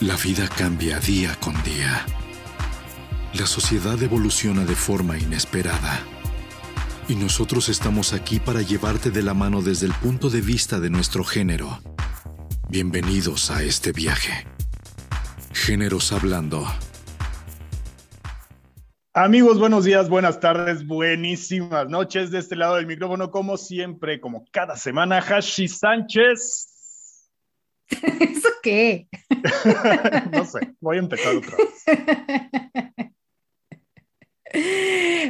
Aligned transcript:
La 0.00 0.14
vida 0.14 0.48
cambia 0.56 1.00
día 1.00 1.34
con 1.40 1.60
día. 1.64 2.06
La 3.34 3.46
sociedad 3.46 4.00
evoluciona 4.00 4.64
de 4.64 4.76
forma 4.76 5.18
inesperada. 5.18 5.98
Y 7.08 7.16
nosotros 7.16 7.68
estamos 7.68 8.12
aquí 8.12 8.38
para 8.38 8.62
llevarte 8.62 9.10
de 9.10 9.24
la 9.24 9.34
mano 9.34 9.60
desde 9.60 9.86
el 9.86 9.92
punto 9.94 10.30
de 10.30 10.40
vista 10.40 10.78
de 10.78 10.88
nuestro 10.88 11.24
género. 11.24 11.80
Bienvenidos 12.68 13.50
a 13.50 13.64
este 13.64 13.90
viaje. 13.90 14.46
Géneros 15.52 16.12
Hablando. 16.12 16.64
Amigos, 19.14 19.58
buenos 19.58 19.84
días, 19.84 20.08
buenas 20.08 20.38
tardes, 20.38 20.86
buenísimas 20.86 21.88
noches 21.88 22.30
de 22.30 22.38
este 22.38 22.54
lado 22.54 22.76
del 22.76 22.86
micrófono, 22.86 23.32
como 23.32 23.56
siempre, 23.56 24.20
como 24.20 24.44
cada 24.52 24.76
semana, 24.76 25.18
Hashi 25.18 25.66
Sánchez. 25.66 26.67
¿Eso 28.20 28.48
qué? 28.62 29.08
no 30.32 30.44
sé, 30.44 30.74
voy 30.80 30.96
a 30.96 31.00
empezar 31.00 31.36
otra 31.36 31.56
vez. 31.56 31.84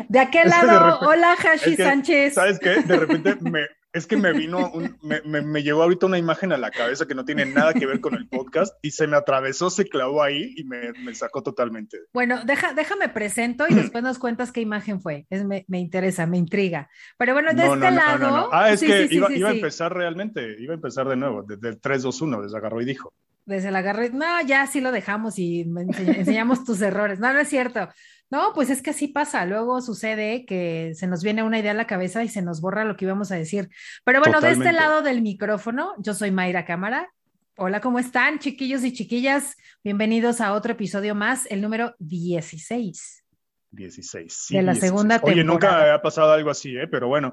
De 0.09 0.19
aquel 0.19 0.49
lado, 0.49 1.01
hola 1.09 1.33
Hashi 1.35 1.77
Sánchez. 1.77 2.35
¿Sabes 2.35 2.59
qué? 2.59 2.83
De 2.83 2.97
repente 2.97 3.37
me, 3.41 3.67
es 3.93 4.07
que 4.07 4.17
me 4.17 4.33
vino, 4.33 4.73
me, 5.03 5.43
me, 5.43 5.63
llegó 5.63 5.83
ahorita 5.83 6.07
una 6.07 6.19
imagen 6.19 6.53
a 6.53 6.59
la 6.59 6.71
cabeza 6.71 7.07
que 7.07 7.15
no 7.15 7.25
tiene 7.25 7.47
nada 7.47 7.73
que 7.73 7.87
ver 7.87 8.01
con 8.01 8.15
el 8.15 8.29
podcast 8.29 8.75
y 8.83 8.91
se 8.91 9.07
me 9.07 9.17
atravesó, 9.17 9.71
se 9.71 9.89
clavó 9.89 10.23
ahí 10.23 10.53
y 10.57 10.65
me, 10.65 10.93
me 10.93 11.15
sacó 11.15 11.43
totalmente. 11.43 11.99
Bueno, 12.13 12.45
deja, 12.45 12.75
déjame 12.75 13.09
presento 13.09 13.65
y 13.69 13.75
después 13.75 14.05
nos 14.05 14.19
cuentas 14.19 14.53
qué 14.53 14.61
imagen 14.61 15.01
fue. 15.01 15.27
Es, 15.31 15.45
me, 15.45 15.65
interesa, 15.71 16.27
me 16.27 16.37
intriga. 16.37 16.91
Pero 17.17 17.33
bueno, 17.33 17.53
de 17.55 17.67
este 17.67 17.91
lado. 17.91 18.51
ah, 18.53 18.71
es 18.71 18.81
que 18.81 19.09
iba, 19.11 19.33
iba 19.33 19.49
a 19.49 19.55
empezar 19.55 19.95
realmente, 19.95 20.57
iba 20.61 20.75
a 20.75 20.77
empezar 20.77 21.09
de 21.09 21.17
nuevo, 21.17 21.43
desde 21.43 21.69
el 21.69 21.81
3-2-1, 21.81 22.43
desde 22.43 22.57
agarró 22.59 22.81
y 22.83 22.85
dijo 22.85 23.13
desde 23.49 23.71
la 23.71 23.79
agarré, 23.79 24.11
no, 24.11 24.43
ya 24.43 24.67
sí 24.67 24.83
lo 24.83 24.93
dejamos 24.93 25.39
y 25.39 25.63
enseñamos 25.63 26.65
tus 26.65 26.83
errores. 26.83 27.19
No, 27.19 27.33
no 27.33 27.41
es 27.41 27.49
cierto. 27.49 27.89
No, 28.31 28.53
pues 28.55 28.69
es 28.69 28.83
que 28.83 28.91
así 28.91 29.09
pasa. 29.09 29.47
Luego 29.47 29.81
sucede 29.81 30.45
que 30.45 30.93
se 30.95 31.07
nos 31.07 31.23
viene 31.23 31.43
una 31.43 31.59
idea 31.59 31.71
a 31.71 31.75
la 31.75 31.87
cabeza 31.87 32.23
y 32.23 32.29
se 32.29 32.43
nos 32.43 32.61
borra 32.61 32.85
lo 32.85 32.97
que 32.97 33.07
íbamos 33.07 33.33
a 33.33 33.37
decir. 33.37 33.71
Pero 34.05 34.21
bueno, 34.21 34.41
de 34.41 34.51
este 34.51 34.73
lado 34.73 35.03
del 35.03 35.23
micrófono, 35.23 35.95
yo 35.99 36.13
soy 36.13 36.31
Mayra 36.31 36.67
Cámara. 36.67 37.11
Hola, 37.57 37.81
¿cómo 37.81 37.99
están, 37.99 38.39
chiquillos 38.39 38.85
y 38.85 38.93
chiquillas? 38.93 39.57
Bienvenidos 39.83 40.41
a 40.41 40.53
otro 40.53 40.73
episodio 40.73 41.15
más, 41.15 41.47
el 41.47 41.61
número 41.61 41.95
16. 41.99 43.25
16. 43.71 44.47
de 44.51 44.63
la 44.63 44.75
segunda 44.75 45.17
temporada. 45.17 45.35
Oye, 45.35 45.45
nunca 45.45 45.95
ha 45.95 46.03
pasado 46.03 46.33
algo 46.33 46.51
así, 46.51 46.77
¿eh? 46.77 46.87
Pero 46.87 47.09
bueno, 47.09 47.33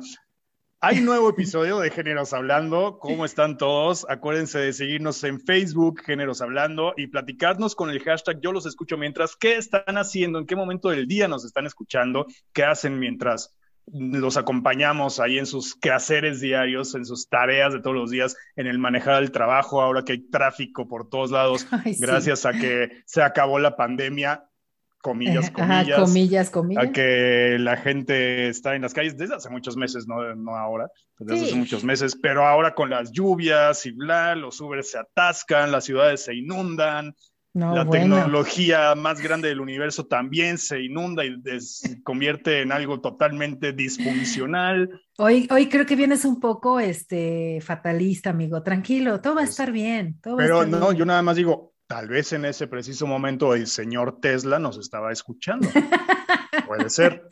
hay 0.82 1.00
un 1.00 1.06
nuevo 1.06 1.30
episodio 1.30 1.80
de 1.80 1.90
Géneros 1.90 2.34
Hablando. 2.34 3.00
¿Cómo 3.00 3.26
están 3.26 3.58
todos? 3.58 4.06
Acuérdense 4.10 4.60
de 4.60 4.74
seguirnos 4.74 5.24
en 5.24 5.40
Facebook, 5.40 6.02
Géneros 6.06 6.42
Hablando, 6.42 6.94
y 6.98 7.08
platicarnos 7.08 7.76
con 7.76 7.90
el 7.90 8.04
hashtag 8.04 8.40
Yo 8.42 8.52
los 8.52 8.66
escucho 8.66 8.98
mientras. 8.98 9.36
¿Qué 9.36 9.56
están 9.56 9.98
haciendo? 9.98 10.38
¿En 10.38 10.46
qué 10.46 10.56
momento 10.56 10.90
del 10.90 11.08
día 11.08 11.28
nos 11.28 11.46
están 11.46 11.66
escuchando? 11.66 12.28
¿Qué 12.54 12.64
hacen 12.64 13.00
mientras 13.00 13.56
los 13.88 14.36
acompañamos 14.38 15.20
ahí 15.20 15.38
en 15.38 15.46
sus 15.46 15.76
quehaceres 15.76 16.42
diarios, 16.42 16.96
en 16.96 17.06
sus 17.06 17.30
tareas 17.30 17.74
de 17.74 17.80
todos 17.80 17.96
los 17.96 18.12
días, 18.12 18.36
en 18.56 18.68
el 18.68 18.80
manejar 18.80 19.22
el 19.22 19.32
trabajo, 19.32 19.82
ahora 19.82 20.04
que 20.04 20.14
hay 20.14 20.30
tráfico 20.30 20.88
por 20.88 21.10
todos 21.10 21.32
lados, 21.32 21.68
gracias 22.00 22.46
a 22.46 22.54
que 22.54 23.04
se 23.06 23.22
acabó 23.22 23.60
la 23.60 23.76
pandemia 23.76 24.50
comillas, 25.06 25.52
comillas, 25.52 26.00
comillas, 26.00 26.50
comillas, 26.50 26.84
a 26.84 26.92
que 26.92 27.58
la 27.60 27.78
gente 27.78 28.48
está 28.48 28.76
en 28.76 28.82
las 28.82 28.96
calles 28.96 29.16
desde 29.16 29.36
hace 29.36 29.52
muchos 29.52 29.78
meses, 29.78 30.08
no, 30.08 30.34
no 30.36 30.56
ahora, 30.56 30.90
desde 31.20 31.46
hace 31.46 31.56
muchos 31.56 31.84
meses, 31.84 32.18
pero 32.20 32.48
ahora 32.48 32.74
con 32.74 32.90
las 32.90 33.12
lluvias 33.12 33.86
y 33.86 33.92
bla, 33.92 34.34
los 34.34 34.60
Uber 34.60 34.84
se 34.84 34.98
atascan, 34.98 35.72
las 35.72 35.84
ciudades 35.84 36.24
se 36.24 36.34
inundan, 36.34 37.14
la 37.54 37.88
tecnología 37.88 38.96
más 38.96 39.22
grande 39.22 39.48
del 39.48 39.62
universo 39.62 40.08
también 40.08 40.58
se 40.58 40.82
inunda 40.82 41.24
y 41.24 41.40
se 41.62 42.02
convierte 42.02 42.62
en 42.62 42.72
algo 42.72 43.00
totalmente 43.00 43.72
disfuncional. 43.72 44.90
Hoy, 45.18 45.48
hoy 45.50 45.70
creo 45.70 45.86
que 45.86 45.96
vienes 45.96 46.26
un 46.26 46.42
poco 46.42 46.82
este, 46.82 47.62
fatalista, 47.62 48.32
amigo. 48.32 48.62
Tranquilo, 48.62 49.22
todo 49.22 49.36
va 49.36 49.42
a 49.42 49.46
estar 49.46 49.72
bien. 49.72 50.20
pero 50.22 50.66
no, 50.66 50.92
yo 50.92 51.06
nada 51.06 51.22
más 51.22 51.38
digo, 51.38 51.75
Tal 51.88 52.08
vez 52.08 52.34
en 52.34 52.46
ese 52.46 52.68
preciso 52.68 53.06
momento 53.06 53.54
el 53.54 53.68
señor 53.68 54.20
Tesla 54.20 54.58
nos 54.58 54.80
estaba 54.80 55.12
escuchando. 55.12 55.68
Puede 56.68 56.90
ser. 56.90 57.28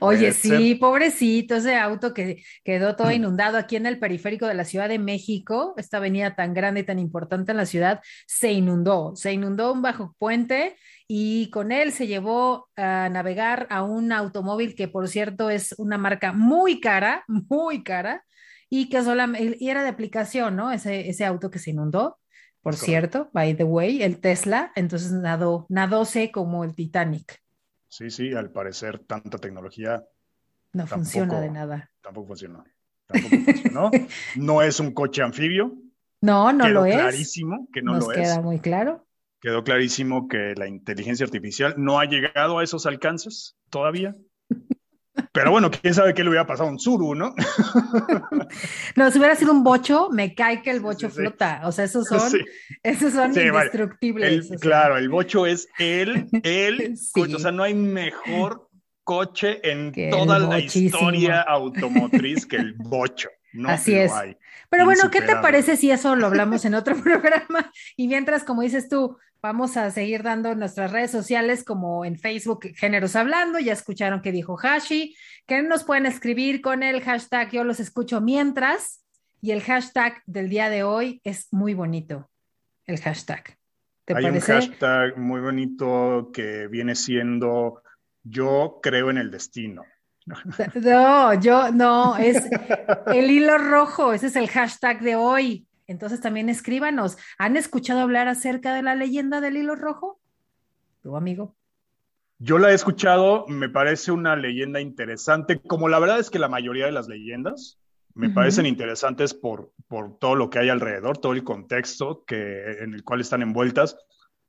Oye, 0.00 0.32
sí, 0.32 0.74
pobrecito, 0.74 1.54
ese 1.54 1.76
auto 1.76 2.12
que 2.12 2.42
quedó 2.62 2.94
todo 2.94 3.08
mm. 3.08 3.12
inundado 3.12 3.56
aquí 3.56 3.76
en 3.76 3.86
el 3.86 3.98
periférico 3.98 4.46
de 4.46 4.54
la 4.54 4.66
Ciudad 4.66 4.90
de 4.90 4.98
México, 4.98 5.72
esta 5.78 5.96
avenida 5.96 6.34
tan 6.34 6.52
grande 6.52 6.80
y 6.80 6.84
tan 6.84 6.98
importante 6.98 7.52
en 7.52 7.56
la 7.56 7.64
ciudad, 7.64 8.00
se 8.26 8.52
inundó, 8.52 9.16
se 9.16 9.32
inundó 9.32 9.72
un 9.72 9.80
bajo 9.80 10.14
puente 10.18 10.76
y 11.08 11.48
con 11.50 11.72
él 11.72 11.92
se 11.92 12.06
llevó 12.06 12.68
a 12.76 13.08
navegar 13.08 13.66
a 13.70 13.82
un 13.82 14.12
automóvil 14.12 14.74
que, 14.74 14.88
por 14.88 15.08
cierto, 15.08 15.48
es 15.48 15.74
una 15.78 15.96
marca 15.96 16.32
muy 16.32 16.80
cara, 16.80 17.24
muy 17.28 17.82
cara, 17.82 18.24
y 18.68 18.90
que 18.90 19.02
solamente, 19.02 19.56
y 19.58 19.70
era 19.70 19.82
de 19.84 19.88
aplicación, 19.88 20.56
¿no? 20.56 20.72
Ese, 20.72 21.08
ese 21.08 21.24
auto 21.24 21.50
que 21.50 21.60
se 21.60 21.70
inundó 21.70 22.18
por 22.66 22.74
cierto, 22.74 23.30
by 23.32 23.56
the 23.56 23.62
way, 23.62 24.02
el 24.02 24.18
Tesla, 24.18 24.72
entonces 24.74 25.12
nadó, 25.12 25.66
nadóse 25.68 26.32
como 26.32 26.64
el 26.64 26.74
Titanic. 26.74 27.40
Sí, 27.86 28.10
sí, 28.10 28.34
al 28.34 28.50
parecer 28.50 28.98
tanta 28.98 29.38
tecnología. 29.38 30.04
No 30.72 30.84
funciona 30.88 31.40
de 31.40 31.48
nada. 31.48 31.92
Tampoco 32.00 32.26
funcionó. 32.26 32.64
Tampoco 33.06 33.36
funcionó. 33.36 33.90
no 34.34 34.62
es 34.62 34.80
un 34.80 34.92
coche 34.94 35.22
anfibio. 35.22 35.76
No, 36.20 36.52
no 36.52 36.68
lo 36.68 36.86
es. 36.86 36.96
clarísimo 36.96 37.68
que 37.72 37.82
no 37.82 37.92
Nos 37.92 38.06
lo 38.06 38.12
es. 38.14 38.18
Queda 38.18 38.40
muy 38.42 38.58
claro. 38.58 39.06
Quedó 39.40 39.62
clarísimo 39.62 40.26
que 40.26 40.54
la 40.56 40.66
inteligencia 40.66 41.24
artificial 41.24 41.74
no 41.78 42.00
ha 42.00 42.06
llegado 42.06 42.58
a 42.58 42.64
esos 42.64 42.84
alcances 42.84 43.56
todavía. 43.70 44.16
Pero 45.32 45.50
bueno, 45.50 45.70
quién 45.70 45.94
sabe 45.94 46.14
qué 46.14 46.22
le 46.22 46.30
hubiera 46.30 46.46
pasado 46.46 46.68
a 46.68 46.72
un 46.72 46.78
Zuru, 46.78 47.14
¿no? 47.14 47.34
no, 48.96 49.10
si 49.10 49.18
hubiera 49.18 49.36
sido 49.36 49.52
un 49.52 49.64
bocho, 49.64 50.08
me 50.10 50.34
cae 50.34 50.62
que 50.62 50.70
el 50.70 50.80
bocho 50.80 51.10
flota. 51.10 51.62
O 51.64 51.72
sea, 51.72 51.84
esos 51.84 52.06
son, 52.06 52.32
esos 52.82 53.12
son 53.12 53.30
indestructibles. 53.38 54.50
Claro, 54.60 54.96
el 54.96 55.08
bocho 55.08 55.46
es 55.46 55.68
el, 55.78 56.28
el 56.42 56.94
coche. 57.12 57.36
O 57.36 57.38
sea, 57.38 57.52
no 57.52 57.62
hay 57.62 57.74
mejor 57.74 58.68
coche 59.04 59.60
en 59.62 59.92
toda 60.10 60.38
la 60.38 60.58
historia 60.58 61.42
automotriz 61.42 62.44
que 62.46 62.56
el 62.56 62.74
bocho. 62.74 63.28
No 63.52 63.70
Así 63.70 63.94
es. 63.94 64.12
Pero 64.68 64.84
bueno, 64.84 65.10
¿qué 65.10 65.22
te 65.22 65.36
parece 65.36 65.76
si 65.76 65.90
eso 65.90 66.16
lo 66.16 66.26
hablamos 66.26 66.64
en 66.64 66.74
otro 66.74 66.96
programa? 67.02 67.70
Y 67.96 68.08
mientras, 68.08 68.44
como 68.44 68.62
dices 68.62 68.88
tú, 68.88 69.16
vamos 69.46 69.76
a 69.76 69.92
seguir 69.92 70.24
dando 70.24 70.56
nuestras 70.56 70.90
redes 70.90 71.12
sociales 71.12 71.62
como 71.62 72.04
en 72.04 72.18
Facebook 72.18 72.66
Géneros 72.74 73.14
Hablando, 73.14 73.60
ya 73.60 73.74
escucharon 73.74 74.20
que 74.20 74.32
dijo 74.32 74.58
Hashi, 74.60 75.14
que 75.46 75.62
nos 75.62 75.84
pueden 75.84 76.04
escribir 76.04 76.60
con 76.60 76.82
el 76.82 77.00
hashtag 77.00 77.52
yo 77.52 77.62
los 77.62 77.78
escucho 77.78 78.20
mientras 78.20 79.04
y 79.40 79.52
el 79.52 79.62
hashtag 79.62 80.20
del 80.26 80.48
día 80.48 80.68
de 80.68 80.82
hoy 80.82 81.20
es 81.22 81.46
muy 81.52 81.74
bonito, 81.74 82.28
el 82.86 82.98
hashtag. 83.00 83.56
¿Te 84.04 84.16
Hay 84.16 84.24
un 84.24 84.40
hashtag 84.40 85.16
muy 85.16 85.40
bonito 85.40 86.30
que 86.32 86.66
viene 86.66 86.96
siendo 86.96 87.82
yo 88.24 88.80
creo 88.82 89.10
en 89.10 89.18
el 89.18 89.30
destino. 89.30 89.84
No, 90.74 91.34
yo 91.34 91.70
no, 91.70 92.16
es 92.16 92.42
el 93.14 93.30
hilo 93.30 93.58
rojo, 93.58 94.12
ese 94.12 94.26
es 94.26 94.34
el 94.34 94.48
hashtag 94.48 95.02
de 95.02 95.14
hoy. 95.14 95.65
Entonces 95.86 96.20
también 96.20 96.48
escríbanos. 96.48 97.16
¿Han 97.38 97.56
escuchado 97.56 98.00
hablar 98.00 98.28
acerca 98.28 98.74
de 98.74 98.82
la 98.82 98.94
leyenda 98.94 99.40
del 99.40 99.56
hilo 99.56 99.74
rojo? 99.76 100.20
¿Tu 101.02 101.16
amigo? 101.16 101.54
Yo 102.38 102.58
la 102.58 102.70
he 102.70 102.74
escuchado, 102.74 103.46
me 103.48 103.68
parece 103.68 104.12
una 104.12 104.36
leyenda 104.36 104.80
interesante, 104.80 105.60
como 105.60 105.88
la 105.88 105.98
verdad 105.98 106.18
es 106.18 106.28
que 106.28 106.38
la 106.38 106.48
mayoría 106.48 106.86
de 106.86 106.92
las 106.92 107.08
leyendas 107.08 107.78
me 108.12 108.30
parecen 108.30 108.66
interesantes 108.66 109.34
por, 109.34 109.72
por 109.88 110.18
todo 110.18 110.34
lo 110.34 110.48
que 110.48 110.58
hay 110.58 110.70
alrededor, 110.70 111.18
todo 111.18 111.32
el 111.32 111.44
contexto 111.44 112.24
que, 112.26 112.78
en 112.80 112.94
el 112.94 113.04
cual 113.04 113.20
están 113.20 113.42
envueltas 113.42 113.96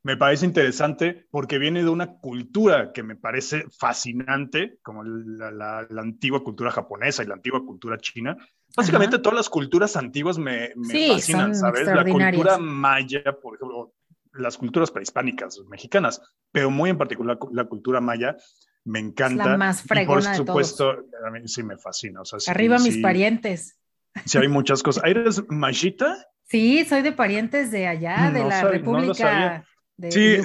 me 0.07 0.15
parece 0.15 0.45
interesante 0.45 1.27
porque 1.31 1.57
viene 1.57 1.83
de 1.83 1.89
una 1.89 2.17
cultura 2.19 2.93
que 2.93 3.03
me 3.03 3.17
parece 3.17 3.65
fascinante, 3.77 4.79
como 4.81 5.03
la, 5.03 5.85
antigua 5.97 6.45
cultura 6.45 6.71
japonesa 6.71 7.23
y 7.23 7.27
la 7.27 7.33
antigua 7.33 7.65
cultura 7.65 7.97
china. 7.97 8.37
Básicamente 8.75 9.19
todas 9.19 9.37
las 9.37 9.49
culturas 9.49 9.95
antiguas 9.95 10.37
me, 10.37 10.73
fascinan, 11.09 11.55
¿sabes? 11.55 11.87
La 11.87 12.05
cultura 12.05 12.57
maya, 12.57 13.23
por 13.41 13.55
ejemplo, 13.55 13.93
las 14.33 14.57
culturas 14.57 14.91
prehispánicas 14.91 15.59
mexicanas, 15.67 16.21
pero 16.51 16.69
muy 16.69 16.89
en 16.89 16.97
particular 16.97 17.39
la 17.51 17.65
cultura 17.65 18.01
maya, 18.01 18.37
me 18.83 18.99
encanta. 18.99 19.43
Es 19.43 19.49
la 19.49 19.57
más 19.57 19.81
fregona 19.81 20.29
por 20.29 20.35
supuesto, 20.35 20.91
a 21.25 21.31
mí 21.31 21.47
sí 21.47 21.63
me 21.63 21.77
fascina. 21.77 22.21
Arriba 22.47 22.77
mis 22.79 22.97
parientes. 22.97 23.79
Sí, 24.25 24.37
hay 24.37 24.47
muchas 24.47 24.81
cosas. 24.83 25.03
¿Eres 25.05 25.43
machita? 25.49 26.17
Sí, 26.45 26.85
soy 26.85 27.01
de 27.01 27.11
parientes 27.11 27.71
de 27.71 27.87
allá, 27.87 28.31
de 28.31 28.43
la 28.43 28.63
República 28.63 29.65
sí, 30.09 30.37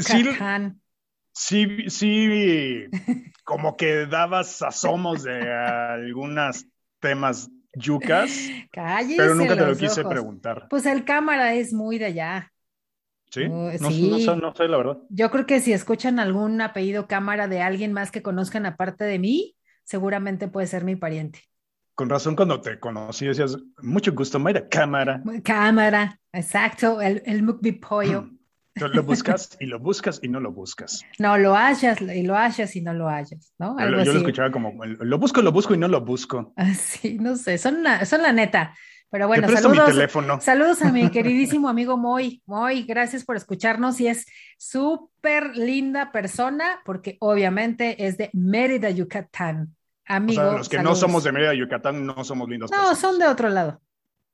Sí, 1.34 1.88
sí, 1.88 2.86
como 3.44 3.76
que 3.76 4.06
dabas 4.06 4.60
asomos 4.60 5.22
de 5.22 5.50
algunos 5.50 6.66
temas 7.00 7.50
yucas, 7.74 8.30
pero 9.16 9.34
nunca 9.34 9.56
te 9.56 9.66
lo 9.66 9.76
quise 9.76 10.04
preguntar. 10.04 10.66
Pues 10.68 10.86
el 10.86 11.04
cámara 11.04 11.54
es 11.54 11.72
muy 11.72 11.98
de 11.98 12.06
allá. 12.06 12.52
¿Sí? 13.30 13.44
Uh, 13.44 13.72
no, 13.80 13.90
sí. 13.90 14.10
No, 14.10 14.54
sé, 14.54 14.68
la 14.68 14.76
verdad. 14.76 14.98
Yo 15.08 15.30
creo 15.30 15.46
que 15.46 15.60
si 15.60 15.72
escuchan 15.72 16.18
algún 16.18 16.60
apellido 16.60 17.06
cámara 17.06 17.48
de 17.48 17.62
alguien 17.62 17.92
más 17.92 18.10
que 18.10 18.22
conozcan 18.22 18.66
aparte 18.66 19.04
de 19.04 19.18
mí, 19.18 19.56
seguramente 19.84 20.48
puede 20.48 20.66
ser 20.66 20.84
mi 20.84 20.96
pariente. 20.96 21.40
Con 21.94 22.10
razón, 22.10 22.36
cuando 22.36 22.60
te 22.60 22.78
conocí 22.78 23.26
decías, 23.26 23.56
mucho 23.82 24.12
gusto, 24.12 24.38
Mayra 24.38 24.68
Cámara. 24.68 25.22
Cámara, 25.44 26.20
exacto, 26.32 27.00
el, 27.00 27.22
el 27.26 27.42
mukbi 27.42 27.72
pollo. 27.72 28.28
Lo 28.74 29.02
buscas 29.02 29.56
y 29.60 29.66
lo 29.66 29.78
buscas 29.78 30.20
y 30.22 30.28
no 30.28 30.40
lo 30.40 30.50
buscas. 30.50 31.04
No, 31.18 31.36
lo 31.36 31.54
hallas 31.54 32.00
y 32.00 32.22
lo 32.22 32.36
hallas 32.36 32.74
y 32.74 32.80
no 32.80 32.94
lo 32.94 33.08
hallas, 33.08 33.52
¿no? 33.58 33.78
yo, 33.78 34.12
lo 34.12 34.18
escuchaba 34.18 34.50
como, 34.50 34.72
lo 34.84 35.18
busco, 35.18 35.42
lo 35.42 35.52
busco 35.52 35.74
y 35.74 35.78
no 35.78 35.88
lo 35.88 36.00
busco. 36.00 36.52
Ah, 36.56 36.72
sí, 36.74 37.18
no 37.18 37.36
sé, 37.36 37.58
son, 37.58 37.84
son 38.04 38.22
la 38.22 38.32
neta. 38.32 38.74
Pero 39.10 39.28
bueno, 39.28 39.46
saludos, 39.46 39.92
saludos 40.42 40.80
a 40.80 40.90
mi 40.90 41.10
queridísimo 41.10 41.68
amigo 41.68 41.98
Moy. 41.98 42.42
Moy, 42.46 42.84
gracias 42.84 43.26
por 43.26 43.36
escucharnos 43.36 44.00
y 44.00 44.08
es 44.08 44.24
súper 44.56 45.54
linda 45.54 46.10
persona 46.10 46.80
porque 46.86 47.18
obviamente 47.20 48.06
es 48.06 48.16
de 48.16 48.30
Mérida, 48.32 48.88
Yucatán. 48.88 49.76
Amigo, 50.06 50.52
los 50.56 50.68
que 50.70 50.82
no 50.82 50.94
somos 50.94 51.24
de 51.24 51.32
Mérida, 51.32 51.52
Yucatán, 51.52 52.06
no 52.06 52.24
somos 52.24 52.48
lindos. 52.48 52.70
No, 52.70 52.94
son 52.96 53.18
de 53.18 53.26
otro 53.26 53.50
lado. 53.50 53.82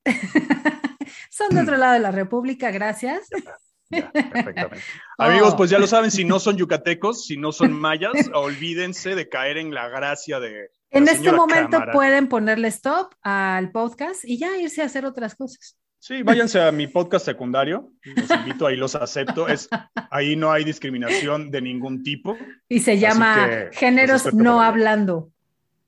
son 1.30 1.48
de 1.50 1.60
otro 1.62 1.76
lado 1.76 1.94
de 1.94 2.00
la 2.00 2.12
República, 2.12 2.70
gracias. 2.70 3.28
perfectamente. 3.88 4.84
Amigos, 5.18 5.54
pues 5.56 5.70
ya 5.70 5.78
lo 5.78 5.86
saben, 5.86 6.10
si 6.10 6.24
no 6.24 6.38
son 6.38 6.56
yucatecos, 6.58 7.26
si 7.26 7.36
no 7.36 7.52
son 7.52 7.72
mayas, 7.72 8.12
olvídense 8.34 9.14
de 9.14 9.28
caer 9.28 9.58
en 9.58 9.74
la 9.74 9.88
gracia 9.88 10.40
de. 10.40 10.70
En 10.90 11.06
este 11.08 11.32
momento 11.32 11.78
pueden 11.92 12.28
ponerle 12.28 12.68
stop 12.68 13.14
al 13.22 13.70
podcast 13.72 14.24
y 14.24 14.38
ya 14.38 14.56
irse 14.56 14.82
a 14.82 14.86
hacer 14.86 15.04
otras 15.04 15.34
cosas. 15.34 15.76
Sí, 16.00 16.22
váyanse 16.22 16.60
a 16.62 16.70
mi 16.70 16.86
podcast 16.86 17.26
secundario, 17.26 17.92
los 18.04 18.30
invito, 18.30 18.66
ahí 18.66 18.76
los 18.76 18.94
acepto. 18.94 19.48
Es, 19.48 19.68
ahí 20.10 20.36
no 20.36 20.52
hay 20.52 20.64
discriminación 20.64 21.50
de 21.50 21.60
ningún 21.60 22.04
tipo. 22.04 22.36
Y 22.68 22.80
se 22.80 22.98
llama 22.98 23.68
Géneros 23.72 24.32
No 24.32 24.62
Hablando. 24.62 25.30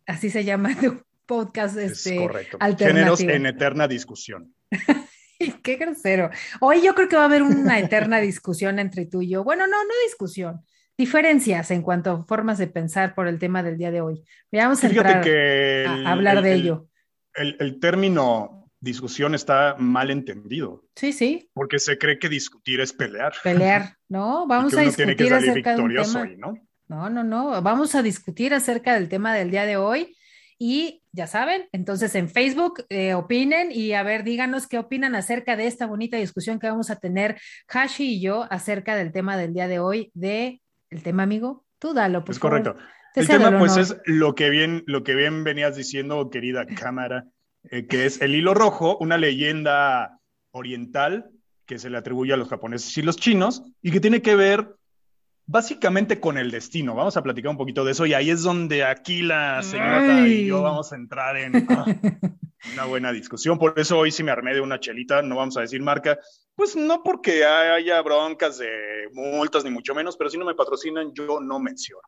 Así 0.07 0.29
se 0.29 0.45
llama 0.45 0.75
tu 0.79 1.01
podcast 1.27 1.79
este, 1.79 2.17
es 2.17 2.21
correcto. 2.21 2.59
Géneros 2.77 3.21
en 3.21 3.47
eterna 3.47 3.87
discusión. 3.87 4.53
Qué 5.63 5.77
grosero. 5.77 6.31
Hoy 6.61 6.83
yo 6.83 6.95
creo 6.95 7.09
que 7.09 7.17
va 7.17 7.23
a 7.23 7.27
haber 7.27 7.43
una 7.43 7.79
eterna 7.79 8.21
discusión 8.21 8.79
entre 8.79 9.07
tú 9.07 9.23
y 9.23 9.31
yo. 9.31 9.45
Bueno, 9.45 9.67
no, 9.67 9.83
no 9.85 9.95
discusión. 10.07 10.61
Diferencias 10.97 11.71
en 11.71 11.83
cuanto 11.83 12.11
a 12.11 12.25
formas 12.25 12.59
de 12.59 12.67
pensar 12.67 13.15
por 13.15 13.27
el 13.27 13.39
tema 13.39 13.63
del 13.63 13.79
día 13.79 13.91
de 13.91 14.03
hoy. 14.03 14.23
Vamos 14.53 14.85
a 14.85 14.89
entrar 14.89 15.27
a, 15.27 16.13
hablar 16.13 16.43
de 16.43 16.55
ello. 16.55 16.89
El, 17.33 17.81
término 17.81 18.69
discusión 18.81 19.35
está 19.35 19.77
mal 19.79 20.11
entendido. 20.11 20.85
Sí, 20.97 21.13
sí. 21.13 21.51
Porque 21.55 21.79
se 21.79 21.97
cree 21.97 22.19
que 22.19 22.29
discutir 22.29 22.81
es 22.81 22.93
pelear. 22.93 23.33
Pelear, 23.43 23.97
¿no? 24.09 24.47
Vamos 24.49 24.75
a 24.75 24.83
discutir 24.83 25.33
acerca 25.33 25.75
de 25.75 25.83
un 25.83 25.95
tema. 25.95 26.29
¿no? 26.37 26.55
no, 26.89 27.09
no, 27.09 27.25
no. 27.25 27.63
Vamos 27.63 27.95
a 27.95 28.03
discutir 28.03 28.53
acerca 28.53 28.95
del 28.95 29.09
tema 29.09 29.35
del 29.35 29.51
día 29.51 29.65
de 29.65 29.79
hoy 29.79 30.15
y 30.63 31.03
ya 31.13 31.27
saben, 31.27 31.71
entonces 31.73 32.15
en 32.15 32.29
Facebook 32.29 32.85
eh, 32.91 33.15
opinen 33.15 33.73
y 33.73 33.95
a 33.95 34.03
ver, 34.03 34.25
díganos 34.25 34.69
qué 34.69 34.79
opinan 34.79 35.15
acerca 35.15 35.57
de 35.57 35.67
esta 35.67 35.87
bonita 35.87 36.19
discusión 36.19 36.61
que 36.61 36.69
vamos 36.69 36.91
a 36.91 36.97
tener 36.97 37.41
Hashi 37.67 38.17
y 38.17 38.21
yo 38.21 38.47
acerca 38.51 38.95
del 38.95 39.11
tema 39.11 39.39
del 39.39 39.55
día 39.55 39.69
de 39.69 39.79
hoy, 39.79 40.11
de 40.13 40.61
el 40.91 41.03
tema 41.03 41.23
amigo. 41.23 41.65
Tú 41.79 41.95
dalo, 41.95 42.27
pues. 42.27 42.37
Es 42.37 42.41
correcto. 42.41 42.77
El 43.15 43.27
tema, 43.27 43.59
pues, 43.59 43.79
es 43.79 43.97
lo 44.05 44.35
que 44.35 44.51
bien, 44.51 44.85
lo 44.87 45.03
que 45.03 45.15
bien 45.15 45.45
venías 45.45 45.77
diciendo, 45.77 46.29
querida 46.29 46.67
cámara, 46.67 47.25
eh, 47.71 47.87
que 47.87 48.05
es 48.05 48.21
el 48.21 48.35
hilo 48.35 48.53
rojo, 48.53 48.99
una 48.99 49.17
leyenda 49.17 50.21
oriental 50.51 51.31
que 51.65 51.79
se 51.79 51.89
le 51.89 51.97
atribuye 51.97 52.35
a 52.35 52.37
los 52.37 52.51
japoneses 52.51 52.99
y 52.99 53.03
los 53.03 53.17
chinos, 53.17 53.63
y 53.81 53.93
que 53.93 54.01
tiene 54.01 54.21
que 54.21 54.37
ver 54.37 54.77
básicamente 55.51 56.21
con 56.21 56.39
el 56.39 56.53
destino. 56.53 56.95
Vamos 56.95 57.17
a 57.17 57.23
platicar 57.23 57.51
un 57.51 57.57
poquito 57.57 57.85
de 57.85 57.93
eso 57.93 58.07
y 58.07 58.15
ahí 58.15 58.31
es 58.31 58.43
donde 58.43 58.85
aquí 58.85 59.23
la 59.23 59.63
señora 59.63 60.27
y 60.27 60.47
yo 60.47 60.63
vamos 60.63 60.93
a 60.93 60.97
entrar 60.97 61.37
en 61.37 61.67
ah, 61.69 61.87
una 62.75 62.85
buena 62.85 63.13
discusión. 63.13 63.59
Por 63.59 63.79
eso 63.79 63.99
hoy 63.99 64.13
sí 64.13 64.23
me 64.23 64.31
armé 64.31 64.55
de 64.55 64.61
una 64.61 64.79
chelita, 64.79 65.23
no 65.23 65.37
vamos 65.37 65.57
a 65.57 65.63
decir 65.63 65.83
marca, 65.83 66.21
pues 66.55 66.77
no 66.77 67.03
porque 67.03 67.45
haya 67.45 68.01
broncas 68.01 68.59
de 68.59 68.71
multas 69.13 69.65
ni 69.65 69.71
mucho 69.71 69.93
menos, 69.93 70.17
pero 70.17 70.31
si 70.31 70.39
no 70.39 70.45
me 70.45 70.55
patrocinan 70.55 71.13
yo 71.15 71.41
no 71.41 71.59
menciono. 71.59 72.07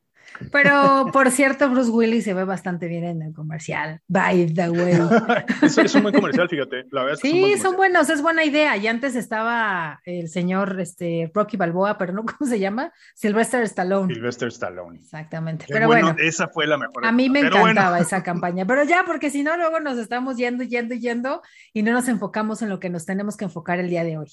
Pero, 0.50 1.06
por 1.12 1.30
cierto, 1.30 1.68
Bruce 1.70 1.90
Willis 1.90 2.24
se 2.24 2.34
ve 2.34 2.44
bastante 2.44 2.88
bien 2.88 3.04
en 3.04 3.22
el 3.22 3.32
comercial. 3.32 4.00
By 4.08 4.52
the 4.52 4.70
way. 4.70 4.92
es, 5.62 5.94
un 5.94 6.02
buen 6.02 6.14
comercial, 6.14 6.48
fíjate. 6.48 6.84
sí, 7.20 7.56
son 7.58 7.76
buenos, 7.76 8.10
es 8.10 8.22
buena 8.22 8.44
idea. 8.44 8.76
Y 8.76 8.86
antes 8.86 9.14
estaba 9.14 10.00
el 10.04 10.28
señor 10.28 10.80
este, 10.80 11.30
Rocky 11.34 11.56
Balboa, 11.56 11.98
pero 11.98 12.12
no, 12.12 12.24
¿cómo 12.38 12.48
se 12.48 12.58
llama? 12.58 12.92
Sylvester 13.14 13.62
Stallone. 13.62 14.12
Sylvester 14.12 14.48
Stallone. 14.48 14.98
Exactamente. 14.98 15.66
Pero 15.68 15.86
bueno, 15.86 16.14
esa 16.18 16.48
fue 16.48 16.66
la 16.66 16.78
mejor. 16.78 17.04
A 17.04 17.12
mí 17.12 17.28
me 17.28 17.40
encantaba 17.40 17.98
esa 17.98 18.22
campaña. 18.22 18.66
Pero 18.66 18.84
ya, 18.84 19.04
porque 19.06 19.30
si 19.30 19.42
no, 19.42 19.56
luego 19.56 19.80
nos 19.80 19.98
estamos 19.98 20.36
yendo, 20.36 20.64
yendo, 20.64 20.94
yendo 20.94 21.42
y 21.72 21.82
no 21.82 21.92
nos 21.92 22.08
enfocamos 22.08 22.62
en 22.62 22.68
lo 22.68 22.80
que 22.80 22.90
nos 22.90 23.06
tenemos 23.06 23.36
que 23.36 23.44
enfocar 23.44 23.78
el 23.78 23.88
día 23.88 24.04
de 24.04 24.18
hoy. 24.18 24.28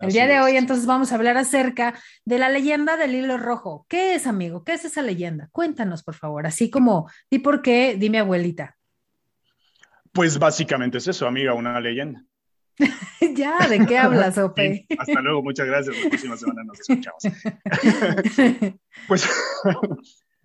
El 0.00 0.12
día 0.12 0.26
de 0.26 0.40
hoy 0.40 0.56
entonces 0.56 0.86
vamos 0.86 1.12
a 1.12 1.16
hablar 1.16 1.36
acerca 1.36 1.94
de 2.24 2.38
la 2.38 2.48
leyenda 2.48 2.96
del 2.96 3.14
hilo 3.14 3.36
rojo. 3.36 3.84
¿Qué 3.86 4.14
es, 4.14 4.26
amigo? 4.26 4.64
¿Qué 4.64 4.72
es 4.72 4.86
esa 4.86 5.02
leyenda? 5.02 5.50
Cuéntanos, 5.52 6.02
por 6.02 6.14
favor, 6.14 6.46
así 6.46 6.70
como, 6.70 7.10
di 7.30 7.38
por 7.38 7.60
qué, 7.60 7.96
dime 7.98 8.18
abuelita. 8.18 8.78
Pues 10.12 10.38
básicamente 10.38 10.98
es 10.98 11.06
eso, 11.06 11.26
amiga, 11.26 11.52
una 11.52 11.78
leyenda. 11.80 12.24
ya, 13.36 13.68
¿de 13.68 13.84
qué 13.84 13.98
hablas, 13.98 14.38
Ope? 14.38 14.86
hasta 14.98 15.20
luego, 15.20 15.42
muchas 15.42 15.66
gracias. 15.66 15.94
La 16.02 16.08
próxima 16.08 16.36
semana 16.38 16.64
nos 16.64 16.80
escuchamos. 16.80 17.22
pues 19.06 19.28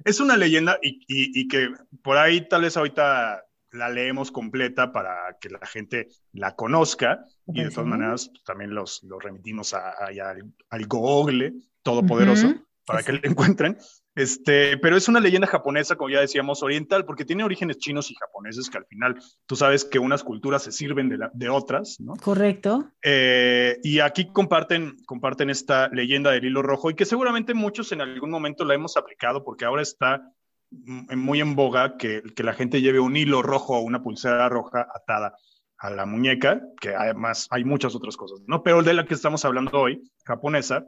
es 0.04 0.19
una 0.19 0.36
leyenda 0.36 0.78
y 0.81 1.48
que 1.48 1.69
por 2.02 2.18
ahí 2.18 2.46
tal 2.46 2.63
vez 2.63 2.75
ahorita 2.75 3.44
la 3.75 3.89
leemos 3.89 4.31
completa 4.31 4.92
para 4.92 5.38
que 5.39 5.50
la 5.50 5.66
gente 5.66 6.07
la 6.33 6.56
conozca 6.56 7.25
y 7.48 7.63
de 7.63 7.69
todas 7.69 7.88
maneras 7.88 8.30
pues, 8.30 8.44
también 8.44 8.74
los, 8.74 9.04
los 9.04 9.22
remitimos 9.22 9.74
a, 9.74 9.92
al, 9.92 10.88
Google 10.88 11.54
todopoderoso 11.83 12.56
para 12.86 13.04
que 13.04 13.13
lo 13.13 13.19
encuentren. 13.24 13.77
Este, 14.16 14.77
pero 14.77 14.95
es 14.95 15.10
una 15.10 15.19
leyenda 15.19 15.45
japonesa, 15.45 15.98
como 15.98 16.10
ya 16.10 16.22
decíamos, 16.22 16.63
oriental, 16.63 17.04
porque 17.04 17.25
tiene 17.25 17.44
orígenes 17.44 17.80
chinos 17.80 18.10
y 18.10 18.16
japoneses 18.16 18.69
que 18.69 18.77
al 18.77 18.86
final 18.86 19.22
tú 19.45 19.57
sabes 19.57 19.83
que 19.83 20.00
unas 20.00 20.24
culturas 20.24 20.63
se 20.63 20.71
sirven 20.71 21.10
de, 21.10 21.18
de 21.33 21.50
otras, 21.50 22.00
¿no? 22.00 22.13
Correcto. 22.16 22.92
Eh, 23.04 23.78
y 23.83 24.00
aquí 24.00 24.31
comparten, 24.31 24.95
comparten 25.06 25.50
esta 25.50 25.89
leyenda 25.89 26.31
del 26.31 26.45
hilo 26.45 26.62
rojo 26.62 26.89
y 26.89 26.95
que 26.95 27.06
seguramente 27.06 27.54
muchos 27.54 27.92
en 27.92 28.02
algún 28.02 28.30
momento 28.30 28.64
la 28.64 28.76
hemos 28.76 28.95
aplicado 28.95 29.44
porque 29.44 29.66
ahora 29.66 29.81
está 29.81 30.31
muy 30.72 31.42
en 31.42 31.56
boga 31.56 31.98
que, 31.98 32.22
que, 32.36 32.44
la 32.44 32.54
gente 32.54 32.81
lleve 32.81 33.00
un 33.00 33.16
hilo 33.16 33.42
rojo 33.42 33.78
o 33.78 33.81
una 33.81 34.04
pulsera 34.04 34.50
roja 34.50 34.88
atada 34.94 35.36
a 35.78 35.90
la 35.90 36.06
muñeca, 36.06 36.62
que 36.80 36.95
además 36.95 37.48
hay 37.52 37.64
muchas 37.64 37.95
otras 37.95 38.18
cosas, 38.18 38.42
¿no? 38.48 38.64
Pero 38.64 38.84
de 38.84 38.94
la 38.94 39.06
que 39.06 39.14
estamos 39.14 39.45
hablando 39.45 39.80
hoy, 39.80 40.12
japonesa, 40.26 40.86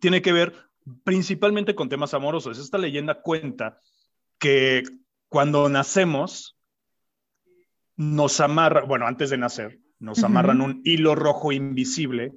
tiene 0.00 0.22
que 0.22 0.32
ver 0.32 0.54
principalmente 1.04 1.74
con 1.74 1.88
temas 1.88 2.14
amorosos. 2.14 2.58
Esta 2.58 2.78
leyenda 2.78 3.20
cuenta 3.22 3.78
que 4.38 4.82
cuando 5.28 5.68
nacemos, 5.68 6.56
nos 7.96 8.40
amarra, 8.40 8.82
bueno, 8.82 9.06
antes 9.06 9.30
de 9.30 9.38
nacer, 9.38 9.80
nos 9.98 10.22
amarran 10.22 10.60
un 10.60 10.80
hilo 10.84 11.14
rojo 11.14 11.52
invisible 11.52 12.32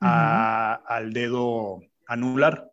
al 0.00 1.12
dedo 1.12 1.80
anular. 2.06 2.70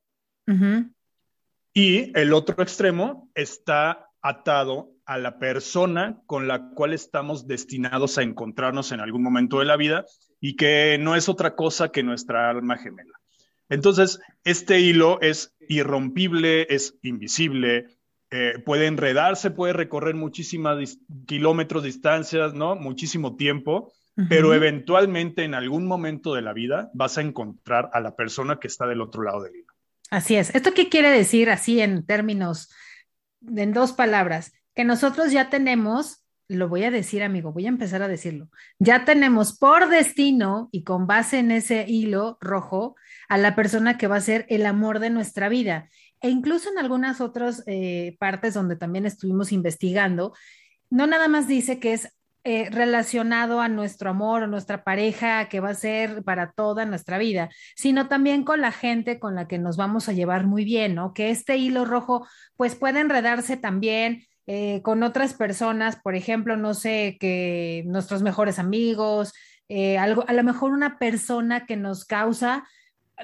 Y 1.78 2.18
el 2.18 2.32
otro 2.32 2.64
extremo 2.64 3.30
está 3.36 4.08
atado 4.22 4.94
a 5.06 5.18
la 5.18 5.40
persona 5.40 6.22
con 6.26 6.48
la 6.48 6.70
cual 6.70 6.94
estamos 6.94 7.48
destinados 7.48 8.18
a 8.18 8.24
encontrarnos 8.24 8.94
en 8.94 9.02
algún 9.02 9.22
momento 9.22 9.60
de 9.60 9.66
la 9.66 9.76
vida 9.76 10.06
y 10.40 10.56
que 10.56 10.98
no 11.02 11.18
es 11.18 11.28
otra 11.28 11.54
cosa 11.54 11.90
que 11.90 12.02
nuestra 12.02 12.50
alma 12.50 12.78
gemela. 12.78 13.20
Entonces, 13.68 14.22
este 14.46 14.80
hilo 14.80 15.20
es 15.20 15.54
irrompible, 15.68 16.66
es 16.70 16.98
invisible, 17.02 17.88
eh, 18.32 18.54
puede 18.66 18.88
enredarse, 18.88 19.52
puede 19.52 19.74
recorrer 19.74 20.16
muchísimos 20.16 20.98
kilómetros, 21.28 21.84
distancias, 21.84 22.54
¿no? 22.54 22.78
Muchísimo 22.78 23.36
tiempo, 23.36 23.92
pero 24.30 24.54
eventualmente 24.54 25.44
en 25.44 25.54
algún 25.54 25.88
momento 25.88 26.36
de 26.36 26.42
la 26.42 26.54
vida 26.54 26.90
vas 26.94 27.18
a 27.18 27.22
encontrar 27.22 27.90
a 27.92 28.00
la 28.00 28.16
persona 28.16 28.60
que 28.62 28.68
está 28.68 28.88
del 28.88 29.02
otro 29.02 29.24
lado 29.24 29.44
del 29.44 29.58
hilo. 29.58 29.65
Así 30.16 30.38
es. 30.38 30.56
¿Esto 30.56 30.74
qué 30.74 30.88
quiere 30.88 31.12
decir 31.12 31.50
así 31.50 31.82
en 31.82 32.06
términos, 32.06 32.70
en 33.54 33.74
dos 33.74 33.92
palabras? 33.92 34.54
Que 34.74 34.86
nosotros 34.86 35.34
ya 35.34 35.50
tenemos, 35.50 36.24
lo 36.48 36.70
voy 36.70 36.86
a 36.86 36.90
decir 36.90 37.22
amigo, 37.22 37.52
voy 37.52 37.66
a 37.66 37.68
empezar 37.68 38.02
a 38.02 38.08
decirlo, 38.08 38.48
ya 38.80 39.04
tenemos 39.04 39.58
por 39.58 39.90
destino 39.90 40.70
y 40.72 40.86
con 40.86 41.06
base 41.06 41.40
en 41.40 41.52
ese 41.52 41.84
hilo 41.86 42.38
rojo 42.40 42.96
a 43.28 43.38
la 43.38 43.58
persona 43.58 43.98
que 43.98 44.08
va 44.08 44.16
a 44.16 44.22
ser 44.22 44.46
el 44.48 44.66
amor 44.66 45.00
de 45.00 45.10
nuestra 45.10 45.50
vida. 45.50 45.90
E 46.22 46.30
incluso 46.30 46.72
en 46.72 46.78
algunas 46.78 47.20
otras 47.20 47.64
eh, 47.68 48.16
partes 48.18 48.54
donde 48.54 48.78
también 48.78 49.06
estuvimos 49.06 49.52
investigando, 49.52 50.34
no 50.90 51.08
nada 51.08 51.28
más 51.28 51.50
dice 51.50 51.78
que 51.78 51.92
es 51.92 52.16
eh, 52.48 52.70
relacionado 52.70 53.60
a 53.60 53.70
nuestro 53.70 54.12
amor 54.12 54.44
o 54.44 54.48
nuestra 54.48 54.84
pareja 54.84 55.50
que 55.50 55.60
va 55.60 55.70
a 55.70 55.74
ser 55.74 56.24
para 56.24 56.52
toda 56.52 56.86
nuestra 56.86 57.18
vida, 57.18 57.50
sino 57.76 58.08
también 58.08 58.44
con 58.44 58.62
la 58.62 58.72
gente 58.72 59.20
con 59.20 59.34
la 59.34 59.48
que 59.48 59.58
nos 59.58 59.78
vamos 59.78 60.08
a 60.10 60.14
llevar 60.14 60.46
muy 60.46 60.64
bien, 60.64 60.94
¿no? 60.94 61.12
Que 61.12 61.32
este 61.32 61.58
hilo 61.58 61.86
rojo 61.86 62.28
pues 62.56 62.76
puede 62.76 63.00
enredarse 63.00 63.58
también 63.58 64.28
eh, 64.46 64.84
con 64.84 65.02
otras 65.02 65.34
personas, 65.34 65.96
por 65.96 66.14
ejemplo, 66.14 66.56
no 66.56 66.76
sé, 66.76 67.18
que 67.20 67.84
nuestros 67.88 68.22
mejores 68.22 68.60
amigos, 68.60 69.34
eh, 69.68 69.98
algo, 69.98 70.24
a 70.28 70.34
lo 70.34 70.44
mejor 70.44 70.72
una 70.72 71.00
persona 71.00 71.66
que 71.66 71.78
nos 71.78 72.06
causa 72.06 72.64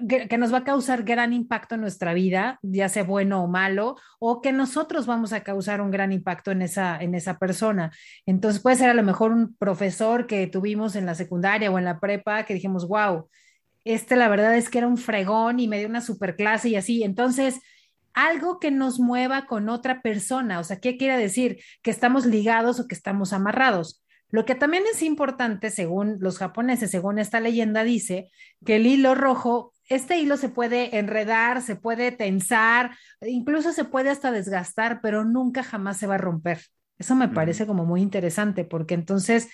que, 0.07 0.38
nos 0.38 0.53
va 0.53 0.60
a 0.60 0.63
causar 0.63 1.03
gran 1.03 1.33
impacto 1.33 1.75
en 1.75 1.81
nuestra 1.81 2.13
vida, 2.13 2.60
ya 2.62 2.89
sea 2.89 3.03
bueno 3.03 3.43
o 3.43 3.48
malo, 3.48 3.98
o 4.19 4.41
que 4.41 4.51
nosotros 4.51 5.05
vamos 5.05 5.33
a 5.33 5.43
causar 5.43 5.81
un 5.81 5.91
gran 5.91 6.12
impacto 6.12 6.51
en 6.51 6.62
esa, 6.62 6.98
en 7.00 7.15
esa 7.15 7.38
persona. 7.38 7.91
Entonces 8.25 8.62
puede 8.62 8.77
ser 8.77 8.89
a 8.89 8.93
lo 8.93 9.03
mejor 9.03 9.31
un 9.31 9.55
profesor 9.55 10.27
que 10.27 10.48
tuvimos 10.48 10.95
en 10.95 11.05
la 11.05 11.15
secundaria 11.15 11.71
o 11.71 11.77
en 11.77 11.86
la 11.86 12.00
prepa 12.00 12.43
que 12.43 12.53
dijimos, 12.53 12.88
wow, 12.88 13.29
este 13.83 14.15
la 14.15 14.29
verdad 14.29 14.55
es 14.55 14.69
que 14.69 14.77
era 14.77 14.88
un 14.88 14.98
fregón 14.98 15.60
y 15.60 15.67
me 15.67 15.79
dio 15.79 15.88
una 15.88 16.01
super 16.01 16.36
clase 16.36 16.69
y 16.69 16.75
así. 16.75 17.03
Entonces, 17.03 17.60
algo 18.13 18.60
que 18.60 18.71
nos 18.71 19.00
mueva 19.00 19.45
con 19.45 19.69
otra 19.69 20.01
persona, 20.01 20.60
o 20.60 20.63
sea, 20.63 20.79
¿qué 20.79 20.98
quiere 20.98 21.17
decir? 21.17 21.60
Que 21.81 21.91
estamos 21.91 22.25
ligados 22.25 22.79
o 22.79 22.88
que 22.88 22.95
estamos 22.95 23.33
amarrados. 23.33 24.03
Lo 24.29 24.45
que 24.45 24.55
también 24.55 24.83
es 24.91 25.01
importante, 25.01 25.69
según 25.69 26.17
los 26.19 26.38
japoneses, 26.38 26.89
según 26.89 27.19
esta 27.19 27.41
leyenda, 27.41 27.83
dice 27.83 28.29
que 28.65 28.77
el 28.77 28.88
hilo 28.88 29.13
rojo 29.13 29.71
este 29.95 30.17
hilo 30.17 30.38
se 30.38 30.50
puede 30.50 30.98
enredar, 30.98 31.62
se 31.62 31.75
puede 31.75 32.12
tensar, 32.12 32.91
incluso 33.21 33.74
se 33.74 33.83
puede 33.83 34.10
hasta 34.10 34.31
desgastar, 34.31 35.01
pero 35.01 35.25
nunca 35.25 35.63
jamás 35.63 35.98
se 35.98 36.07
va 36.07 36.15
a 36.15 36.19
romper. 36.19 36.62
Eso 36.98 37.15
me 37.15 37.27
parece 37.27 37.67
como 37.67 37.86
muy 37.86 38.01
interesante 38.01 38.63
porque 38.63 38.93
entonces 38.93 39.50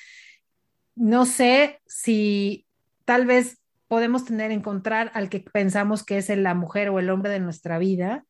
no 0.95 1.25
sé 1.25 1.79
si 1.85 2.67
tal 3.05 3.25
vez 3.25 3.59
podemos 3.87 4.25
tener 4.25 4.51
encontrar 4.51 5.11
al 5.13 5.29
que 5.29 5.39
pensamos 5.39 6.03
que 6.03 6.17
es 6.17 6.29
la 6.29 6.53
mujer 6.53 6.89
o 6.89 6.99
el 6.99 7.09
hombre 7.09 7.31
de 7.31 7.39
nuestra 7.39 7.77
vida 7.77 8.25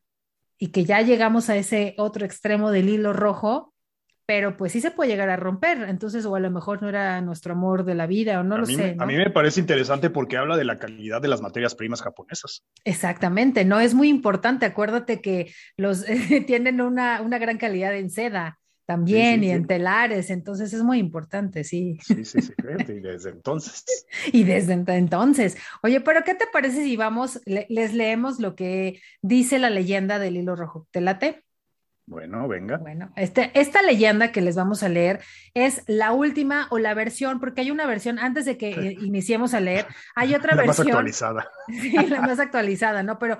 y 0.56 0.68
que 0.68 0.84
ya 0.84 1.02
llegamos 1.02 1.50
a 1.50 1.56
ese 1.56 1.94
otro 1.98 2.24
extremo 2.24 2.70
del 2.70 2.88
hilo 2.88 3.12
rojo 3.12 3.74
pero 4.28 4.58
pues 4.58 4.72
sí 4.72 4.82
se 4.82 4.90
puede 4.90 5.08
llegar 5.08 5.30
a 5.30 5.36
romper, 5.36 5.84
entonces 5.88 6.26
o 6.26 6.34
a 6.34 6.38
lo 6.38 6.50
mejor 6.50 6.82
no 6.82 6.90
era 6.90 7.18
nuestro 7.22 7.54
amor 7.54 7.86
de 7.86 7.94
la 7.94 8.06
vida 8.06 8.38
o 8.38 8.42
no 8.42 8.58
lo 8.58 8.66
sé. 8.66 8.94
A 8.98 9.06
mí 9.06 9.16
me 9.16 9.30
parece 9.30 9.58
interesante 9.58 10.10
porque 10.10 10.36
habla 10.36 10.58
de 10.58 10.66
la 10.66 10.78
calidad 10.78 11.22
de 11.22 11.28
las 11.28 11.40
materias 11.40 11.74
primas 11.74 12.02
japonesas. 12.02 12.62
Exactamente, 12.84 13.64
no 13.64 13.80
es 13.80 13.94
muy 13.94 14.10
importante, 14.10 14.66
acuérdate 14.66 15.22
que 15.22 15.54
los 15.78 16.04
tienen 16.46 16.82
una, 16.82 17.22
una, 17.22 17.38
gran 17.38 17.56
calidad 17.56 17.96
en 17.96 18.10
seda 18.10 18.58
también 18.84 19.42
y 19.44 19.50
en 19.50 19.66
telares, 19.66 20.28
entonces 20.28 20.74
es 20.74 20.82
muy 20.82 20.98
importante, 20.98 21.64
sí. 21.64 21.98
Sí, 22.02 22.26
sí, 22.26 22.42
sí, 22.42 22.52
y 22.60 23.00
desde 23.00 23.30
entonces. 23.30 23.82
y 24.32 24.44
desde 24.44 24.74
entonces. 24.74 25.56
Oye, 25.82 26.02
pero 26.02 26.22
¿qué 26.22 26.34
te 26.34 26.44
parece 26.52 26.84
si 26.84 26.98
vamos, 26.98 27.40
les 27.46 27.94
leemos 27.94 28.40
lo 28.40 28.54
que 28.54 29.00
dice 29.22 29.58
la 29.58 29.70
leyenda 29.70 30.18
del 30.18 30.36
hilo 30.36 30.54
rojo? 30.54 30.86
¿Te 30.90 31.00
late? 31.00 31.44
Bueno, 32.08 32.48
venga. 32.48 32.78
Bueno, 32.78 33.12
este, 33.16 33.50
esta 33.52 33.82
leyenda 33.82 34.32
que 34.32 34.40
les 34.40 34.56
vamos 34.56 34.82
a 34.82 34.88
leer 34.88 35.20
es 35.52 35.82
la 35.86 36.12
última 36.12 36.66
o 36.70 36.78
la 36.78 36.94
versión, 36.94 37.38
porque 37.38 37.60
hay 37.60 37.70
una 37.70 37.86
versión, 37.86 38.18
antes 38.18 38.46
de 38.46 38.56
que 38.56 38.96
iniciemos 39.02 39.52
a 39.52 39.60
leer, 39.60 39.86
hay 40.16 40.34
otra 40.34 40.54
la 40.56 40.62
versión. 40.62 40.86
Más 40.86 40.94
actualizada. 40.94 41.48
Sí, 41.68 41.92
la 41.92 42.22
más 42.22 42.40
actualizada, 42.40 43.02
¿no? 43.02 43.18
Pero 43.18 43.36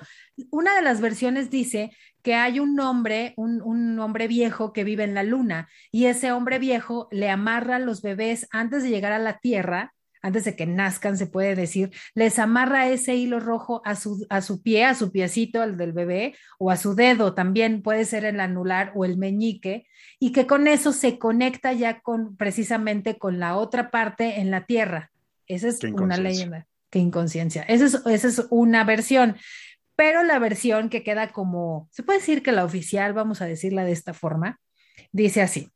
una 0.51 0.75
de 0.75 0.83
las 0.83 1.01
versiones 1.01 1.49
dice 1.49 1.93
que 2.23 2.35
hay 2.35 2.61
un 2.61 2.79
hombre, 2.79 3.33
un, 3.39 3.63
un 3.63 3.99
hombre 4.01 4.29
viejo 4.29 4.75
que 4.75 4.85
vive 4.85 5.05
en 5.05 5.15
la 5.15 5.23
luna, 5.23 5.69
y 5.91 6.05
ese 6.05 6.31
hombre 6.33 6.59
viejo 6.59 7.09
le 7.11 7.31
amarra 7.31 7.77
a 7.77 7.79
los 7.81 8.03
bebés 8.03 8.49
antes 8.51 8.83
de 8.83 8.91
llegar 8.91 9.13
a 9.13 9.19
la 9.19 9.39
Tierra 9.39 9.95
antes 10.23 10.45
de 10.45 10.57
que 10.57 10.67
nazcan, 10.67 11.17
se 11.17 11.27
puede 11.27 11.55
decir, 11.55 11.91
les 12.15 12.39
amarra 12.39 12.89
ese 12.89 13.15
hilo 13.15 13.41
rojo 13.41 13.83
a 13.85 13.95
su, 13.95 14.27
a 14.31 14.41
su 14.43 14.63
pie, 14.63 14.85
a 14.85 14.95
su 14.95 15.13
piecito, 15.13 15.63
al 15.63 15.77
del 15.77 15.93
bebé, 15.93 16.35
o 16.59 16.71
a 16.71 16.77
su 16.77 16.95
dedo, 16.95 17.35
también 17.35 17.83
puede 17.83 18.05
ser 18.05 18.25
el 18.25 18.41
anular 18.41 18.93
o 18.95 19.05
el 19.05 19.17
meñique, 19.17 19.87
y 20.19 20.33
que 20.33 20.47
con 20.47 20.67
eso 20.67 20.93
se 20.93 21.19
conecta 21.19 21.73
ya 21.73 22.01
con 22.01 22.37
precisamente 22.37 23.19
con 23.19 23.39
la 23.39 23.57
otra 23.57 23.91
parte 23.91 24.41
en 24.41 24.51
la 24.51 24.67
tierra. 24.67 25.11
Esa 25.47 25.69
es 25.69 25.83
una 25.83 26.17
leyenda. 26.17 26.67
Qué 26.91 26.99
inconsciencia. 26.99 27.63
Esa 27.63 27.85
es, 27.87 27.95
esa 28.07 28.29
es 28.29 28.47
una 28.51 28.85
versión. 28.85 29.37
Pero 29.97 30.23
la 30.23 30.39
versión 30.39 30.91
que 30.91 31.03
queda 31.03 31.33
como, 31.33 31.89
se 31.91 32.03
puede 32.03 32.21
decir 32.21 32.43
que 32.43 32.53
la 32.53 32.65
oficial, 32.65 33.13
vamos 33.15 33.43
a 33.43 33.47
decirla 33.47 33.85
de 33.85 33.93
esta 33.93 34.15
forma, 34.15 34.61
dice 35.13 35.43
así. 35.43 35.71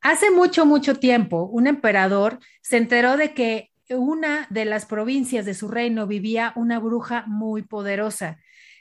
Hace 0.00 0.30
mucho, 0.30 0.66
mucho 0.66 0.94
tiempo, 0.96 1.44
un 1.46 1.66
emperador 1.66 2.38
se 2.62 2.76
enteró 2.76 3.16
de 3.16 3.34
que 3.34 3.70
una 3.90 4.46
de 4.50 4.64
las 4.64 4.86
provincias 4.86 5.44
de 5.44 5.54
su 5.54 5.68
reino 5.68 6.06
vivía 6.06 6.52
una 6.56 6.78
bruja 6.78 7.24
muy 7.26 7.62
poderosa, 7.62 8.38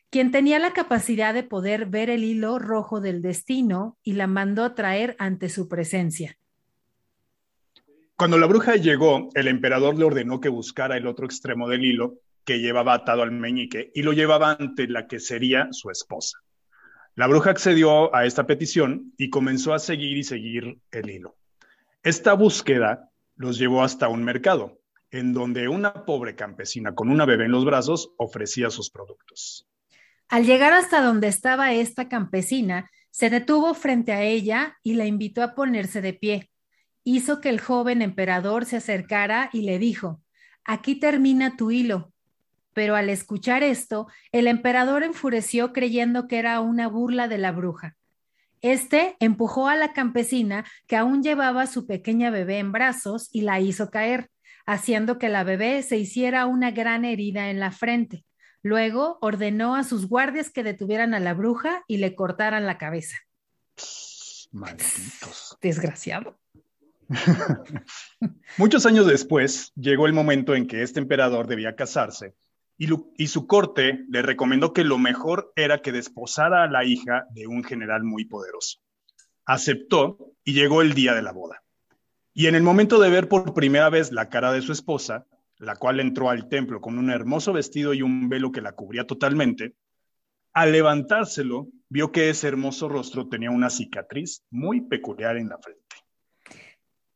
quien 0.10 0.32
tenía 0.32 0.60
la 0.60 0.74
capacidad 0.74 1.34
de 1.34 1.44
poder 1.44 1.86
ver 1.86 2.10
el 2.10 2.24
hilo 2.24 2.60
rojo 2.60 3.02
del 3.02 3.22
destino 3.22 3.98
y 4.04 4.14
la 4.14 4.28
mandó 4.28 4.74
traer 4.74 5.16
ante 5.20 5.50
su 5.50 5.68
presencia. 5.68 6.38
Cuando 8.16 8.38
la 8.38 8.48
bruja 8.48 8.78
llegó, 8.78 9.30
el 9.34 9.50
emperador 9.50 9.98
le 9.98 10.06
ordenó 10.06 10.40
que 10.40 10.48
buscara 10.48 10.96
el 10.96 11.06
otro 11.06 11.26
extremo 11.26 11.68
del 11.68 11.84
hilo 11.84 12.20
que 12.46 12.60
llevaba 12.60 12.94
atado 12.94 13.24
al 13.24 13.32
meñique 13.32 13.92
y 13.94 14.04
lo 14.04 14.14
llevaba 14.14 14.52
ante 14.52 14.88
la 14.88 15.08
que 15.08 15.20
sería 15.20 15.68
su 15.72 15.90
esposa. 15.90 16.40
La 17.16 17.28
bruja 17.28 17.50
accedió 17.50 18.16
a 18.16 18.26
esta 18.26 18.46
petición 18.46 19.14
y 19.18 19.30
comenzó 19.30 19.74
a 19.74 19.80
seguir 19.80 20.18
y 20.18 20.24
seguir 20.24 20.78
el 20.92 21.10
hilo. 21.10 21.36
Esta 22.04 22.34
búsqueda 22.34 23.10
los 23.36 23.58
llevó 23.58 23.84
hasta 23.84 24.08
un 24.08 24.24
mercado, 24.24 24.80
en 25.16 25.34
donde 25.34 25.70
una 25.70 26.06
pobre 26.06 26.36
campesina 26.36 26.94
con 26.94 27.10
una 27.10 27.26
bebé 27.26 27.46
en 27.46 27.52
los 27.52 27.66
brazos 27.66 28.12
ofrecía 28.18 28.70
sus 28.70 28.90
productos. 28.90 29.68
Al 30.28 30.46
llegar 30.46 30.74
hasta 30.74 31.02
donde 31.02 31.28
estaba 31.28 31.74
esta 31.74 32.10
campesina, 32.10 32.90
se 33.12 33.30
detuvo 33.30 33.74
frente 33.74 34.12
a 34.12 34.24
ella 34.24 34.78
y 34.84 34.96
la 34.96 35.06
invitó 35.06 35.42
a 35.42 35.56
ponerse 35.56 36.02
de 36.02 36.14
pie. 36.14 36.52
Hizo 37.06 37.40
que 37.40 37.50
el 37.50 37.62
joven 37.62 38.02
emperador 38.02 38.66
se 38.66 38.78
acercara 38.78 39.50
y 39.54 39.62
le 39.62 39.80
dijo, 39.80 40.22
aquí 40.66 40.96
termina 40.96 41.56
tu 41.56 41.72
hilo. 41.72 42.12
Pero 42.74 42.98
al 42.98 43.10
escuchar 43.10 43.64
esto, 43.64 44.08
el 44.34 44.48
emperador 44.48 45.04
enfureció 45.04 45.72
creyendo 45.72 46.28
que 46.28 46.40
era 46.40 46.60
una 46.60 46.90
burla 46.90 47.30
de 47.30 47.38
la 47.38 47.54
bruja. 47.54 47.96
Este 48.62 49.16
empujó 49.20 49.70
a 49.70 49.78
la 49.78 49.94
campesina 49.94 50.66
que 50.88 50.98
aún 50.98 51.24
llevaba 51.24 51.68
su 51.68 51.86
pequeña 51.86 52.32
bebé 52.32 52.58
en 52.58 52.74
brazos 52.74 53.30
y 53.32 53.42
la 53.42 53.62
hizo 53.62 53.92
caer 53.92 54.30
haciendo 54.66 55.18
que 55.18 55.30
la 55.30 55.44
bebé 55.44 55.84
se 55.84 55.98
hiciera 55.98 56.46
una 56.46 56.72
gran 56.72 57.06
herida 57.06 57.50
en 57.50 57.60
la 57.60 57.72
frente. 57.72 58.26
Luego 58.62 59.20
ordenó 59.22 59.76
a 59.76 59.84
sus 59.84 60.08
guardias 60.08 60.50
que 60.50 60.64
detuvieran 60.64 61.14
a 61.14 61.20
la 61.20 61.34
bruja 61.34 61.84
y 61.88 61.98
le 61.98 62.16
cortaran 62.16 62.66
la 62.66 62.78
cabeza. 62.78 63.18
Malditos. 64.52 65.58
Desgraciado. 65.62 66.40
Muchos 68.58 68.86
años 68.88 69.06
después 69.06 69.72
llegó 69.76 70.08
el 70.08 70.14
momento 70.14 70.56
en 70.56 70.66
que 70.66 70.82
este 70.82 71.00
emperador 71.00 71.46
debía 71.46 71.76
casarse 71.76 72.34
y, 72.78 72.90
y, 73.18 73.28
su 73.28 73.46
corte 73.46 74.04
le 74.10 74.24
recomendó 74.24 74.74
que 74.74 74.84
lo 74.84 74.98
mejor 74.98 75.54
era 75.56 75.82
que 75.82 75.92
desposara 75.92 76.64
a 76.64 76.68
la 76.68 76.84
hija 76.84 77.26
de 77.30 77.46
un 77.46 77.64
general 77.64 78.04
muy 78.04 78.26
poderoso. 78.26 78.80
Aceptó 79.46 80.34
y 80.44 80.54
llegó 80.54 80.82
el 80.82 80.94
día 80.96 81.14
de 81.14 81.22
la 81.22 81.32
boda. 81.32 81.65
Y 82.38 82.48
en 82.48 82.56
el 82.56 82.64
momento 82.64 83.00
de 83.00 83.10
ver 83.10 83.30
por 83.30 83.54
primera 83.54 83.90
vez 83.90 84.12
la 84.12 84.28
cara 84.28 84.52
de 84.52 84.62
su 84.62 84.74
esposa, 84.74 85.26
la 85.58 85.78
cual 85.78 86.02
entró 86.02 86.30
al 86.30 86.50
templo 86.50 86.82
con 86.82 87.00
un 87.00 87.10
hermoso 87.10 87.54
vestido 87.54 87.94
y 87.94 88.02
un 88.02 88.28
velo 88.28 88.52
que 88.52 88.60
la 88.60 88.74
cubría 88.74 89.08
totalmente, 89.08 89.74
al 90.52 90.74
levantárselo, 90.74 91.70
vio 91.88 92.12
que 92.12 92.30
ese 92.30 92.50
hermoso 92.50 92.90
rostro 92.90 93.30
tenía 93.30 93.52
una 93.52 93.70
cicatriz 93.70 94.44
muy 94.50 94.82
peculiar 94.82 95.38
en 95.38 95.48
la 95.48 95.58
frente. 95.60 95.82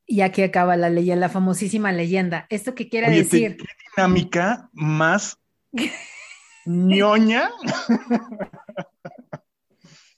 Y 0.05 0.21
aquí 0.21 0.41
acaba 0.41 0.77
la 0.77 0.89
leyenda, 0.89 1.27
la 1.27 1.29
famosísima 1.29 1.91
leyenda. 1.91 2.47
¿Esto 2.49 2.73
qué 2.73 2.87
quiere 2.87 3.11
decir? 3.11 3.57
¿Qué 3.57 3.65
dinámica 3.95 4.69
más 4.71 5.37
ñoña? 6.65 7.51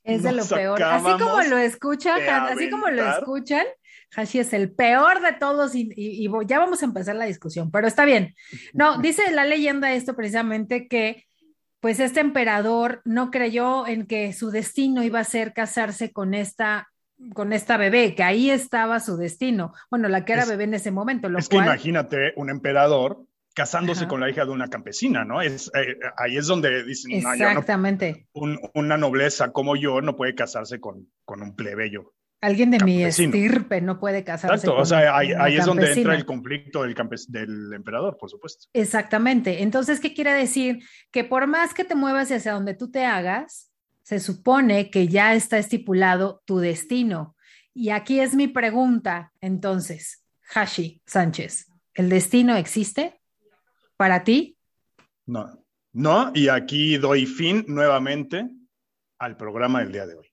Es 0.03 0.21
de 0.21 0.31
lo 0.31 0.45
peor. 0.45 0.81
Así 0.81 1.11
como 1.23 1.41
lo 1.41 1.57
escuchan, 1.57 2.21
así 2.21 2.69
como 2.69 2.87
lo 2.89 3.17
escuchan, 3.17 3.65
Hashi 4.15 4.39
es 4.39 4.53
el 4.53 4.71
peor 4.71 5.21
de 5.21 5.33
todos 5.33 5.73
y, 5.75 6.29
ya 6.45 6.59
vamos 6.59 6.81
a 6.81 6.85
empezar 6.85 7.15
la 7.15 7.25
discusión, 7.25 7.71
pero 7.71 7.87
está 7.87 8.05
bien. 8.05 8.35
No, 8.73 8.97
dice 9.01 9.31
la 9.31 9.45
leyenda 9.45 9.93
esto 9.93 10.15
precisamente 10.15 10.87
que 10.87 11.25
pues 11.79 11.99
este 11.99 12.19
emperador 12.19 13.01
no 13.05 13.31
creyó 13.31 13.87
en 13.87 14.05
que 14.05 14.33
su 14.33 14.51
destino 14.51 15.03
iba 15.03 15.19
a 15.19 15.23
ser 15.23 15.53
casarse 15.53 16.11
con 16.11 16.33
esta 16.33 16.87
con 17.33 17.53
esta 17.53 17.77
bebé, 17.77 18.15
que 18.15 18.23
ahí 18.23 18.49
estaba 18.49 18.99
su 18.99 19.15
destino. 19.15 19.73
Bueno, 19.91 20.07
la 20.07 20.25
que 20.25 20.33
era 20.33 20.45
bebé 20.45 20.63
en 20.63 20.73
ese 20.73 20.89
momento. 20.89 21.27
es 21.37 21.49
que 21.49 21.57
imagínate 21.57 22.33
un 22.35 22.49
emperador 22.49 23.25
casándose 23.53 24.07
con 24.07 24.21
la 24.21 24.29
hija 24.29 24.43
de 24.43 24.51
una 24.51 24.69
campesina, 24.69 25.23
¿no? 25.23 25.39
Es, 25.39 25.69
eh, 25.75 25.97
ahí 26.17 26.37
es 26.37 26.47
donde 26.47 26.83
dicen, 26.83 27.11
Exactamente. 27.11 28.27
una 28.33 28.97
nobleza 28.97 29.51
como 29.51 29.75
yo 29.75 30.01
no 30.01 30.15
puede 30.15 30.33
casarse 30.33 30.79
con, 30.79 31.09
con 31.23 31.43
un 31.43 31.55
plebeyo 31.55 32.13
Alguien 32.41 32.71
de 32.71 32.83
mi 32.83 33.03
estirpe 33.03 33.81
no 33.81 33.99
puede 33.99 34.23
casarse. 34.23 34.55
Exacto, 34.55 34.75
o 34.75 34.85
sea, 34.85 35.15
ahí, 35.15 35.55
es 35.55 35.65
donde 35.65 35.93
entra 35.93 36.15
el 36.15 36.25
conflicto 36.25 36.81
del, 36.81 36.95
del 37.27 37.73
emperador, 37.73 38.17
por 38.17 38.31
supuesto. 38.31 38.67
Exactamente. 38.73 39.61
Entonces, 39.61 39.99
¿qué 39.99 40.15
quiere 40.15 40.33
decir? 40.33 40.79
Que 41.11 41.23
por 41.23 41.45
más 41.45 41.75
que 41.75 41.85
te 41.85 41.93
muevas 41.93 42.31
hacia 42.31 42.53
donde 42.53 42.73
tú 42.73 42.89
te 42.89 43.05
hagas, 43.05 43.71
se 44.01 44.19
supone 44.19 44.89
que 44.89 45.07
ya 45.07 45.35
está 45.35 45.59
estipulado 45.59 46.41
tu 46.45 46.57
destino. 46.57 47.35
Y 47.73 47.89
aquí 47.89 48.19
es 48.19 48.35
mi 48.35 48.47
pregunta, 48.47 49.31
entonces, 49.39 50.25
Hashi 50.53 51.01
Sánchez, 51.05 51.71
¿el 51.93 52.09
destino 52.09 52.55
existe 52.55 53.21
para 53.95 54.23
ti? 54.23 54.57
No, 55.25 55.63
no, 55.93 56.31
y 56.33 56.49
aquí 56.49 56.97
doy 56.97 57.25
fin 57.25 57.63
nuevamente 57.67 58.49
al 59.19 59.37
programa 59.37 59.81
del 59.81 59.91
día 59.91 60.07
de 60.07 60.15
hoy. 60.15 60.30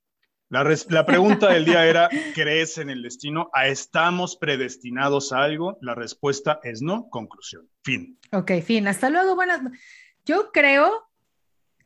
La, 0.50 1.04
pregunta 1.04 1.52
del 1.52 1.66
día 1.66 1.84
era, 1.84 2.08
¿crees 2.34 2.78
en 2.78 2.88
el 2.88 3.02
destino? 3.02 3.50
¿Estamos 3.62 4.36
predestinados 4.36 5.32
a 5.32 5.42
algo? 5.42 5.76
La 5.82 5.94
respuesta 5.94 6.58
es 6.62 6.80
no. 6.80 7.10
Conclusión. 7.10 7.68
Fin. 7.82 8.18
Ok, 8.32 8.52
fin. 8.64 8.88
Hasta 8.88 9.10
luego. 9.10 9.34
Buenas. 9.34 9.60
Yo 10.24 10.50
creo 10.50 11.06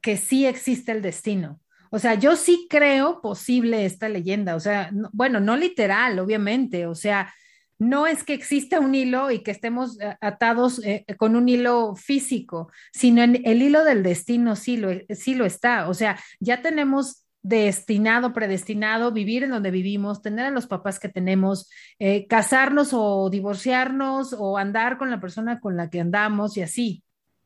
que 0.00 0.16
sí 0.16 0.46
existe 0.46 0.92
el 0.92 1.02
destino. 1.02 1.60
O 1.90 1.98
sea, 1.98 2.14
yo 2.14 2.36
sí 2.36 2.68
creo 2.70 3.20
posible 3.20 3.84
esta 3.84 4.08
leyenda. 4.08 4.54
O 4.54 4.60
sea, 4.60 4.90
bueno, 5.12 5.40
no 5.40 5.56
literal, 5.56 6.20
obviamente. 6.20 6.86
O 6.86 6.94
sea, 6.94 7.34
no 7.80 8.06
es 8.06 8.22
que 8.22 8.34
exista 8.34 8.78
un 8.78 8.94
hilo 8.94 9.32
y 9.32 9.42
que 9.42 9.50
estemos 9.50 10.00
eh, 10.00 10.16
atados 10.20 10.80
eh, 10.84 11.04
con 11.18 11.34
un 11.34 11.48
hilo 11.48 11.96
físico, 11.96 12.70
sino 12.92 13.24
en 13.24 13.42
el 13.44 13.60
hilo 13.60 13.84
del 13.84 14.04
destino 14.04 14.54
sí 14.54 14.76
lo, 14.76 14.90
sí 15.10 15.34
lo 15.34 15.44
está. 15.46 15.88
O 15.88 15.94
sea, 15.94 16.16
ya 16.38 16.62
tenemos 16.62 17.21
destinado, 17.42 18.32
predestinado, 18.32 19.12
vivir 19.12 19.42
en 19.42 19.50
donde 19.50 19.70
vivimos, 19.70 20.22
tener 20.22 20.46
a 20.46 20.50
los 20.50 20.66
papás 20.66 21.00
que 21.00 21.08
tenemos, 21.08 21.68
eh, 21.98 22.26
casarnos 22.28 22.90
o 22.92 23.28
divorciarnos 23.30 24.34
o 24.38 24.56
andar 24.58 24.96
con 24.96 25.10
la 25.10 25.20
persona 25.20 25.60
con 25.60 25.76
la 25.76 25.90
que 25.90 26.00
andamos 26.00 26.56
y 26.56 26.62
así. 26.62 27.02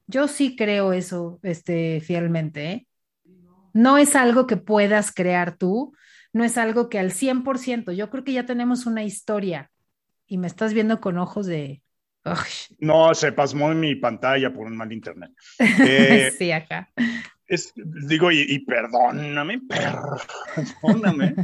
Yo 0.07 0.29
sí 0.29 0.55
creo 0.55 0.93
eso 0.93 1.41
este, 1.43 2.01
fielmente. 2.01 2.71
¿eh? 2.71 2.87
No 3.73 3.99
es 3.99 4.15
algo 4.15 4.47
que 4.47 4.57
puedas 4.57 5.13
crear 5.13 5.57
tú, 5.57 5.95
no 6.33 6.45
es 6.45 6.59
algo 6.59 6.89
que 6.89 6.99
al 6.99 7.13
100%, 7.13 7.93
yo 7.93 8.11
creo 8.11 8.23
que 8.23 8.35
ya 8.35 8.45
tenemos 8.45 8.87
una 8.87 9.03
historia 9.03 9.71
y 10.27 10.39
me 10.39 10.47
estás 10.47 10.75
viendo 10.75 11.01
con 11.01 11.19
ojos 11.19 11.47
de... 11.47 11.83
No, 12.81 13.15
se 13.15 13.31
pasmó 13.31 13.71
en 13.71 13.79
mi 13.79 13.95
pantalla 13.95 14.53
por 14.53 14.67
un 14.67 14.77
mal 14.77 14.93
internet. 14.93 15.31
Eh, 15.59 16.33
sí, 16.37 16.51
acá 16.53 16.93
es, 17.47 17.73
digo, 17.77 18.31
y, 18.33 18.59
perdóname, 18.61 19.61
perdóname. 20.83 21.35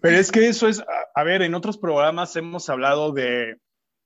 Pero 0.00 0.16
es 0.16 0.30
que 0.30 0.48
eso 0.48 0.68
es, 0.68 0.82
a, 1.14 1.22
ver, 1.22 1.42
en 1.42 1.54
otros 1.54 1.78
programas 1.78 2.36
hemos 2.36 2.68
hablado 2.68 3.12
de, 3.12 3.58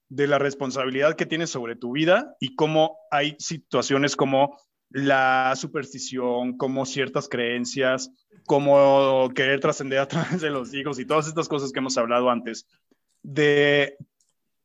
de 0.08 0.26
la 0.26 0.38
responsabilidad 0.38 1.16
que 1.16 1.26
tienes 1.26 1.50
sobre 1.50 1.76
tu 1.76 1.92
vida 1.92 2.36
y 2.40 2.54
cómo 2.54 2.98
hay 3.10 3.36
situaciones 3.38 4.16
como 4.16 4.58
la 4.90 5.54
superstición, 5.56 6.56
como 6.56 6.84
ciertas 6.84 7.28
creencias, 7.28 8.10
como 8.46 9.30
querer 9.34 9.60
trascender 9.60 10.00
a 10.00 10.08
través 10.08 10.40
de 10.40 10.50
los 10.50 10.74
hijos 10.74 10.98
y 10.98 11.06
todas 11.06 11.28
estas 11.28 11.48
cosas 11.48 11.72
que 11.72 11.78
hemos 11.78 11.96
hablado 11.96 12.30
antes, 12.30 12.66
de 13.22 13.96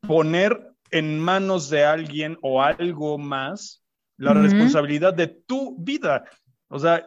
poner 0.01 0.71
en 0.91 1.19
manos 1.19 1.69
de 1.69 1.83
alguien 1.83 2.37
o 2.41 2.61
algo 2.61 3.17
más 3.17 3.84
la 4.17 4.33
responsabilidad 4.33 5.13
de 5.13 5.27
tu 5.27 5.77
vida. 5.77 6.25
O 6.67 6.79
sea, 6.79 7.05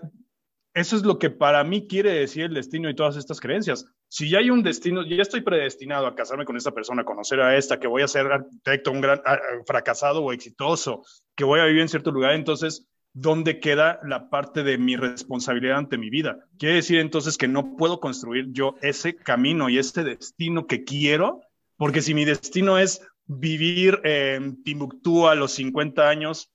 eso 0.75 0.97
es 0.97 1.03
lo 1.03 1.19
que 1.19 1.31
para 1.31 1.65
mí 1.65 1.87
quiere 1.87 2.13
decir 2.13 2.45
el 2.45 2.55
destino 2.55 2.89
y 2.89 2.95
todas 2.95 3.17
estas 3.17 3.41
creencias. 3.41 3.87
Si 4.09 4.31
ya 4.31 4.39
hay 4.39 4.51
un 4.51 4.63
destino, 4.63 5.05
ya 5.05 5.23
estoy 5.23 5.41
predestinado 5.41 6.07
a 6.07 6.15
casarme 6.15 6.45
con 6.45 6.57
esta 6.57 6.71
persona, 6.71 7.03
a 7.03 7.05
conocer 7.05 7.41
a 7.41 7.57
esta, 7.57 7.81
que 7.81 7.89
voy 7.89 8.03
a 8.03 8.09
ser 8.09 8.27
arquitecto, 8.27 8.93
un 8.93 9.01
gran 9.01 9.21
fracasado 9.67 10.23
o 10.23 10.33
exitoso, 10.33 11.03
que 11.35 11.45
voy 11.45 11.61
a 11.61 11.65
vivir 11.65 11.83
en 11.83 11.89
cierto 11.89 12.13
lugar, 12.13 12.35
entonces, 12.35 12.87
¿dónde 13.13 13.59
queda 13.59 13.99
la 14.05 14.31
parte 14.31 14.63
de 14.63 14.79
mi 14.79 14.97
responsabilidad 14.97 15.79
ante 15.79 15.99
mi 15.99 16.11
vida? 16.11 16.39
Quiere 16.59 16.77
decir 16.77 17.01
entonces 17.01 17.37
que 17.37 17.49
no 17.49 17.77
puedo 17.77 18.01
construir 18.01 18.47
yo 18.53 18.77
ese 18.81 19.17
camino 19.17 19.69
y 19.69 19.79
ese 19.79 20.05
destino 20.05 20.67
que 20.67 20.85
quiero, 20.85 21.41
porque 21.77 22.03
si 22.03 22.15
mi 22.15 22.25
destino 22.25 22.79
es 22.79 23.03
vivir 23.27 24.01
en 24.05 24.63
Timbuktu 24.63 25.27
a 25.27 25.35
los 25.35 25.53
50 25.53 26.09
años, 26.09 26.51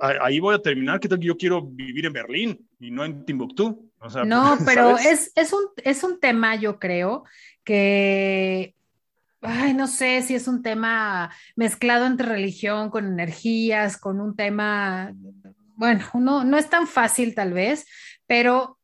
ahí 0.00 0.40
voy 0.40 0.54
a 0.54 0.62
terminar. 0.62 1.00
¿Qué 1.00 1.08
tal 1.08 1.18
que 1.18 1.26
yo 1.26 1.36
quiero 1.36 1.62
vivir 1.62 2.06
en 2.06 2.12
Berlín 2.12 2.68
y 2.80 2.90
no 2.90 3.04
en 3.04 3.24
Timbuktu? 3.24 3.90
no, 4.24 4.58
pero 4.64 4.96
es, 4.98 5.32
es, 5.34 5.52
un, 5.52 5.64
es 5.84 6.02
un 6.04 6.20
tema, 6.20 6.56
yo 6.56 6.78
creo, 6.78 7.24
que, 7.64 8.74
ay, 9.40 9.74
no 9.74 9.86
sé 9.86 10.22
si 10.22 10.34
es 10.34 10.48
un 10.48 10.62
tema 10.62 11.30
mezclado 11.56 12.06
entre 12.06 12.28
religión, 12.28 12.90
con 12.90 13.06
energías, 13.06 13.96
con 13.96 14.20
un 14.20 14.36
tema, 14.36 15.12
bueno, 15.74 16.04
no, 16.14 16.44
no 16.44 16.56
es 16.56 16.70
tan 16.70 16.86
fácil 16.86 17.34
tal 17.34 17.52
vez, 17.52 17.86
pero 18.26 18.78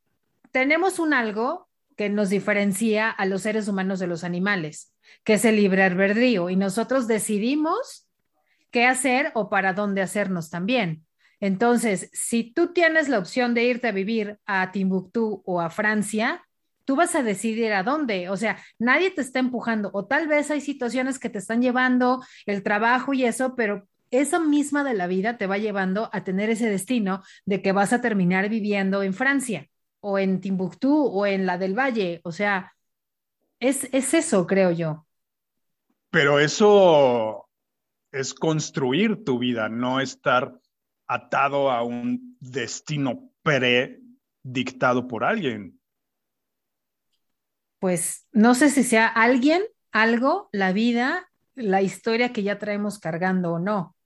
tenemos 0.51 0.99
un 0.99 1.15
algo 1.15 1.69
que 1.97 2.09
nos 2.09 2.31
diferencia 2.31 3.11
a 3.11 3.27
los 3.27 3.43
seres 3.43 3.69
humanos 3.69 3.99
de 3.99 4.07
los 4.07 4.25
animales, 4.25 4.93
que 5.25 5.35
es 5.35 5.45
el 5.45 5.57
libre 5.57 5.83
albedrío, 5.85 6.51
y 6.51 6.57
nosotros 6.57 7.07
decidimos 7.07 8.09
qué 8.73 8.87
hacer 8.87 9.31
o 9.35 9.49
para 9.49 9.75
dónde 9.75 10.03
hacernos 10.03 10.51
también. 10.51 11.07
Entonces, 11.39 12.11
si 12.13 12.53
tú 12.53 12.73
tienes 12.73 13.09
la 13.09 13.19
opción 13.19 13.55
de 13.55 13.65
irte 13.65 13.89
a 13.89 13.93
vivir 13.93 14.39
a 14.47 14.73
Timbuktu 14.73 15.43
o 15.45 15.61
a 15.61 15.71
Francia, 15.71 16.45
tú 16.85 16.97
vas 16.97 17.15
a 17.15 17.23
decidir 17.23 17.73
a 17.73 17.83
dónde. 17.83 18.29
O 18.31 18.37
sea, 18.37 18.59
nadie 18.79 19.11
te 19.11 19.21
está 19.21 19.39
empujando 19.39 19.91
o 19.93 20.07
tal 20.07 20.27
vez 20.27 20.51
hay 20.51 20.61
situaciones 20.61 21.19
que 21.19 21.31
te 21.31 21.39
están 21.39 21.63
llevando 21.63 22.25
el 22.47 22.63
trabajo 22.63 23.13
y 23.13 23.25
eso, 23.25 23.55
pero 23.55 23.87
esa 24.11 24.39
misma 24.39 24.85
de 24.85 24.95
la 24.95 25.07
vida 25.07 25.39
te 25.39 25.47
va 25.47 25.59
llevando 25.59 26.11
a 26.13 26.25
tener 26.25 26.51
ese 26.51 26.69
destino 26.69 27.23
de 27.45 27.63
que 27.63 27.73
vas 27.73 27.93
a 27.93 28.01
terminar 28.01 28.49
viviendo 28.49 29.03
en 29.03 29.15
Francia 29.15 29.69
o 30.01 30.19
en 30.19 30.41
Timbuktu 30.41 31.07
o 31.07 31.27
en 31.27 31.47
la 31.47 31.59
del 31.59 31.79
Valle. 31.79 32.21
O 32.25 32.33
sea, 32.33 32.73
es, 33.59 33.89
es 33.93 34.15
eso, 34.15 34.47
creo 34.47 34.71
yo. 34.71 35.07
Pero 36.11 36.39
eso 36.39 37.49
es 38.13 38.35
construir 38.35 39.25
tu 39.25 39.39
vida, 39.39 39.69
no 39.69 40.01
estar 40.01 40.55
atado 41.07 41.71
a 41.71 41.83
un 41.83 42.37
destino 42.41 43.31
predictado 43.43 45.09
por 45.09 45.25
alguien. 45.25 45.81
Pues 47.79 48.27
no 48.31 48.55
sé 48.55 48.71
si 48.71 48.85
sea 48.85 49.09
alguien, 49.09 49.63
algo, 49.91 50.49
la 50.53 50.73
vida, 50.73 51.29
la 51.55 51.83
historia 51.83 52.33
que 52.33 52.43
ya 52.43 52.59
traemos 52.59 52.99
cargando 52.99 53.55
o 53.55 53.59
no. 53.59 53.97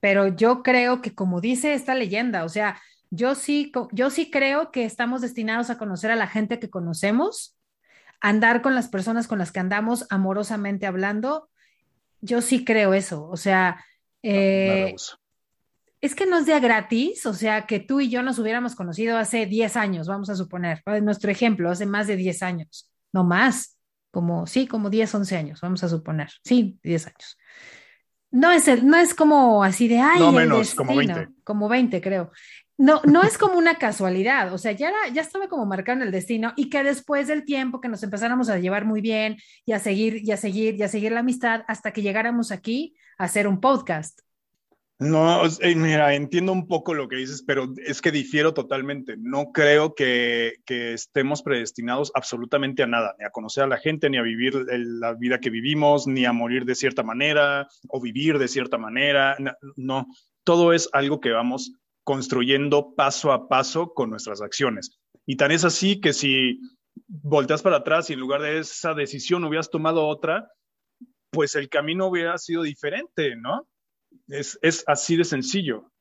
Pero 0.00 0.28
yo 0.28 0.62
creo 0.62 1.02
que 1.02 1.14
como 1.14 1.40
dice 1.40 1.74
esta 1.74 1.94
leyenda, 1.94 2.44
o 2.44 2.48
sea, 2.48 2.80
yo 3.10 3.34
sí, 3.34 3.72
yo 3.92 4.10
sí 4.10 4.30
creo 4.30 4.70
que 4.70 4.84
estamos 4.84 5.20
destinados 5.20 5.70
a 5.70 5.78
conocer 5.78 6.10
a 6.10 6.16
la 6.16 6.26
gente 6.26 6.58
que 6.58 6.70
conocemos, 6.70 7.58
andar 8.20 8.62
con 8.62 8.74
las 8.74 8.88
personas 8.88 9.26
con 9.28 9.38
las 9.38 9.52
que 9.52 9.60
andamos 9.60 10.06
amorosamente 10.10 10.86
hablando 10.86 11.50
yo 12.20 12.40
sí 12.42 12.64
creo 12.64 12.94
eso, 12.94 13.28
o 13.28 13.36
sea, 13.36 13.84
eh, 14.22 14.94
es 16.00 16.14
que 16.14 16.26
no 16.26 16.38
es 16.38 16.46
de 16.46 16.58
gratis, 16.60 17.26
o 17.26 17.34
sea, 17.34 17.66
que 17.66 17.80
tú 17.80 18.00
y 18.00 18.08
yo 18.08 18.22
nos 18.22 18.38
hubiéramos 18.38 18.74
conocido 18.74 19.16
hace 19.18 19.46
10 19.46 19.76
años, 19.76 20.08
vamos 20.08 20.30
a 20.30 20.34
suponer, 20.34 20.82
nuestro 21.02 21.30
ejemplo, 21.30 21.70
hace 21.70 21.86
más 21.86 22.06
de 22.06 22.16
10 22.16 22.42
años, 22.42 22.90
no 23.12 23.24
más, 23.24 23.78
como, 24.10 24.46
sí, 24.46 24.66
como 24.66 24.90
10, 24.90 25.14
11 25.14 25.36
años, 25.36 25.60
vamos 25.60 25.82
a 25.84 25.88
suponer, 25.88 26.30
sí, 26.44 26.78
10 26.82 27.06
años. 27.06 27.38
No 28.30 28.50
es, 28.50 28.68
el, 28.68 28.86
no 28.86 28.96
es 28.98 29.14
como 29.14 29.64
así 29.64 29.88
de, 29.88 30.00
ay, 30.00 30.20
no 30.20 30.32
menos, 30.32 30.74
como 30.74 30.94
20. 30.94 31.28
Como 31.44 31.68
20, 31.68 32.00
creo 32.00 32.30
no, 32.78 33.02
no 33.04 33.24
es 33.24 33.36
como 33.36 33.58
una 33.58 33.74
casualidad, 33.74 34.54
o 34.54 34.58
sea, 34.58 34.70
ya, 34.70 34.92
ya 35.12 35.20
estaba 35.20 35.48
como 35.48 35.66
marcado 35.66 36.04
el 36.04 36.12
destino 36.12 36.52
y 36.56 36.70
que 36.70 36.84
después 36.84 37.26
del 37.26 37.44
tiempo 37.44 37.80
que 37.80 37.88
nos 37.88 38.04
empezáramos 38.04 38.48
a 38.48 38.58
llevar 38.58 38.84
muy 38.84 39.00
bien 39.00 39.36
y 39.66 39.72
a 39.72 39.80
seguir 39.80 40.22
y 40.24 40.30
a 40.30 40.36
seguir 40.36 40.76
y 40.76 40.84
a 40.84 40.88
seguir 40.88 41.10
la 41.10 41.20
amistad 41.20 41.64
hasta 41.66 41.92
que 41.92 42.02
llegáramos 42.02 42.52
aquí 42.52 42.94
a 43.18 43.24
hacer 43.24 43.48
un 43.48 43.60
podcast. 43.60 44.20
No, 45.00 45.42
mira, 45.76 46.14
entiendo 46.14 46.52
un 46.52 46.66
poco 46.66 46.92
lo 46.92 47.08
que 47.08 47.16
dices, 47.16 47.42
pero 47.44 47.72
es 47.84 48.00
que 48.00 48.10
difiero 48.10 48.54
totalmente. 48.54 49.16
No 49.16 49.52
creo 49.52 49.94
que, 49.94 50.54
que, 50.64 50.92
estemos 50.92 51.42
predestinados 51.42 52.10
absolutamente 52.14 52.82
a 52.82 52.88
nada, 52.88 53.14
ni 53.18 53.24
a 53.24 53.30
conocer 53.30 53.62
a 53.62 53.68
la 53.68 53.76
gente, 53.76 54.10
ni 54.10 54.18
a 54.18 54.22
vivir 54.22 54.54
la 54.66 55.14
vida 55.14 55.38
que 55.38 55.50
vivimos, 55.50 56.08
ni 56.08 56.24
a 56.24 56.32
morir 56.32 56.64
de 56.64 56.74
cierta 56.74 57.04
manera 57.04 57.68
o 57.88 58.00
vivir 58.00 58.38
de 58.38 58.48
cierta 58.48 58.76
manera. 58.76 59.36
No, 59.76 60.08
todo 60.42 60.72
es 60.72 60.88
algo 60.92 61.20
que 61.20 61.30
vamos 61.30 61.72
construyendo 62.08 62.94
paso 62.94 63.32
a 63.32 63.48
paso 63.48 63.92
con 63.92 64.08
nuestras 64.08 64.40
acciones. 64.40 64.98
Y 65.26 65.36
tan 65.36 65.50
es 65.50 65.66
así 65.66 66.00
que 66.00 66.14
si 66.14 66.58
volteas 67.06 67.60
para 67.60 67.76
atrás 67.76 68.08
y 68.08 68.14
en 68.14 68.20
lugar 68.20 68.40
de 68.40 68.60
esa 68.60 68.94
decisión 68.94 69.44
hubieras 69.44 69.68
tomado 69.68 70.06
otra, 70.06 70.50
pues 71.28 71.54
el 71.54 71.68
camino 71.68 72.06
hubiera 72.06 72.38
sido 72.38 72.62
diferente, 72.62 73.36
¿no? 73.36 73.68
Es, 74.26 74.58
así 74.86 75.16
de 75.16 75.24
sencillo. 75.24 75.92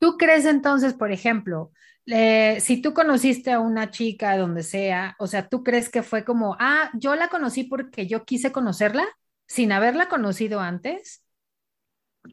¿Tú 0.00 0.16
crees 0.16 0.44
entonces, 0.44 0.92
por 0.94 1.12
ejemplo, 1.12 1.70
si 2.04 2.82
tú 2.82 2.92
conociste 2.92 3.52
a 3.52 3.60
una 3.60 3.92
chica 3.92 4.36
donde 4.36 4.64
sea, 4.64 5.14
o 5.20 5.28
sea, 5.28 5.48
¿tú 5.48 5.62
crees 5.62 5.88
que 5.88 6.02
fue 6.02 6.24
como, 6.24 6.56
ah, 6.58 6.90
yo 6.94 7.14
la 7.14 7.28
conocí 7.28 7.62
porque 7.62 8.08
yo 8.08 8.24
quise 8.24 8.50
conocerla 8.50 9.06
sin 9.46 9.70
haberla 9.70 10.08
conocido 10.08 10.58
antes? 10.58 11.22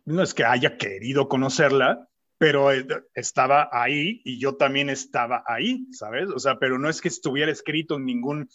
No 0.05 0.23
es 0.23 0.33
que 0.33 0.43
haya 0.43 0.77
querido 0.77 1.29
conocerla, 1.29 2.09
pero 2.45 2.71
eh, 2.71 2.85
estaba 3.15 3.69
ahí 3.71 4.21
y 4.23 4.37
yo 4.39 4.55
también 4.55 4.91
estaba 4.91 5.43
ahí, 5.47 5.87
¿sabes? 5.91 6.29
O 6.29 6.37
sea, 6.37 6.59
pero 6.59 6.77
no 6.77 6.89
es 6.89 7.01
que 7.01 7.07
estuviera 7.07 7.51
escrito 7.51 7.95
en 7.95 8.05
ningún 8.05 8.47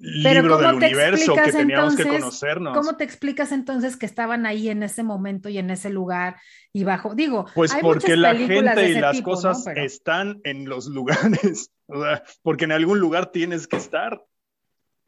libro 0.00 0.58
del 0.58 0.74
universo 0.74 1.34
que 1.36 1.52
teníamos 1.52 1.94
que 1.94 2.02
conocernos. 2.02 2.76
¿Cómo 2.76 2.96
te 2.96 3.04
explicas 3.04 3.52
entonces 3.52 3.96
que 3.96 4.06
estaban 4.06 4.44
ahí 4.44 4.70
en 4.70 4.82
ese 4.82 5.04
momento 5.04 5.48
y 5.48 5.58
en 5.58 5.70
ese 5.70 5.88
lugar 5.88 6.40
y 6.72 6.82
bajo? 6.82 7.14
Digo, 7.14 7.46
pues 7.54 7.72
porque 7.80 8.16
la 8.16 8.34
gente 8.34 8.90
y 8.90 8.94
las 8.94 9.22
cosas 9.22 9.64
están 9.76 10.40
en 10.42 10.68
los 10.68 10.88
lugares, 10.88 11.70
o 11.86 12.02
sea, 12.02 12.24
porque 12.42 12.64
en 12.64 12.72
algún 12.72 12.98
lugar 12.98 13.30
tienes 13.30 13.68
que 13.68 13.76
estar. 13.76 14.20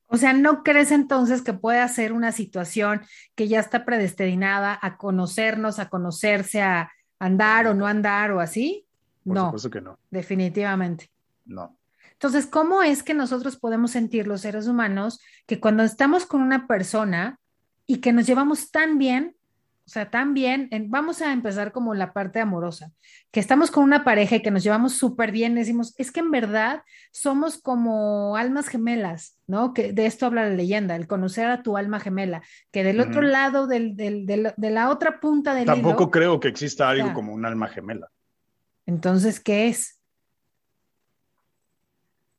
O 0.07 0.17
sea, 0.17 0.35
¿no 0.35 0.63
crees 0.63 0.93
entonces 0.93 1.43
que 1.43 1.53
puede 1.53 1.89
ser 1.89 2.13
una 2.13 2.31
situación 2.31 3.01
que 3.35 3.49
ya 3.49 3.59
está 3.59 3.85
predestinada 3.85 4.79
a 4.81 4.99
conocernos, 4.99 5.81
a 5.81 5.89
conocerse, 5.89 6.63
a 6.63 6.93
andar 7.21 7.69
o 7.69 7.75
no 7.75 7.87
andar 7.87 8.33
o 8.33 8.41
así? 8.41 8.85
Por 9.25 9.35
no. 9.37 9.45
Supuesto 9.47 9.71
que 9.71 9.81
no. 9.81 9.99
Definitivamente. 10.11 11.13
No. 11.45 11.77
Entonces, 12.13 12.47
¿cómo 12.47 12.83
es 12.83 13.03
que 13.03 13.15
nosotros 13.15 13.57
podemos 13.57 13.93
sentir 13.93 14.27
los 14.27 14.41
seres 14.41 14.67
humanos 14.67 15.21
que 15.47 15.61
cuando 15.61 15.85
estamos 15.85 16.27
con 16.27 16.43
una 16.43 16.67
persona 16.67 17.39
y 17.87 17.99
que 17.99 18.13
nos 18.13 18.27
llevamos 18.27 18.71
tan 18.71 18.99
bien, 18.99 19.37
sea, 19.91 20.11
tan 20.11 20.35
bien, 20.35 20.71
vamos 20.89 21.21
a 21.21 21.33
empezar 21.33 21.73
como 21.73 21.95
la 21.95 22.13
parte 22.13 22.41
amorosa, 22.41 22.93
que 23.31 23.41
estamos 23.41 23.71
con 23.71 23.85
una 23.85 24.05
pareja 24.05 24.37
y 24.37 24.43
que 24.43 24.51
nos 24.51 24.63
llevamos 24.63 24.95
súper 24.95 25.33
bien, 25.33 25.55
decimos, 25.55 25.95
es 25.99 26.13
que 26.13 26.21
en 26.21 26.31
verdad 26.31 26.83
somos 27.13 27.61
como 27.61 28.37
almas 28.37 28.69
gemelas, 28.69 29.39
¿no? 29.47 29.75
Que 29.75 29.93
de 29.93 30.07
esto 30.07 30.27
habla 30.27 30.49
la 30.49 30.55
leyenda, 30.55 30.97
el 30.97 31.07
conocer 31.07 31.47
a 31.47 31.63
tu 31.63 31.77
alma 31.77 32.01
gemela, 32.01 32.43
que 32.71 32.85
del 32.85 33.01
otro 33.01 33.23
lado, 33.23 33.67
del, 33.67 33.97
de 33.97 34.71
la 34.71 34.91
otra 34.91 35.21
punta 35.21 35.55
del 35.55 35.67
Tampoco 35.67 36.11
creo 36.11 36.41
que 36.41 36.49
exista 36.49 36.89
algo 36.89 37.13
como 37.13 37.35
un 37.35 37.45
alma 37.45 37.69
gemela. 37.69 38.09
Entonces, 38.87 39.41
¿qué 39.41 39.69
es? 39.69 40.01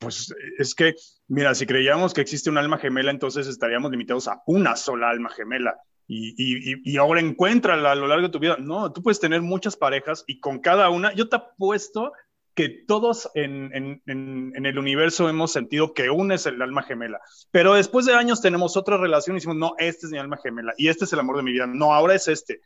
pues 0.01 0.33
es 0.57 0.73
que, 0.73 0.95
mira, 1.27 1.53
si 1.53 1.67
creíamos 1.67 2.13
que 2.13 2.21
existe 2.21 2.49
un 2.49 2.57
alma 2.57 2.79
gemela, 2.79 3.11
entonces 3.11 3.45
estaríamos 3.45 3.91
limitados 3.91 4.27
a 4.27 4.41
una 4.47 4.75
sola 4.75 5.09
alma 5.09 5.29
gemela. 5.29 5.79
Y, 6.13 6.35
y, 6.37 6.81
y, 6.83 6.97
ahora 6.97 7.21
encuéntrala 7.21 7.93
a 7.93 7.95
lo 7.95 8.05
largo 8.05 8.27
de 8.27 8.33
tu 8.33 8.39
vida. 8.39 8.57
No, 8.59 8.91
tú 8.91 9.01
puedes 9.01 9.21
tener 9.21 9.41
muchas 9.41 9.77
parejas 9.77 10.25
y 10.27 10.41
con 10.41 10.59
cada 10.59 10.89
una, 10.89 11.13
yo 11.13 11.29
te 11.29 11.37
apuesto 11.37 12.11
que 12.53 12.67
todos 12.67 13.31
en, 13.33 13.73
en, 13.73 14.01
en, 14.07 14.65
el 14.65 14.77
universo 14.77 15.29
hemos 15.29 15.53
sentido 15.53 15.93
que 15.93 16.09
una 16.09 16.35
es 16.35 16.45
el 16.45 16.61
alma 16.61 16.83
gemela, 16.83 17.21
pero 17.49 17.75
después 17.75 18.05
de 18.05 18.13
años 18.13 18.41
tenemos 18.41 18.75
otra 18.75 18.97
relación 18.97 19.35
y 19.35 19.39
decimos, 19.39 19.55
no, 19.55 19.73
este 19.77 20.07
es 20.07 20.11
mi 20.11 20.17
alma 20.17 20.37
gemela 20.43 20.73
y 20.77 20.89
este 20.89 21.05
es 21.05 21.13
el 21.13 21.19
amor 21.19 21.37
de 21.37 21.43
mi 21.43 21.53
vida, 21.53 21.65
no, 21.65 21.93
ahora 21.93 22.13
es 22.13 22.27
este 22.27 22.59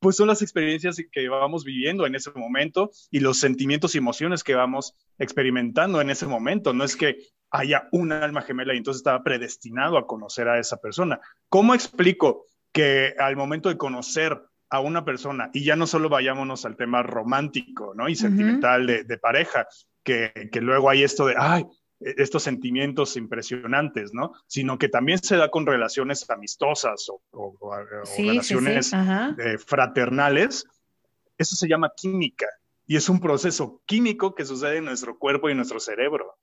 pues 0.00 0.16
son 0.16 0.28
las 0.28 0.42
experiencias 0.42 0.96
que 1.10 1.28
vamos 1.28 1.64
viviendo 1.64 2.06
en 2.06 2.14
ese 2.14 2.30
momento 2.30 2.90
y 3.10 3.20
los 3.20 3.38
sentimientos 3.38 3.94
y 3.94 3.98
emociones 3.98 4.44
que 4.44 4.54
vamos 4.54 4.94
experimentando 5.18 6.00
en 6.00 6.10
ese 6.10 6.26
momento. 6.26 6.72
No 6.72 6.84
es 6.84 6.94
que 6.94 7.16
haya 7.50 7.88
una 7.92 8.22
alma 8.22 8.42
gemela 8.42 8.74
y 8.74 8.78
entonces 8.78 9.00
estaba 9.00 9.22
predestinado 9.22 9.98
a 9.98 10.06
conocer 10.06 10.48
a 10.48 10.58
esa 10.58 10.76
persona. 10.78 11.20
¿Cómo 11.48 11.74
explico 11.74 12.46
que 12.72 13.14
al 13.18 13.36
momento 13.36 13.68
de 13.68 13.78
conocer 13.78 14.40
a 14.70 14.80
una 14.80 15.04
persona, 15.04 15.50
y 15.54 15.64
ya 15.64 15.76
no 15.76 15.86
solo 15.86 16.08
vayámonos 16.10 16.66
al 16.66 16.76
tema 16.76 17.02
romántico 17.02 17.94
¿no? 17.94 18.08
y 18.08 18.14
sentimental 18.14 18.86
de, 18.86 19.04
de 19.04 19.18
pareja, 19.18 19.66
que, 20.02 20.50
que, 20.52 20.60
luego 20.60 20.90
hay 20.90 21.02
esto 21.02 21.26
de, 21.26 21.34
ay, 21.38 21.64
e-, 22.00 22.14
estos 22.18 22.42
sentimientos 22.42 23.16
impresionantes, 23.16 24.12
¿no? 24.12 24.32
Sino 24.46 24.78
que 24.78 24.88
también 24.88 25.18
se 25.18 25.36
da 25.36 25.50
con 25.50 25.66
relaciones 25.66 26.28
amistosas 26.30 27.06
o, 27.08 27.70
relaciones 28.16 28.92
eh, 28.92 29.58
fraternales. 29.58 30.66
Eso 31.36 31.56
se 31.56 31.68
llama 31.68 31.92
química 31.96 32.46
y 32.86 32.96
es 32.96 33.08
un 33.08 33.20
proceso 33.20 33.82
químico 33.86 34.34
que 34.34 34.44
sucede 34.44 34.78
en 34.78 34.86
nuestro 34.86 35.18
cuerpo 35.18 35.48
y 35.48 35.52
en 35.52 35.58
nuestro 35.58 35.80
cerebro. 35.80 36.36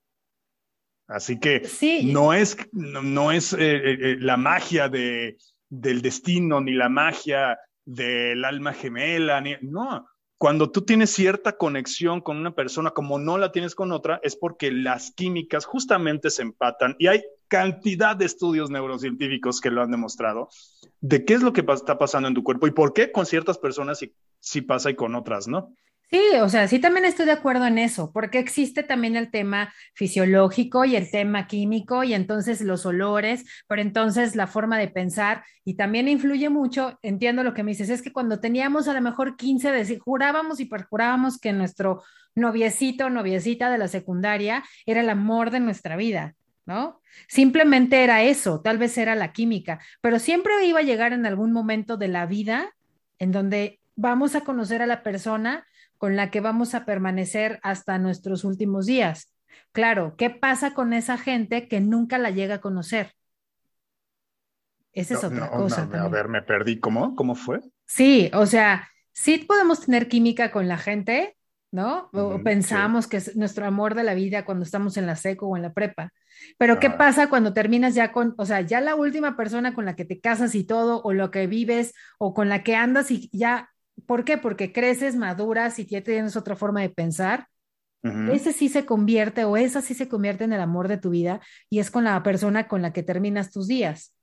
Así 1.08 1.38
que 1.38 1.62
no 2.04 2.32
es, 2.32 2.56
no, 2.72 3.30
es 3.30 3.52
eh, 3.52 3.58
eh, 3.60 4.16
la 4.18 4.36
magia 4.36 4.88
de, 4.88 5.36
del 5.68 6.02
destino 6.02 6.60
ni 6.60 6.72
la 6.72 6.88
magia 6.88 7.58
del 7.84 8.44
alma 8.44 8.72
gemela, 8.72 9.40
ni, 9.40 9.54
no, 9.62 10.06
cuando 10.38 10.70
tú 10.70 10.82
tienes 10.82 11.10
cierta 11.10 11.56
conexión 11.56 12.20
con 12.20 12.36
una 12.36 12.54
persona 12.54 12.90
como 12.90 13.18
no 13.18 13.38
la 13.38 13.52
tienes 13.52 13.74
con 13.74 13.92
otra, 13.92 14.20
es 14.22 14.36
porque 14.36 14.70
las 14.70 15.12
químicas 15.12 15.64
justamente 15.64 16.30
se 16.30 16.42
empatan. 16.42 16.94
Y 16.98 17.06
hay 17.06 17.22
cantidad 17.48 18.16
de 18.16 18.26
estudios 18.26 18.70
neurocientíficos 18.70 19.60
que 19.60 19.70
lo 19.70 19.82
han 19.82 19.90
demostrado 19.90 20.48
de 21.00 21.24
qué 21.24 21.34
es 21.34 21.42
lo 21.42 21.52
que 21.52 21.64
está 21.72 21.98
pasando 21.98 22.28
en 22.28 22.34
tu 22.34 22.42
cuerpo 22.42 22.66
y 22.66 22.72
por 22.72 22.92
qué 22.92 23.12
con 23.12 23.26
ciertas 23.26 23.58
personas 23.58 24.04
sí, 24.40 24.60
pasa 24.62 24.90
y 24.90 24.94
con 24.94 25.14
otras 25.14 25.48
no. 25.48 25.74
Sí, 26.08 26.20
o 26.40 26.48
sea, 26.48 26.68
sí 26.68 26.78
también 26.78 27.04
estoy 27.04 27.26
de 27.26 27.32
acuerdo 27.32 27.66
en 27.66 27.78
eso, 27.78 28.12
porque 28.12 28.38
existe 28.38 28.84
también 28.84 29.16
el 29.16 29.28
tema 29.32 29.74
fisiológico 29.92 30.84
y 30.84 30.94
el 30.94 31.10
tema 31.10 31.48
químico 31.48 32.04
y 32.04 32.14
entonces 32.14 32.60
los 32.60 32.86
olores, 32.86 33.44
pero 33.66 33.82
entonces 33.82 34.36
la 34.36 34.46
forma 34.46 34.78
de 34.78 34.86
pensar 34.86 35.44
y 35.64 35.74
también 35.74 36.06
influye 36.06 36.48
mucho, 36.48 36.96
entiendo 37.02 37.42
lo 37.42 37.54
que 37.54 37.64
me 37.64 37.72
dices, 37.72 37.90
es 37.90 38.02
que 38.02 38.12
cuando 38.12 38.38
teníamos 38.38 38.86
a 38.86 38.94
lo 38.94 39.00
mejor 39.00 39.36
15, 39.36 39.72
de, 39.72 39.98
jurábamos 39.98 40.60
y 40.60 40.66
perjurábamos 40.66 41.40
que 41.40 41.52
nuestro 41.52 42.04
noviecito 42.36 43.06
o 43.06 43.10
noviecita 43.10 43.68
de 43.68 43.78
la 43.78 43.88
secundaria 43.88 44.62
era 44.86 45.00
el 45.00 45.10
amor 45.10 45.50
de 45.50 45.58
nuestra 45.58 45.96
vida. 45.96 46.36
¿no? 46.66 47.00
Simplemente 47.28 48.02
era 48.04 48.22
eso, 48.22 48.60
tal 48.60 48.78
vez 48.78 48.96
era 48.98 49.14
la 49.14 49.32
química, 49.32 49.80
pero 50.00 50.18
siempre 50.18 50.66
iba 50.66 50.80
a 50.80 50.84
llegar 50.84 51.12
en 51.12 51.26
algún 51.26 51.52
momento 51.52 51.96
de 51.96 52.08
la 52.08 52.26
vida 52.26 52.74
en 53.18 53.32
donde 53.32 53.80
vamos 53.94 54.34
a 54.34 54.42
conocer 54.42 54.82
a 54.82 54.86
la 54.86 55.02
persona 55.02 55.64
con 55.98 56.16
la 56.16 56.30
que 56.30 56.40
vamos 56.40 56.74
a 56.74 56.84
permanecer 56.84 57.60
hasta 57.62 57.98
nuestros 57.98 58.44
últimos 58.44 58.86
días. 58.86 59.32
Claro, 59.72 60.14
¿qué 60.16 60.30
pasa 60.30 60.74
con 60.74 60.92
esa 60.92 61.18
gente 61.18 61.68
que 61.68 61.80
nunca 61.80 62.18
la 62.18 62.30
llega 62.30 62.56
a 62.56 62.60
conocer? 62.60 63.12
Esa 64.92 65.14
es 65.14 65.24
otra 65.24 65.50
cosa. 65.50 65.82
a 65.82 66.08
ver, 66.08 66.28
me 66.28 66.40
perdí. 66.40 66.80
¿Cómo? 66.80 67.14
¿Cómo 67.14 67.34
fue? 67.34 67.60
Sí, 67.84 68.30
o 68.32 68.46
sea, 68.46 68.88
sí 69.12 69.38
podemos 69.38 69.82
tener 69.82 70.08
química 70.08 70.50
con 70.50 70.68
la 70.68 70.78
gente, 70.78 71.36
¿no? 71.70 72.08
O 72.14 72.42
pensamos 72.42 73.06
que 73.06 73.18
es 73.18 73.36
nuestro 73.36 73.66
amor 73.66 73.94
de 73.94 74.04
la 74.04 74.14
vida 74.14 74.46
cuando 74.46 74.64
estamos 74.64 74.96
en 74.96 75.06
la 75.06 75.16
seco 75.16 75.48
o 75.48 75.56
en 75.56 75.62
la 75.62 75.74
prepa. 75.74 76.12
Pero 76.56 76.80
¿qué 76.80 76.88
pasa 76.88 77.28
cuando 77.28 77.52
terminas 77.52 77.94
ya 77.94 78.12
con, 78.12 78.34
o 78.38 78.46
sea, 78.46 78.62
ya 78.62 78.80
la 78.80 78.94
última 78.94 79.36
persona 79.36 79.74
con 79.74 79.84
la 79.84 79.96
que 79.96 80.06
te 80.06 80.20
casas 80.20 80.54
y 80.54 80.64
todo, 80.64 81.02
o 81.02 81.12
lo 81.12 81.30
que 81.30 81.46
vives, 81.46 81.92
o 82.18 82.32
con 82.32 82.48
la 82.48 82.62
que 82.62 82.74
andas 82.74 83.10
y 83.10 83.28
ya 83.32 83.70
¿Por 84.04 84.24
qué? 84.24 84.36
Porque 84.36 84.72
creces, 84.72 85.16
maduras 85.16 85.78
y 85.78 85.86
ya 85.86 86.02
tienes 86.02 86.36
otra 86.36 86.56
forma 86.56 86.82
de 86.82 86.90
pensar. 86.90 87.48
Ese 88.32 88.52
sí 88.52 88.68
se 88.68 88.86
convierte 88.86 89.42
o 89.42 89.56
esa 89.56 89.82
sí 89.82 89.92
se 89.92 90.06
convierte 90.06 90.44
en 90.44 90.52
el 90.52 90.60
amor 90.60 90.86
de 90.86 90.96
tu 90.96 91.10
vida 91.10 91.40
y 91.68 91.80
es 91.80 91.90
con 91.90 92.04
la 92.04 92.22
persona 92.22 92.68
con 92.68 92.80
la 92.80 92.92
que 92.92 93.02
terminas 93.02 93.50
tus 93.50 93.66
días. 93.66 94.14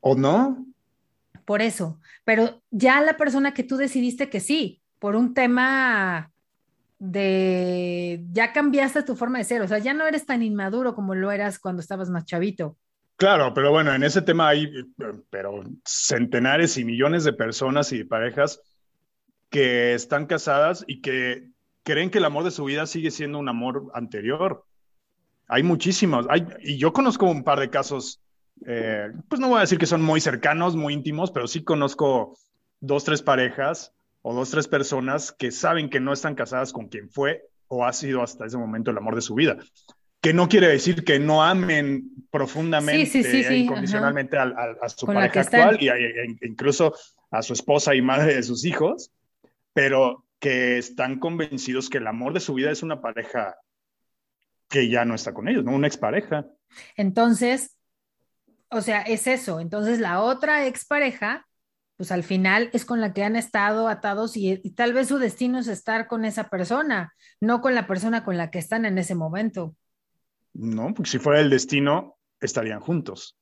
¿O 0.00 0.16
no? 0.16 0.66
Por 1.44 1.62
eso, 1.62 2.00
pero 2.24 2.60
ya 2.72 3.00
la 3.02 3.16
persona 3.16 3.54
que 3.54 3.62
tú 3.62 3.76
decidiste 3.76 4.28
que 4.28 4.40
sí, 4.40 4.82
por 4.98 5.14
un 5.14 5.34
tema 5.34 6.32
de, 6.98 8.24
ya 8.32 8.52
cambiaste 8.52 9.04
tu 9.04 9.14
forma 9.14 9.38
de 9.38 9.44
ser, 9.44 9.62
o 9.62 9.68
sea, 9.68 9.78
ya 9.78 9.94
no 9.94 10.04
eres 10.04 10.26
tan 10.26 10.42
inmaduro 10.42 10.96
como 10.96 11.14
lo 11.14 11.30
eras 11.30 11.60
cuando 11.60 11.82
estabas 11.82 12.10
más 12.10 12.24
chavito. 12.24 12.76
Claro, 13.16 13.54
pero 13.54 13.70
bueno, 13.70 13.94
en 13.94 14.02
ese 14.02 14.20
tema 14.20 14.48
hay, 14.48 14.68
pero 15.30 15.62
centenares 15.84 16.76
y 16.76 16.84
millones 16.84 17.22
de 17.22 17.32
personas 17.32 17.92
y 17.92 17.98
de 17.98 18.04
parejas 18.04 18.60
que 19.50 19.94
están 19.94 20.26
casadas 20.26 20.84
y 20.86 21.00
que 21.00 21.48
creen 21.82 22.10
que 22.10 22.18
el 22.18 22.24
amor 22.24 22.44
de 22.44 22.50
su 22.50 22.64
vida 22.64 22.86
sigue 22.86 23.10
siendo 23.10 23.38
un 23.38 23.48
amor 23.48 23.90
anterior. 23.94 24.64
Hay 25.48 25.62
muchísimos, 25.62 26.26
hay, 26.28 26.46
y 26.60 26.78
yo 26.78 26.92
conozco 26.92 27.26
un 27.26 27.44
par 27.44 27.60
de 27.60 27.70
casos, 27.70 28.20
eh, 28.66 29.12
pues 29.28 29.40
no 29.40 29.48
voy 29.48 29.58
a 29.58 29.60
decir 29.60 29.78
que 29.78 29.86
son 29.86 30.02
muy 30.02 30.20
cercanos, 30.20 30.74
muy 30.74 30.92
íntimos, 30.94 31.30
pero 31.30 31.46
sí 31.46 31.62
conozco 31.62 32.36
dos, 32.80 33.04
tres 33.04 33.22
parejas 33.22 33.92
o 34.22 34.34
dos, 34.34 34.50
tres 34.50 34.66
personas 34.66 35.30
que 35.30 35.52
saben 35.52 35.88
que 35.88 36.00
no 36.00 36.12
están 36.12 36.34
casadas 36.34 36.72
con 36.72 36.88
quien 36.88 37.08
fue 37.08 37.44
o 37.68 37.84
ha 37.84 37.92
sido 37.92 38.22
hasta 38.22 38.46
ese 38.46 38.58
momento 38.58 38.90
el 38.90 38.98
amor 38.98 39.14
de 39.14 39.22
su 39.22 39.36
vida. 39.36 39.56
Que 40.20 40.32
no 40.34 40.48
quiere 40.48 40.66
decir 40.66 41.04
que 41.04 41.20
no 41.20 41.44
amen 41.44 42.10
profundamente, 42.32 43.20
e 43.20 43.56
incondicionalmente 43.58 44.36
a, 44.36 44.88
su 44.88 45.06
pareja 45.06 45.40
actual 45.40 45.78
y 45.80 45.88
e 45.88 46.36
incluso 46.42 46.94
a 47.30 47.42
su 47.42 47.52
esposa 47.52 47.94
y 47.94 48.02
madre 48.02 48.34
de 48.34 48.42
sus 48.42 48.64
hijos, 48.64 49.12
pero 49.76 50.24
que 50.38 50.78
están 50.78 51.18
convencidos 51.18 51.90
que 51.90 51.98
el 51.98 52.06
amor 52.06 52.32
de 52.32 52.40
su 52.40 52.54
vida 52.54 52.70
es 52.70 52.82
una 52.82 53.02
pareja 53.02 53.58
que 54.70 54.88
ya 54.88 55.04
no 55.04 55.14
está 55.14 55.34
con 55.34 55.48
ellos, 55.48 55.64
¿no? 55.64 55.72
Una 55.72 55.86
expareja. 55.86 56.46
Entonces, 56.96 57.76
o 58.70 58.80
sea, 58.80 59.02
es 59.02 59.26
eso. 59.26 59.60
Entonces, 59.60 60.00
la 60.00 60.22
otra 60.22 60.66
expareja 60.66 61.46
pues 61.96 62.10
al 62.10 62.22
final 62.22 62.70
es 62.72 62.86
con 62.86 63.02
la 63.02 63.12
que 63.12 63.22
han 63.22 63.36
estado 63.36 63.88
atados 63.88 64.36
y, 64.36 64.58
tal 64.70 64.94
vez 64.94 65.08
su 65.08 65.18
destino 65.18 65.58
es 65.58 65.68
estar 65.68 66.06
con 66.06 66.24
esa 66.24 66.48
persona, 66.48 67.14
no 67.40 67.60
con 67.60 67.74
la 67.74 67.86
persona 67.86 68.24
con 68.24 68.38
la 68.38 68.50
que 68.50 68.58
están 68.58 68.84
en 68.86 68.98
ese 68.98 69.14
momento. 69.14 69.74
No, 70.54 70.94
porque 70.94 71.10
si 71.10 71.18
fuera 71.18 71.40
el 71.40 71.50
destino, 71.50 72.16
estarían 72.40 72.80
juntos. 72.80 73.38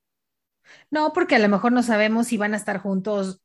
No, 0.91 1.13
porque 1.13 1.37
a 1.37 1.41
lo 1.41 1.49
mejor 1.49 1.73
no 1.73 1.83
sabemos 1.83 2.29
si 2.29 2.39
van 2.39 2.55
a 2.55 2.57
estar 2.57 2.79
juntos. 2.79 3.41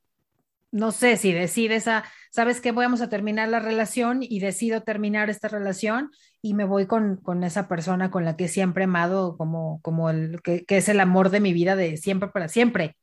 No 0.72 0.92
sé, 0.92 1.18
si 1.18 1.34
decides 1.34 1.88
a, 1.88 2.04
sabes 2.32 2.62
que 2.62 2.72
vamos 2.72 3.02
a 3.02 3.10
terminar 3.10 3.50
la 3.50 3.60
relación 3.60 4.20
y 4.22 4.40
decido 4.40 4.82
terminar 4.82 5.30
esta 5.30 5.48
relación 5.48 6.12
y 6.42 6.54
me 6.54 6.64
voy 6.64 6.86
con, 6.86 7.18
con 7.18 7.44
esa 7.44 7.68
persona 7.68 8.12
con 8.12 8.24
la 8.24 8.38
que 8.38 8.48
siempre 8.48 8.84
he 8.84 8.86
amado 8.86 9.36
como, 9.36 9.80
como 9.82 10.10
el 10.10 10.42
que, 10.44 10.66
que 10.66 10.78
es 10.78 10.88
el 10.90 11.00
amor 11.00 11.32
de 11.32 11.40
mi 11.40 11.54
vida 11.54 11.76
de 11.76 11.98
siempre 11.98 12.30
para 12.30 12.48
siempre. 12.48 12.96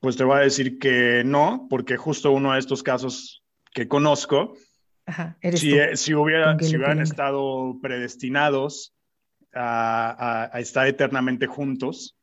Pues 0.00 0.16
te 0.16 0.24
voy 0.24 0.36
a 0.38 0.42
decir 0.42 0.78
que 0.78 1.22
no, 1.24 1.66
porque 1.70 1.96
justo 1.96 2.32
uno 2.32 2.52
de 2.52 2.58
estos 2.58 2.82
casos 2.82 3.42
que 3.72 3.88
conozco, 3.88 4.54
si, 5.54 5.76
si, 5.94 6.14
hubiera, 6.14 6.58
si 6.58 6.76
hubieran 6.76 7.00
estado 7.00 7.78
predestinados 7.80 8.95
a, 9.56 10.50
estar 10.54 10.86
eternamente 10.86 11.46
juntos, 11.46 12.16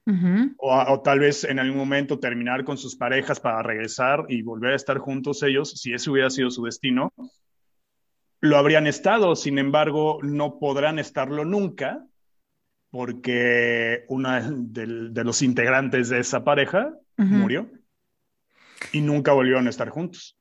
o, 0.57 1.01
tal 1.01 1.19
vez 1.19 1.43
en 1.43 1.59
algún 1.59 1.77
momento 1.77 2.19
terminar 2.19 2.63
con 2.63 2.77
sus 2.77 2.95
parejas 2.95 3.39
para 3.39 3.63
regresar 3.63 4.25
y 4.29 4.41
volver 4.41 4.73
a 4.73 4.75
estar 4.75 4.97
juntos 4.97 5.43
ellos, 5.43 5.71
si 5.71 5.93
ese 5.93 6.09
hubiera 6.09 6.29
sido 6.29 6.49
su 6.49 6.63
destino, 6.63 7.13
lo 8.41 8.57
habrían 8.57 8.87
estado, 8.87 9.35
sin 9.35 9.57
embargo, 9.57 10.19
no 10.21 10.59
podrán 10.59 10.99
estarlo 10.99 11.45
nunca, 11.45 12.05
porque 12.91 14.05
uno 14.09 14.29
de 14.51 15.23
los 15.23 15.41
integrantes 15.41 16.09
de 16.09 16.19
esa 16.19 16.43
pareja 16.43 16.93
murió 17.17 17.69
y 18.91 19.01
nunca 19.01 19.31
volvieron 19.33 19.67
a 19.67 19.69
estar 19.69 19.89
juntos. 19.89 20.37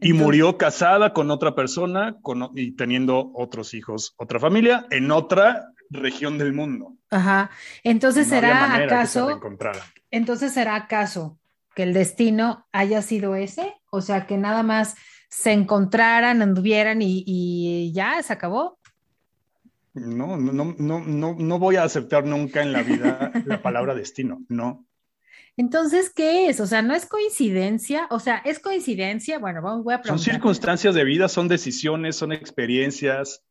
y 0.00 0.12
murió 0.12 0.56
casada 0.56 1.12
con 1.12 1.30
otra 1.32 1.54
persona 1.54 2.16
con, 2.22 2.50
y 2.54 2.72
teniendo 2.72 3.32
otros 3.34 3.74
hijos, 3.74 4.14
otra 4.18 4.38
familia 4.38 4.86
en 4.90 5.10
otra 5.10 5.72
región 5.90 6.38
del 6.38 6.52
mundo. 6.52 6.96
Ajá. 7.10 7.50
Entonces 7.82 8.28
será 8.28 8.74
acaso. 8.74 9.40
entonces 10.10 10.52
será 10.52 10.76
acaso 10.76 11.38
que 11.74 11.82
el 11.82 11.92
destino 11.92 12.66
haya 12.72 13.02
sido 13.02 13.36
ese, 13.36 13.74
o 13.90 14.00
sea, 14.00 14.26
que 14.26 14.36
nada 14.36 14.62
más 14.62 14.96
se 15.28 15.52
encontraran, 15.52 16.42
anduvieran 16.42 17.02
y, 17.02 17.22
y 17.26 17.92
ya 17.92 18.22
se 18.22 18.32
acabó. 18.32 18.78
No, 19.94 20.36
no, 20.36 20.74
no, 20.78 21.00
no, 21.04 21.34
no 21.34 21.58
voy 21.58 21.76
a 21.76 21.82
aceptar 21.82 22.24
nunca 22.24 22.62
en 22.62 22.72
la 22.72 22.82
vida 22.82 23.32
la 23.44 23.60
palabra 23.60 23.94
destino, 23.94 24.42
no. 24.48 24.86
Entonces, 25.56 26.10
¿qué 26.10 26.48
es? 26.48 26.60
O 26.60 26.66
sea, 26.66 26.80
no 26.80 26.94
es 26.94 27.06
coincidencia, 27.06 28.06
o 28.10 28.20
sea, 28.20 28.36
es 28.44 28.60
coincidencia, 28.60 29.38
bueno, 29.38 29.60
vamos, 29.60 29.84
voy 29.84 29.94
a 29.94 30.00
preguntar. 30.00 30.24
Son 30.24 30.32
circunstancias 30.32 30.94
de 30.94 31.04
vida, 31.04 31.28
son 31.28 31.48
decisiones, 31.48 32.16
son 32.16 32.32
experiencias 32.32 33.42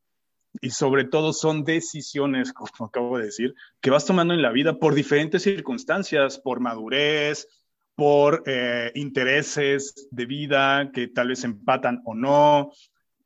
y 0.61 0.71
sobre 0.71 1.05
todo 1.05 1.33
son 1.33 1.63
decisiones, 1.63 2.53
como 2.53 2.87
acabo 2.87 3.17
de 3.17 3.25
decir, 3.25 3.55
que 3.81 3.89
vas 3.89 4.05
tomando 4.05 4.33
en 4.33 4.41
la 4.41 4.51
vida 4.51 4.79
por 4.79 4.93
diferentes 4.93 5.43
circunstancias, 5.43 6.39
por 6.39 6.59
madurez, 6.59 7.47
por 7.95 8.43
eh, 8.45 8.91
intereses 8.95 10.07
de 10.11 10.25
vida 10.25 10.91
que 10.93 11.07
tal 11.07 11.27
vez 11.27 11.43
empatan 11.43 12.01
o 12.05 12.15
no, 12.15 12.71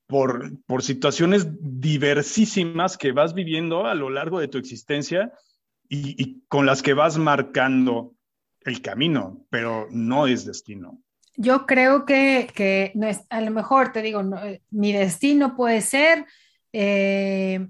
por, 0.08 0.52
por 0.66 0.84
situaciones 0.84 1.48
diversísimas 1.60 2.98
que 2.98 3.12
vas 3.12 3.34
viviendo 3.34 3.86
a 3.86 3.94
lo 3.94 4.10
largo 4.10 4.40
de 4.40 4.48
tu 4.48 4.58
existencia 4.58 5.32
y, 5.90 6.42
con 6.48 6.66
las 6.66 6.82
que 6.82 6.94
vas 6.94 7.18
marcando 7.18 8.16
el 8.62 8.82
camino, 8.82 9.46
pero 9.50 9.88
no 9.92 10.28
es 10.28 10.46
destino. 10.46 11.00
Yo 11.36 11.66
creo 11.66 12.06
que, 12.06 12.92
no 12.96 13.08
es, 13.08 13.22
a 13.30 13.42
lo 13.42 13.52
mejor 13.52 13.92
te 13.92 14.02
digo, 14.02 14.22
eh, 14.44 14.62
mi 14.72 14.92
destino 14.92 15.56
puede 15.56 15.82
ser, 15.82 16.26
eh, 16.74 17.66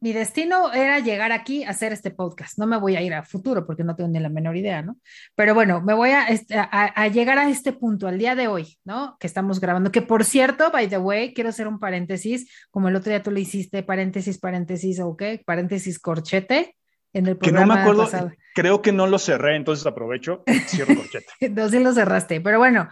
mi 0.00 0.12
destino 0.12 0.72
era 0.72 1.00
llegar 1.00 1.32
aquí 1.32 1.64
a 1.64 1.70
hacer 1.70 1.92
este 1.92 2.10
podcast. 2.10 2.58
No 2.58 2.66
me 2.66 2.76
voy 2.76 2.96
a 2.96 3.02
ir 3.02 3.14
a 3.14 3.24
futuro 3.24 3.66
porque 3.66 3.82
no 3.82 3.96
tengo 3.96 4.08
ni 4.10 4.20
la 4.20 4.28
menor 4.28 4.56
idea, 4.56 4.82
¿no? 4.82 4.98
Pero 5.34 5.54
bueno, 5.54 5.80
me 5.80 5.94
voy 5.94 6.10
a, 6.10 6.28
este, 6.28 6.54
a, 6.56 7.08
llegar 7.08 7.38
a 7.38 7.48
este 7.48 7.72
punto, 7.72 8.06
al 8.06 8.18
día 8.18 8.34
de 8.34 8.46
hoy, 8.46 8.78
¿no? 8.84 9.16
Que 9.18 9.26
estamos 9.26 9.58
grabando. 9.58 9.90
Que 9.90 10.02
por 10.02 10.24
cierto, 10.24 10.70
by 10.70 10.88
the 10.88 10.98
way, 10.98 11.32
quiero 11.34 11.50
hacer 11.50 11.66
un 11.66 11.78
paréntesis, 11.78 12.48
como 12.70 12.88
el 12.88 12.96
otro 12.96 13.10
día 13.10 13.22
tú 13.22 13.30
le 13.30 13.40
hiciste, 13.40 13.82
paréntesis, 13.82 14.38
paréntesis, 14.38 15.00
ok, 15.00 15.22
paréntesis 15.44 15.98
corchete 15.98 16.76
en 17.12 17.26
el 17.26 17.38
programa. 17.38 17.62
Que 17.62 17.68
no 17.68 17.74
me 17.74 17.80
acuerdo, 17.80 18.32
creo 18.54 18.82
que 18.82 18.92
no 18.92 19.06
lo 19.06 19.18
cerré, 19.18 19.56
entonces 19.56 19.86
aprovecho, 19.86 20.44
cierro 20.66 20.94
corchete. 20.94 21.26
no, 21.50 21.68
sí 21.68 21.80
lo 21.80 21.92
cerraste, 21.92 22.40
pero 22.42 22.58
bueno, 22.58 22.88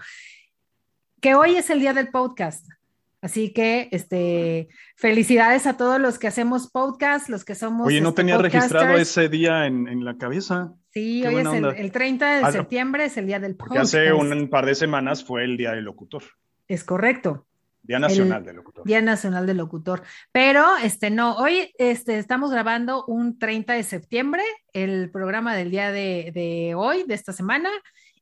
que 1.21 1.35
hoy 1.35 1.57
es 1.57 1.69
el 1.71 1.81
día 1.81 1.93
del 1.93 2.09
podcast. 2.09 2.67
Así 3.25 3.55
que, 3.55 3.89
este, 3.91 4.69
felicidades 4.97 5.67
a 5.67 5.79
todos 5.79 5.99
los 5.99 6.19
que 6.19 6.27
hacemos 6.27 6.71
podcast, 6.71 7.31
los 7.31 7.47
que 7.47 7.55
somos. 7.55 7.87
Oye, 7.87 8.03
no 8.03 8.11
este, 8.11 8.21
tenía 8.21 8.37
registrado 8.37 8.99
ese 8.99 9.31
día 9.31 9.65
en, 9.65 10.05
la 10.05 10.19
cabeza. 10.19 10.75
Sí, 10.91 11.27
hoy 11.27 11.37
es 11.37 11.79
el, 11.79 11.91
30 11.91 12.37
de 12.37 12.45
ah, 12.45 12.53
septiembre, 12.53 13.07
es 13.07 13.17
el 13.17 13.27
día 13.27 13.41
del 13.41 13.57
podcast. 13.57 13.95
hace 13.95 14.13
un 14.13 14.51
par 14.51 14.67
de 14.67 14.75
semanas 14.75 15.25
fue 15.25 15.45
el 15.45 15.57
día 15.57 15.71
del 15.71 15.85
locutor. 15.85 16.23
Es 16.69 16.85
correcto. 16.85 17.47
Día 17.83 17.99
Nacional 17.99 18.45
del 18.45 18.57
Locutor. 18.57 18.85
Día 18.85 19.01
Nacional 19.01 19.47
del 19.47 19.57
Locutor. 19.57 20.03
Pero, 20.31 20.77
este, 20.83 21.11
no, 21.11 21.37
hoy 21.37 21.73
este, 21.79 22.19
estamos 22.19 22.51
grabando 22.51 23.07
un 23.07 23.39
30 23.39 23.73
de 23.73 23.85
septiembre, 23.85 24.43
el 24.75 25.11
programa 25.11 25.55
del 25.55 25.71
día 25.71 25.93
de, 25.93 26.75
hoy, 26.77 27.05
de 27.07 27.15
esta 27.15 27.33
semana, 27.33 27.71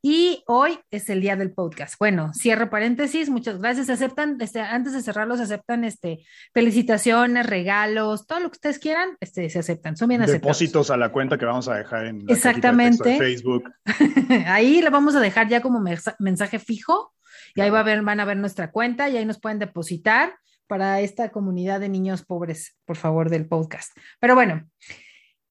y 0.05 0.43
hoy 0.49 0.81
es 0.91 1.09
el 1.11 1.21
día 1.21 1.37
del 1.37 1.53
podcast. 1.53 1.95
Bueno, 1.97 2.33
cierro 2.35 2.69
paréntesis, 2.69 3.31
muchas 3.31 3.61
gracias. 3.61 3.89
Aceptan, 3.89 4.37
este, 4.41 4.61
antes 4.61 4.93
de 4.95 5.01
cerrarlos, 5.01 5.39
aceptan 5.39 5.85
este, 5.85 6.27
felicitaciones, 6.53 7.47
regalos, 7.47 8.27
todo 8.27 8.41
lo 8.41 8.51
que 8.51 8.57
ustedes 8.57 8.81
quieran, 8.81 9.17
este, 9.21 9.49
se 9.49 9.61
aceptan, 9.61 9.97
son 9.97 10.09
bien 10.09 10.21
aceptados. 10.23 10.59
Depósitos 10.59 10.91
a 10.91 10.97
la 10.97 11.13
cuenta 11.13 11.39
que 11.39 11.45
vamos 11.45 11.69
a 11.69 11.77
dejar 11.77 12.07
en 12.07 12.27
la 12.27 12.35
Exactamente. 12.35 13.11
De 13.11 13.17
Facebook. 13.17 13.73
Ahí 14.47 14.83
la 14.83 14.91
vamos 14.91 15.15
a 15.15 15.21
dejar 15.21 15.49
ya 15.49 15.63
como 15.63 15.81
mensaje 16.19 16.59
fijo 16.59 17.15
y 17.55 17.61
ahí 17.61 17.71
va 17.71 17.81
a 17.81 17.85
ver, 17.85 18.03
van 18.03 18.19
a 18.19 18.25
ver 18.25 18.37
nuestra 18.37 18.71
cuenta 18.71 19.09
y 19.09 19.17
ahí 19.17 19.25
nos 19.25 19.39
pueden 19.39 19.59
depositar 19.59 20.35
para 20.67 21.01
esta 21.01 21.31
comunidad 21.31 21.81
de 21.81 21.89
niños 21.89 22.25
pobres, 22.25 22.77
por 22.87 22.97
favor, 22.97 23.31
del 23.31 23.47
podcast. 23.47 23.97
Pero 24.21 24.35
bueno, 24.35 24.69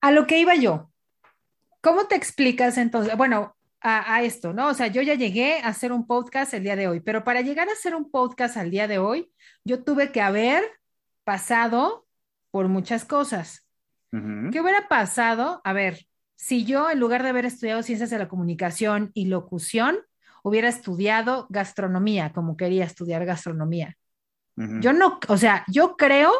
a 0.02 0.12
lo 0.12 0.26
que 0.26 0.40
iba 0.40 0.56
yo. 0.56 0.92
¿Cómo 1.82 2.06
te 2.06 2.16
explicas 2.16 2.78
entonces? 2.78 3.16
Bueno, 3.18 3.56
a, 3.82 4.22
esto, 4.22 4.54
¿no? 4.54 4.68
O 4.68 4.74
sea, 4.74 4.88
yo 4.88 5.02
ya 5.02 5.16
llegué 5.16 5.60
a 5.60 5.70
hacer 5.70 5.92
un 5.92 6.06
podcast 6.06 6.54
el 6.54 6.64
día 6.64 6.76
de 6.76 6.88
hoy, 6.88 7.00
pero 7.00 7.24
para 7.24 7.42
llegar 7.42 7.68
a 7.68 7.74
hacer 7.74 7.96
un 7.96 8.12
podcast 8.12 8.56
al 8.58 8.70
día 8.70 8.88
de 8.88 9.00
hoy, 9.00 9.32
yo 9.64 9.84
tuve 9.84 10.12
que 10.12 10.22
haber 10.22 10.64
pasado 11.24 12.06
por 12.52 12.68
muchas 12.68 13.06
cosas. 13.06 13.68
¿Qué 14.12 14.60
hubiera 14.60 14.88
pasado? 14.90 15.62
A 15.64 15.74
ver, 15.74 16.06
si 16.36 16.66
yo 16.66 16.92
en 16.92 17.00
lugar 17.00 17.24
de 17.24 17.30
haber 17.30 17.46
estudiado 17.46 17.82
ciencias 17.82 18.10
de 18.10 18.20
la 18.20 18.28
comunicación 18.28 19.10
y 19.14 19.26
locución, 19.26 19.98
hubiera 20.44 20.68
estudiado 20.68 21.48
gastronomía, 21.50 22.34
como 22.34 22.58
quería 22.58 22.86
estudiar 22.86 23.26
gastronomía. 23.26 23.98
Yo 24.56 24.94
no, 24.94 25.20
o 25.28 25.38
sea, 25.38 25.64
yo 25.70 25.96
creo 25.96 26.32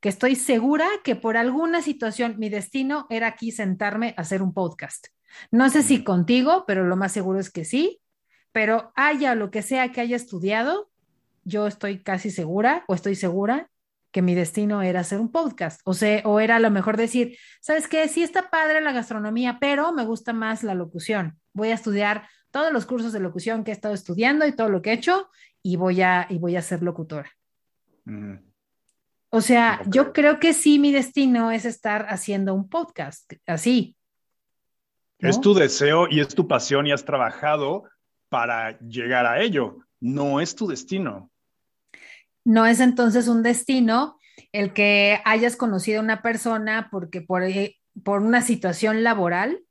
que 0.00 0.08
estoy 0.08 0.34
segura 0.34 0.88
que 1.04 1.14
por 1.14 1.36
alguna 1.36 1.82
situación 1.82 2.36
mi 2.38 2.48
destino 2.48 3.06
era 3.10 3.26
aquí 3.26 3.50
sentarme 3.50 4.14
a 4.16 4.22
hacer 4.22 4.40
un 4.40 4.54
podcast. 4.54 5.08
No 5.50 5.68
sé 5.70 5.82
si 5.82 6.04
contigo, 6.04 6.64
pero 6.66 6.84
lo 6.84 6.96
más 6.96 7.12
seguro 7.12 7.38
es 7.38 7.50
que 7.50 7.64
sí. 7.64 8.00
Pero 8.52 8.92
haya 8.96 9.34
lo 9.34 9.50
que 9.50 9.62
sea 9.62 9.92
que 9.92 10.00
haya 10.00 10.16
estudiado, 10.16 10.90
yo 11.44 11.66
estoy 11.66 12.02
casi 12.02 12.30
segura 12.30 12.84
o 12.88 12.94
estoy 12.94 13.14
segura 13.14 13.70
que 14.10 14.22
mi 14.22 14.34
destino 14.34 14.82
era 14.82 15.00
hacer 15.00 15.20
un 15.20 15.30
podcast. 15.30 15.80
O 15.84 15.94
sea, 15.94 16.22
o 16.24 16.40
era 16.40 16.56
a 16.56 16.60
lo 16.60 16.70
mejor 16.70 16.96
decir, 16.96 17.36
¿sabes 17.60 17.86
qué? 17.86 18.08
Sí 18.08 18.22
está 18.22 18.50
padre 18.50 18.80
la 18.80 18.92
gastronomía, 18.92 19.58
pero 19.60 19.92
me 19.92 20.04
gusta 20.04 20.32
más 20.32 20.62
la 20.62 20.74
locución. 20.74 21.38
Voy 21.52 21.68
a 21.68 21.74
estudiar 21.74 22.28
todos 22.50 22.72
los 22.72 22.86
cursos 22.86 23.12
de 23.12 23.20
locución 23.20 23.62
que 23.62 23.70
he 23.70 23.74
estado 23.74 23.94
estudiando 23.94 24.46
y 24.46 24.52
todo 24.52 24.68
lo 24.68 24.82
que 24.82 24.90
he 24.90 24.94
hecho 24.94 25.28
y 25.62 25.76
voy 25.76 26.02
a, 26.02 26.26
y 26.28 26.38
voy 26.38 26.56
a 26.56 26.62
ser 26.62 26.82
locutora. 26.82 27.30
O 29.30 29.40
sea, 29.40 29.80
yo 29.86 30.12
creo 30.12 30.40
que 30.40 30.52
sí, 30.52 30.80
mi 30.80 30.90
destino 30.90 31.52
es 31.52 31.64
estar 31.64 32.06
haciendo 32.08 32.52
un 32.54 32.68
podcast, 32.68 33.32
así. 33.46 33.96
Es 35.20 35.40
tu 35.40 35.54
deseo 35.54 36.06
y 36.08 36.20
es 36.20 36.28
tu 36.28 36.48
pasión 36.48 36.86
y 36.86 36.92
has 36.92 37.04
trabajado 37.04 37.84
para 38.28 38.78
llegar 38.80 39.26
a 39.26 39.40
ello. 39.40 39.78
No 40.00 40.40
es 40.40 40.54
tu 40.54 40.66
destino. 40.66 41.30
No 42.44 42.66
es 42.66 42.80
entonces 42.80 43.28
un 43.28 43.42
destino 43.42 44.18
el 44.52 44.72
que 44.72 45.20
hayas 45.24 45.56
conocido 45.56 46.00
a 46.00 46.04
una 46.04 46.22
persona 46.22 46.88
porque 46.90 47.20
por, 47.20 47.42
eh, 47.44 47.76
por 48.02 48.22
una 48.22 48.40
situación 48.40 49.04
laboral 49.04 49.62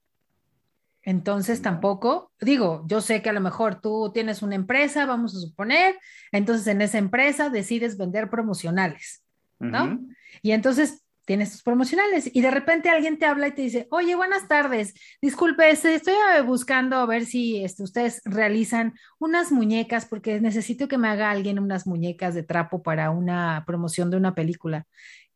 entonces 1.09 1.61
tampoco, 1.61 2.31
digo, 2.39 2.83
yo 2.87 3.01
sé 3.01 3.21
que 3.21 3.29
a 3.29 3.33
lo 3.33 3.41
mejor 3.41 3.81
tú 3.81 4.11
tienes 4.13 4.41
una 4.41 4.55
empresa, 4.55 5.05
vamos 5.05 5.35
a 5.35 5.39
suponer, 5.39 5.97
entonces 6.31 6.67
en 6.67 6.81
esa 6.81 6.97
empresa 6.97 7.49
decides 7.49 7.97
vender 7.97 8.29
promocionales, 8.29 9.23
¿no? 9.59 9.99
Y 10.41 10.51
entonces 10.51 11.03
tienes 11.29 11.51
tus 11.51 11.61
promocionales 11.61 12.27
y 12.33 12.41
de 12.41 12.49
repente 12.49 12.89
alguien 12.89 13.19
te 13.19 13.27
habla 13.27 13.49
y 13.49 13.51
te 13.51 13.61
dice, 13.61 13.87
oye, 13.91 14.15
buenas 14.15 14.47
tardes, 14.47 14.95
disculpe, 15.21 15.69
estoy 15.69 15.93
eh, 15.95 16.41
buscando 16.41 16.95
a 16.95 17.05
ver 17.05 17.23
si 17.27 17.63
este, 17.63 17.83
ustedes 17.83 18.23
realizan 18.25 18.95
unas 19.19 19.51
muñecas 19.51 20.07
porque 20.07 20.41
necesito 20.41 20.87
que 20.87 20.97
me 20.97 21.07
haga 21.07 21.29
alguien 21.29 21.59
unas 21.59 21.85
muñecas 21.85 22.33
de 22.33 22.41
trapo 22.41 22.81
para 22.81 23.11
una 23.11 23.63
promoción 23.67 24.09
de 24.09 24.17
una 24.17 24.33
película. 24.33 24.87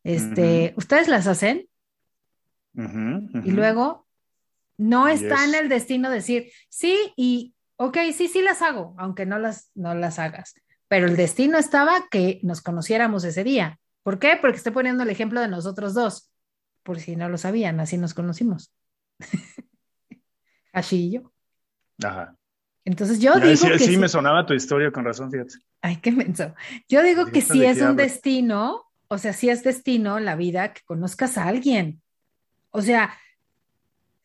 Este, 0.02 0.74
¿Ustedes 0.76 1.06
las 1.06 1.28
hacen? 1.28 1.68
Y 2.74 3.52
luego, 3.52 4.08
no 4.76 5.06
está 5.06 5.44
en 5.44 5.54
el 5.54 5.68
destino 5.68 6.10
decir, 6.10 6.50
sí, 6.68 6.98
y 7.14 7.54
ok, 7.76 7.98
sí, 8.12 8.26
sí 8.26 8.42
las 8.42 8.62
hago, 8.62 8.96
aunque 8.98 9.26
no 9.26 9.38
las, 9.38 9.70
no 9.76 9.94
las 9.94 10.18
hagas. 10.18 10.56
Pero 10.88 11.06
el 11.06 11.14
destino 11.14 11.56
estaba 11.56 12.08
que 12.10 12.40
nos 12.42 12.62
conociéramos 12.62 13.22
ese 13.22 13.44
día. 13.44 13.78
¿Por 14.04 14.18
qué? 14.18 14.38
Porque 14.40 14.58
estoy 14.58 14.72
poniendo 14.72 15.02
el 15.02 15.10
ejemplo 15.10 15.40
de 15.40 15.48
nosotros 15.48 15.94
dos, 15.94 16.30
por 16.84 17.00
si 17.00 17.16
no 17.16 17.28
lo 17.28 17.38
sabían, 17.38 17.80
así 17.80 17.98
nos 17.98 18.14
conocimos. 18.14 18.72
Así 20.72 21.06
y 21.06 21.12
yo. 21.12 21.32
Ajá. 22.02 22.36
Entonces 22.84 23.20
yo 23.20 23.36
digo 23.36 23.56
sí, 23.56 23.68
que 23.68 23.78
sí, 23.78 23.96
me 23.96 24.08
sonaba 24.08 24.44
tu 24.44 24.52
historia 24.54 24.90
con 24.90 25.04
razón, 25.04 25.30
fíjate. 25.30 25.54
Ay, 25.80 25.96
qué 25.98 26.12
menso. 26.12 26.54
Yo 26.88 27.02
digo 27.02 27.26
que 27.26 27.40
sí 27.40 27.64
es 27.64 27.80
un 27.80 27.96
destino, 27.96 28.82
o 29.08 29.16
sea, 29.16 29.32
sí 29.32 29.48
es 29.48 29.62
destino 29.62 30.18
la 30.18 30.34
vida 30.34 30.74
que 30.74 30.82
conozcas 30.84 31.38
a 31.38 31.44
alguien. 31.44 32.02
O 32.70 32.82
sea, 32.82 33.16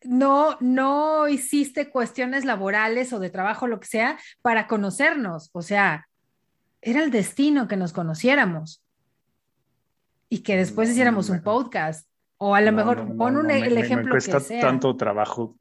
no, 0.02 0.58
no 0.60 1.28
hiciste 1.28 1.88
cuestiones 1.88 2.44
laborales 2.44 3.12
o 3.12 3.20
de 3.20 3.30
trabajo, 3.30 3.66
lo 3.66 3.80
que 3.80 3.86
sea, 3.86 4.18
para 4.42 4.66
conocernos. 4.66 5.50
O 5.52 5.62
sea, 5.62 6.08
era 6.82 7.02
el 7.02 7.10
destino 7.10 7.68
que 7.68 7.76
nos 7.76 7.92
conociéramos 7.92 8.79
y 10.30 10.38
que 10.38 10.56
después 10.56 10.88
hiciéramos 10.88 11.28
un 11.28 11.42
podcast. 11.42 12.08
O 12.38 12.54
a 12.54 12.62
lo 12.62 12.72
mejor 12.72 13.16
pon 13.18 13.36
un, 13.36 13.50
el 13.50 13.76
ejemplo 13.76 14.06
me 14.06 14.10
cuesta 14.12 14.40
tanto 14.62 14.96
trabajo 14.96 15.58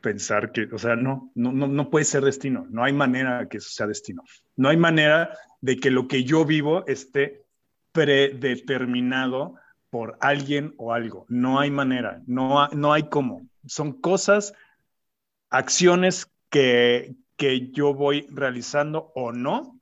pensar 0.00 0.52
que, 0.52 0.62
o 0.72 0.78
sea, 0.78 0.96
no, 0.96 1.30
no, 1.34 1.52
no 1.52 1.90
puede 1.90 2.06
ser 2.06 2.24
destino. 2.24 2.66
No 2.70 2.82
hay 2.84 2.94
manera 2.94 3.46
que 3.46 3.58
eso 3.58 3.68
sea 3.68 3.86
destino. 3.86 4.22
No 4.56 4.70
hay 4.70 4.78
manera 4.78 5.36
de 5.60 5.76
que 5.76 5.90
lo 5.90 6.08
que 6.08 6.24
yo 6.24 6.46
vivo 6.46 6.86
esté 6.86 7.44
predeterminado 7.92 9.56
por 9.90 10.16
alguien 10.20 10.74
o 10.78 10.94
algo. 10.94 11.26
No 11.28 11.60
hay 11.60 11.70
manera, 11.70 12.22
no, 12.26 12.68
no 12.68 12.92
hay 12.94 13.10
cómo. 13.10 13.46
Son 13.66 13.92
cosas, 13.92 14.54
acciones 15.50 16.30
que, 16.48 17.14
que 17.36 17.70
yo 17.70 17.92
voy 17.92 18.26
realizando 18.30 19.12
o 19.14 19.32
no, 19.32 19.77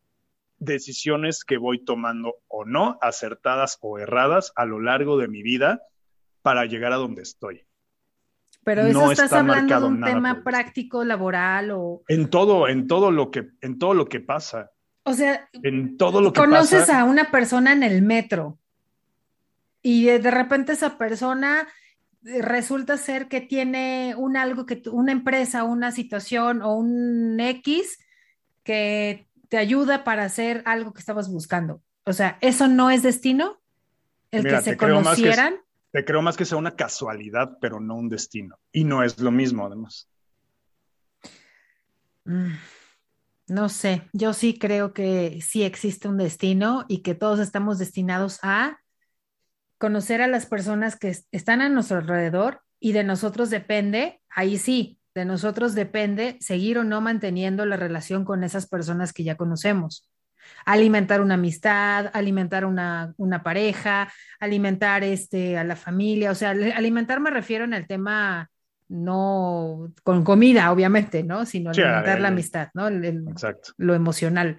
decisiones 0.59 1.45
que 1.45 1.57
voy 1.57 1.85
tomando 1.85 2.37
o 2.49 2.65
no, 2.65 2.99
acertadas 3.01 3.79
o 3.81 3.99
erradas 3.99 4.53
a 4.57 4.65
lo 4.65 4.81
largo 4.81 5.19
de 5.19 5.29
mi 5.29 5.43
vida 5.43 5.83
para 6.43 6.65
llegar 6.67 6.93
a 6.93 6.97
donde 6.97 7.23
estoy. 7.23 7.67
Pero 8.65 8.83
eso 8.83 9.13
estás 9.13 9.33
hablando 9.33 9.81
de 9.81 9.87
un 9.87 10.03
tema 10.03 10.43
práctico, 10.43 11.05
laboral 11.05 11.71
o 11.71 12.03
en 12.09 12.29
todo, 12.31 12.69
en 12.69 12.89
todo 12.89 13.13
lo 13.13 13.31
que, 13.31 13.51
en 13.61 13.79
todo 13.79 13.95
lo 13.95 14.09
que 14.09 14.21
pasa. 14.21 14.73
O 15.05 15.13
sea, 15.13 15.49
en 15.53 15.97
todo 15.97 16.21
lo 16.21 16.33
que 16.33 16.41
conoces 16.41 16.91
a 16.91 17.05
una 17.05 17.31
persona 17.31 17.73
en 17.73 17.85
el 17.85 18.03
metro 18.03 18.59
y 19.83 20.07
de 20.07 20.31
repente 20.33 20.73
esa 20.73 20.99
persona 20.99 21.69
eh, 22.25 22.43
resulta 22.43 22.97
ser 22.97 23.29
que 23.29 23.41
tiene 23.41 24.15
un 24.17 24.37
algo 24.37 24.67
que 24.67 24.83
una 24.91 25.13
empresa, 25.13 25.63
una 25.63 25.93
situación 25.93 26.61
o 26.61 26.75
un 26.75 27.39
X 27.39 28.01
que 28.65 29.29
te 29.49 29.59
ayuda 29.59 30.05
para 30.05 30.25
hacer 30.25 30.63
algo 30.67 30.93
que 30.93 31.01
estabas 31.01 31.31
buscando. 31.31 31.83
O 32.05 32.13
sea, 32.13 32.39
¿eso 32.41 32.69
no 32.69 32.91
es 32.91 33.03
destino? 33.03 33.61
El 34.31 34.45
que 34.45 34.61
se 34.63 34.77
conocieran. 34.77 35.57
te 35.93 36.05
creo 36.05 36.23
más 36.23 36.37
que 36.37 36.45
sea 36.45 36.59
una 36.59 36.77
casualidad, 36.77 37.59
pero 37.61 37.81
no 37.81 37.95
un 37.95 38.09
destino. 38.09 38.59
Y 38.73 38.85
no 38.85 39.03
es 39.03 39.19
lo 39.19 39.31
mismo, 39.31 39.67
además. 39.67 40.09
Mm, 42.25 42.55
no 43.49 43.69
sé, 43.69 44.03
yo 44.13 44.33
sí 44.33 44.59
creo 44.59 44.93
que 44.93 45.41
sí 45.41 45.63
existe 45.63 46.09
un 46.09 46.17
destino 46.17 46.85
y 46.89 47.03
que 47.03 47.15
todos 47.15 47.39
estamos 47.39 47.79
destinados 47.79 48.41
a 48.43 48.81
conocer 49.79 50.23
a 50.23 50.27
las 50.27 50.47
personas 50.47 50.97
que 50.97 51.17
están 51.31 51.61
a 51.61 51.69
nuestro 51.69 51.99
alrededor 51.99 52.63
y 52.81 52.93
de 52.93 53.05
nosotros 53.05 53.51
depende, 53.51 54.21
ahí 54.29 54.59
sí, 54.59 54.96
de 55.17 55.25
nosotros 55.25 55.75
depende 55.75 56.37
seguir 56.41 56.77
o 56.77 56.85
no 56.85 57.01
manteniendo 57.01 57.65
la 57.65 57.79
relación 57.79 58.27
con 58.27 58.45
esas 58.45 58.69
personas 58.69 59.15
que 59.15 59.25
ya 59.25 59.37
conocemos. 59.37 60.11
Alimentar 60.67 61.23
una 61.23 61.35
amistad, 61.35 62.11
alimentar 62.13 62.67
una, 62.67 63.15
pareja, 63.43 64.13
alimentar 64.39 65.05
este, 65.05 65.57
a 65.57 65.65
la 65.65 65.75
familia. 65.75 66.31
O 66.31 66.35
sea, 66.35 66.51
alimentar 66.51 67.21
me 67.21 67.31
refiero 67.31 67.65
en 67.65 67.73
el 67.73 67.87
tema 67.87 68.51
no 68.89 69.91
con 70.05 70.23
comida, 70.23 70.71
obviamente, 70.71 71.23
¿no? 71.23 71.47
Sino 71.47 71.71
alimentar 71.71 72.21
la 72.21 72.29
amistad, 72.29 72.69
¿no? 72.75 72.87
Exacto. 72.89 73.73
Lo 73.79 73.95
emocional. 73.95 74.59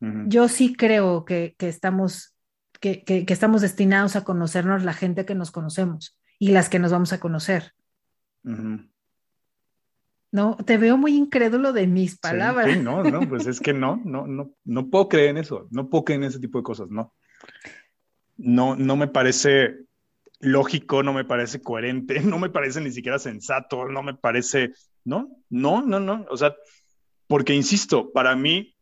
Yo 0.00 0.48
sí 0.48 0.74
creo 0.74 1.26
que, 1.26 1.54
estamos, 1.58 2.34
que, 2.80 3.04
estamos 3.28 3.60
destinados 3.60 4.16
a 4.16 4.24
conocernos 4.24 4.84
la 4.84 4.94
gente 4.94 5.26
que 5.26 5.34
nos 5.34 5.50
conocemos 5.50 6.18
y 6.38 6.48
las 6.48 6.70
que 6.70 6.78
nos 6.78 6.92
vamos 6.92 7.12
a 7.12 7.20
conocer. 7.20 7.74
No, 10.32 10.56
te 10.56 10.78
veo 10.78 10.96
muy 10.96 11.14
incrédulo 11.14 11.74
de 11.74 11.86
mis 11.86 12.18
palabras. 12.18 12.72
Sí, 12.72 12.78
no, 12.78 13.04
no, 13.04 13.28
pues 13.28 13.46
es 13.46 13.60
que 13.60 13.74
no, 13.74 14.00
no, 14.04 14.26
no, 14.26 14.50
no 14.64 14.88
puedo 14.88 15.08
creer 15.08 15.30
en 15.30 15.36
eso, 15.36 15.68
no 15.70 15.90
puedo 15.90 16.04
creer 16.06 16.22
en 16.22 16.28
ese 16.28 16.40
tipo 16.40 16.58
de 16.58 16.64
cosas, 16.64 16.88
no. 16.90 17.14
No, 18.38 18.74
no 18.74 18.96
me 18.96 19.08
parece 19.08 19.76
lógico, 20.40 21.02
no 21.02 21.12
me 21.12 21.26
parece 21.26 21.60
coherente, 21.60 22.20
no 22.20 22.38
me 22.38 22.48
parece 22.48 22.80
ni 22.80 22.90
siquiera 22.90 23.18
sensato, 23.18 23.86
no 23.88 24.02
me 24.02 24.14
parece, 24.14 24.72
no, 25.04 25.36
no, 25.50 25.82
no, 25.82 26.00
no, 26.00 26.26
o 26.30 26.36
sea, 26.36 26.56
porque 27.26 27.54
insisto, 27.54 28.10
para 28.10 28.34
mí 28.34 28.74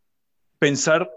pensar 0.60 1.10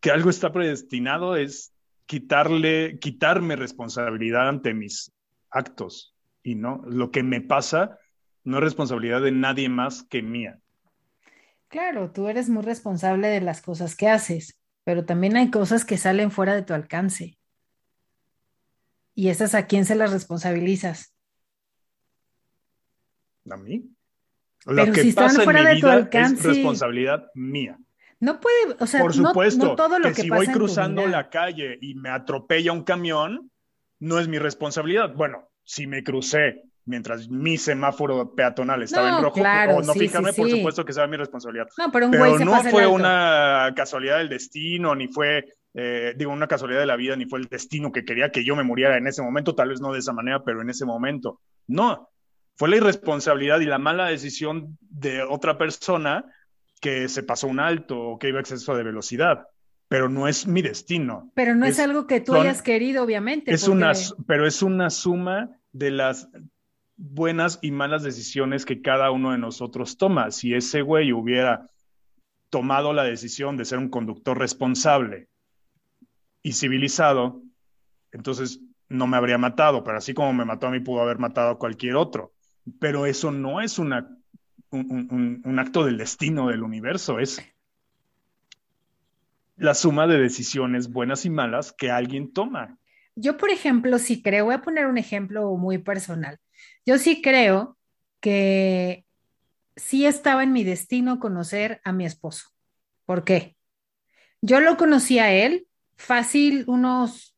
que 0.00 0.10
algo 0.10 0.30
está 0.30 0.52
predestinado 0.52 1.36
es 1.36 1.72
quitarle, 2.06 2.98
quitarme 2.98 3.54
responsabilidad 3.54 4.48
ante 4.48 4.74
mis 4.74 5.12
actos 5.48 6.14
y 6.42 6.56
no, 6.56 6.82
lo 6.86 7.12
que 7.12 7.22
me 7.22 7.40
pasa 7.40 7.98
no 8.44 8.58
es 8.58 8.64
responsabilidad 8.64 9.20
de 9.22 9.32
nadie 9.32 9.68
más 9.68 10.02
que 10.02 10.22
mía. 10.22 10.58
Claro, 11.68 12.10
tú 12.10 12.28
eres 12.28 12.48
muy 12.48 12.62
responsable 12.62 13.28
de 13.28 13.40
las 13.40 13.62
cosas 13.62 13.94
que 13.94 14.08
haces, 14.08 14.58
pero 14.84 15.04
también 15.04 15.36
hay 15.36 15.50
cosas 15.50 15.84
que 15.84 15.96
salen 15.96 16.30
fuera 16.30 16.54
de 16.54 16.62
tu 16.62 16.74
alcance. 16.74 17.38
¿Y 19.14 19.28
esas 19.28 19.54
a 19.54 19.66
quién 19.66 19.84
se 19.84 19.94
las 19.94 20.12
responsabilizas? 20.12 21.14
¿A 23.48 23.56
mí? 23.56 23.90
Lo 24.66 24.92
que 24.92 25.02
si 25.02 25.12
pasa 25.12 25.42
fuera 25.42 25.62
de 25.62 25.80
tu 25.80 25.86
alcance, 25.86 26.50
es 26.50 26.56
responsabilidad 26.56 27.30
mía. 27.34 27.78
No 28.18 28.40
puede, 28.40 28.76
o 28.78 28.86
sea, 28.86 29.00
Por 29.00 29.14
supuesto, 29.14 29.64
no, 29.64 29.76
todo 29.76 29.98
lo 29.98 30.08
que, 30.08 30.14
que 30.14 30.22
si 30.22 30.30
voy 30.30 30.46
cruzando 30.48 31.06
la 31.06 31.30
calle 31.30 31.78
y 31.80 31.94
me 31.94 32.10
atropella 32.10 32.72
un 32.72 32.84
camión, 32.84 33.50
no 33.98 34.18
es 34.18 34.28
mi 34.28 34.38
responsabilidad. 34.38 35.14
Bueno, 35.14 35.50
si 35.62 35.86
me 35.86 36.02
crucé 36.02 36.64
mientras 36.84 37.28
mi 37.28 37.56
semáforo 37.56 38.34
peatonal 38.34 38.82
estaba 38.82 39.18
en 39.18 39.22
rojo, 39.22 39.40
o 39.40 39.82
no 39.82 39.92
fijarme, 39.94 40.32
por 40.32 40.50
supuesto 40.50 40.84
que 40.84 40.92
sea 40.92 41.06
mi 41.06 41.16
responsabilidad. 41.16 41.68
No, 41.78 41.90
pero, 41.90 42.06
un 42.06 42.44
no 42.44 42.62
fue 42.64 42.86
una 42.86 43.72
casualidad 43.74 44.18
del 44.18 44.28
destino, 44.28 44.94
ni 44.94 45.08
fue, 45.08 45.44
eh, 45.74 46.14
digo, 46.16 46.32
una 46.32 46.46
casualidad 46.46 46.80
de 46.80 46.86
la 46.86 46.96
vida, 46.96 47.16
ni 47.16 47.26
fue 47.26 47.40
el 47.40 47.46
destino 47.46 47.92
que 47.92 48.04
quería 48.04 48.30
que 48.30 48.44
yo 48.44 48.56
me 48.56 48.62
muriera 48.62 48.96
en 48.96 49.06
ese 49.06 49.22
momento, 49.22 49.54
tal 49.54 49.68
vez 49.68 49.80
no 49.80 49.92
de 49.92 50.00
esa 50.00 50.12
manera, 50.12 50.42
pero 50.44 50.62
en 50.62 50.70
ese 50.70 50.84
momento. 50.84 51.40
No, 51.66 52.08
fue 52.56 52.68
la 52.68 52.76
irresponsabilidad 52.76 53.60
y 53.60 53.66
la 53.66 53.78
mala 53.78 54.06
decisión 54.06 54.78
de 54.80 55.22
otra 55.22 55.58
persona 55.58 56.24
que 56.80 57.08
se 57.08 57.22
pasó 57.22 57.46
un 57.46 57.60
alto 57.60 58.00
o 58.00 58.18
que 58.18 58.28
iba 58.28 58.38
a 58.38 58.40
exceso 58.40 58.74
de 58.74 58.82
velocidad 58.82 59.46
pero 59.90 60.08
no 60.08 60.28
es 60.28 60.46
mi 60.46 60.62
destino. 60.62 61.32
Pero 61.34 61.56
no 61.56 61.66
es, 61.66 61.80
algo 61.80 62.06
que 62.06 62.20
tú 62.20 62.36
hayas 62.36 62.62
querido, 62.62 63.02
obviamente. 63.02 63.52
Es 63.52 63.66
una, 63.66 63.90
pero 64.24 64.46
es 64.46 64.62
una 64.62 64.88
suma 64.88 65.50
de 65.72 65.90
las 65.90 66.28
buenas 67.00 67.58
y 67.62 67.70
malas 67.70 68.02
decisiones 68.02 68.66
que 68.66 68.82
cada 68.82 69.10
uno 69.10 69.32
de 69.32 69.38
nosotros 69.38 69.96
toma. 69.96 70.30
Si 70.30 70.54
ese 70.54 70.82
güey 70.82 71.12
hubiera 71.12 71.66
tomado 72.50 72.92
la 72.92 73.04
decisión 73.04 73.56
de 73.56 73.64
ser 73.64 73.78
un 73.78 73.88
conductor 73.88 74.38
responsable 74.38 75.28
y 76.42 76.52
civilizado, 76.52 77.42
entonces 78.12 78.60
no 78.90 79.06
me 79.06 79.16
habría 79.16 79.38
matado, 79.38 79.82
pero 79.82 79.96
así 79.96 80.12
como 80.12 80.34
me 80.34 80.44
mató 80.44 80.66
a 80.66 80.70
mí, 80.70 80.80
pudo 80.80 81.00
haber 81.00 81.18
matado 81.18 81.50
a 81.52 81.58
cualquier 81.58 81.96
otro. 81.96 82.34
Pero 82.78 83.06
eso 83.06 83.30
no 83.30 83.62
es 83.62 83.78
una, 83.78 84.14
un, 84.70 85.40
un 85.42 85.58
acto 85.58 85.86
del 85.86 85.96
destino 85.96 86.48
del 86.48 86.62
universo, 86.62 87.18
es 87.18 87.40
la 89.56 89.74
suma 89.74 90.06
de 90.06 90.18
decisiones 90.18 90.90
buenas 90.90 91.24
y 91.24 91.30
malas 91.30 91.72
que 91.72 91.90
alguien 91.90 92.32
toma. 92.32 92.78
Yo, 93.20 93.36
por 93.36 93.50
ejemplo, 93.50 93.98
sí 93.98 94.22
creo, 94.22 94.46
voy 94.46 94.54
a 94.54 94.62
poner 94.62 94.86
un 94.86 94.98
ejemplo 94.98 95.54
muy 95.56 95.78
personal. 95.78 96.38
Yo 96.86 96.98
sí 96.98 97.20
creo 97.22 97.76
que 98.20 99.04
sí 99.76 100.06
estaba 100.06 100.42
en 100.42 100.52
mi 100.52 100.64
destino 100.64 101.20
conocer 101.20 101.80
a 101.84 101.92
mi 101.92 102.06
esposo. 102.06 102.48
¿Por 103.04 103.24
qué? 103.24 103.56
Yo 104.42 104.60
lo 104.60 104.76
conocí 104.76 105.18
a 105.18 105.32
él 105.32 105.66
fácil 105.96 106.64
unos 106.66 107.36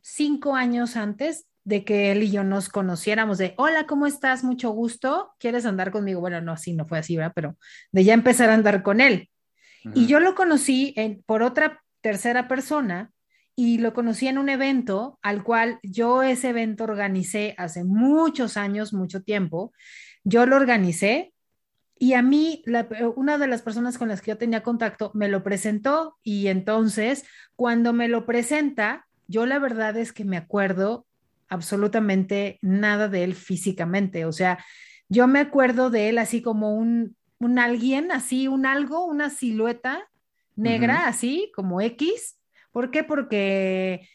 cinco 0.00 0.54
años 0.54 0.96
antes 0.96 1.46
de 1.64 1.84
que 1.84 2.12
él 2.12 2.22
y 2.22 2.30
yo 2.30 2.44
nos 2.44 2.68
conociéramos, 2.68 3.38
de 3.38 3.54
hola, 3.56 3.86
¿cómo 3.86 4.06
estás? 4.06 4.44
Mucho 4.44 4.70
gusto, 4.70 5.34
¿quieres 5.38 5.64
andar 5.64 5.90
conmigo? 5.90 6.20
Bueno, 6.20 6.40
no, 6.40 6.52
así 6.52 6.74
no 6.74 6.86
fue 6.86 6.98
así, 6.98 7.16
¿verdad? 7.16 7.32
Pero 7.34 7.56
de 7.90 8.04
ya 8.04 8.14
empezar 8.14 8.50
a 8.50 8.54
andar 8.54 8.82
con 8.82 9.00
él. 9.00 9.30
Y 9.94 10.06
yo 10.06 10.18
lo 10.18 10.34
conocí 10.34 10.94
por 11.26 11.42
otra 11.42 11.82
tercera 12.00 12.48
persona 12.48 13.10
y 13.56 13.78
lo 13.78 13.94
conocí 13.94 14.26
en 14.26 14.38
un 14.38 14.48
evento 14.48 15.18
al 15.22 15.44
cual 15.44 15.78
yo 15.82 16.22
ese 16.22 16.50
evento 16.50 16.84
organicé 16.84 17.54
hace 17.56 17.84
muchos 17.84 18.56
años, 18.56 18.92
mucho 18.92 19.22
tiempo. 19.22 19.72
Yo 20.24 20.46
lo 20.46 20.56
organicé 20.56 21.32
y 21.98 22.14
a 22.14 22.22
mí, 22.22 22.62
una 23.16 23.38
de 23.38 23.46
las 23.46 23.62
personas 23.62 23.98
con 23.98 24.08
las 24.08 24.20
que 24.20 24.32
yo 24.32 24.38
tenía 24.38 24.62
contacto 24.62 25.12
me 25.14 25.28
lo 25.28 25.42
presentó 25.42 26.18
y 26.22 26.48
entonces 26.48 27.24
cuando 27.54 27.92
me 27.92 28.08
lo 28.08 28.26
presenta, 28.26 29.06
yo 29.28 29.46
la 29.46 29.58
verdad 29.58 29.96
es 29.96 30.12
que 30.12 30.24
me 30.24 30.36
acuerdo 30.36 31.06
absolutamente 31.48 32.58
nada 32.62 33.08
de 33.08 33.22
él 33.22 33.34
físicamente. 33.34 34.24
O 34.24 34.32
sea, 34.32 34.58
yo 35.08 35.28
me 35.28 35.38
acuerdo 35.38 35.90
de 35.90 36.08
él 36.08 36.18
así 36.18 36.42
como 36.42 36.74
un, 36.74 37.16
un 37.38 37.58
alguien, 37.58 38.10
así 38.10 38.48
un 38.48 38.66
algo, 38.66 39.04
una 39.04 39.30
silueta 39.30 40.08
negra, 40.56 41.06
así 41.06 41.52
como 41.54 41.80
X. 41.80 42.36
¿Por 42.74 42.90
qué? 42.90 43.04
Porque 43.04 44.08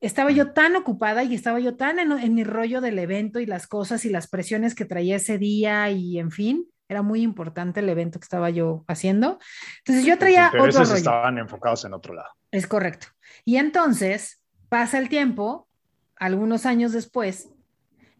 estaba 0.00 0.30
yo 0.30 0.52
tan 0.52 0.76
ocupada 0.76 1.24
y 1.24 1.34
estaba 1.34 1.58
yo 1.58 1.76
tan 1.76 1.98
en, 1.98 2.12
en, 2.12 2.34
mi 2.36 2.44
rollo 2.44 2.80
del 2.80 3.00
evento 3.00 3.40
y 3.40 3.46
las 3.46 3.66
cosas 3.66 4.04
y 4.04 4.10
las 4.10 4.28
presiones 4.28 4.76
que 4.76 4.84
traía 4.84 5.16
ese 5.16 5.38
día 5.38 5.90
y 5.90 6.20
en 6.20 6.30
fin, 6.30 6.68
era 6.88 7.02
muy 7.02 7.22
importante 7.22 7.80
el 7.80 7.88
evento 7.88 8.20
que 8.20 8.26
estaba 8.26 8.48
yo 8.48 8.84
haciendo. 8.86 9.40
Entonces 9.78 10.04
yo 10.04 10.16
traía 10.18 10.52
otro 10.56 10.70
rollo. 10.70 10.94
estaban 10.94 11.38
enfocados 11.38 11.84
en 11.84 11.92
otro 11.92 12.14
lado. 12.14 12.28
Es 12.52 12.68
correcto. 12.68 13.08
Y 13.44 13.56
entonces 13.56 14.40
pasa 14.68 14.98
el 14.98 15.08
tiempo, 15.08 15.68
algunos 16.14 16.66
años 16.66 16.92
después, 16.92 17.48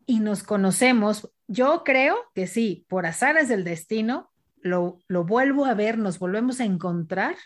y 0.05 0.19
nos 0.19 0.43
conocemos. 0.43 1.31
Yo 1.47 1.85
creo 1.85 2.17
que 2.35 2.49
sí, 2.49 2.87
por 2.89 3.07
azares 3.07 3.49
del 3.49 3.63
destino, 3.63 4.33
lo, 4.63 4.99
lo 5.07 5.23
vuelvo 5.23 5.65
a 5.65 5.75
ver, 5.75 5.97
nos 5.97 6.19
volvemos 6.19 6.59
a 6.59 6.65
encontrar, 6.65 7.37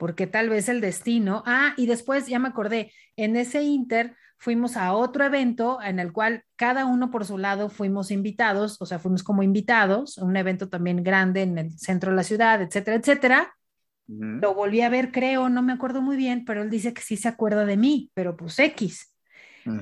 porque 0.00 0.26
tal 0.26 0.48
vez 0.48 0.70
el 0.70 0.80
destino, 0.80 1.42
ah, 1.44 1.74
y 1.76 1.84
después 1.84 2.26
ya 2.26 2.38
me 2.38 2.48
acordé, 2.48 2.90
en 3.16 3.36
ese 3.36 3.62
inter 3.62 4.16
fuimos 4.38 4.78
a 4.78 4.94
otro 4.94 5.26
evento 5.26 5.78
en 5.82 5.98
el 5.98 6.10
cual 6.10 6.42
cada 6.56 6.86
uno 6.86 7.10
por 7.10 7.26
su 7.26 7.36
lado 7.36 7.68
fuimos 7.68 8.10
invitados, 8.10 8.80
o 8.80 8.86
sea, 8.86 8.98
fuimos 8.98 9.22
como 9.22 9.42
invitados, 9.42 10.16
un 10.16 10.38
evento 10.38 10.70
también 10.70 11.04
grande 11.04 11.42
en 11.42 11.58
el 11.58 11.78
centro 11.78 12.12
de 12.12 12.16
la 12.16 12.22
ciudad, 12.22 12.62
etcétera, 12.62 12.96
etcétera. 12.96 13.54
Lo 14.08 14.54
volví 14.54 14.80
a 14.80 14.88
ver, 14.88 15.12
creo, 15.12 15.50
no 15.50 15.60
me 15.60 15.74
acuerdo 15.74 16.00
muy 16.00 16.16
bien, 16.16 16.46
pero 16.46 16.62
él 16.62 16.70
dice 16.70 16.94
que 16.94 17.02
sí 17.02 17.18
se 17.18 17.28
acuerda 17.28 17.66
de 17.66 17.76
mí, 17.76 18.10
pero 18.14 18.38
pues 18.38 18.58
X. 18.58 19.14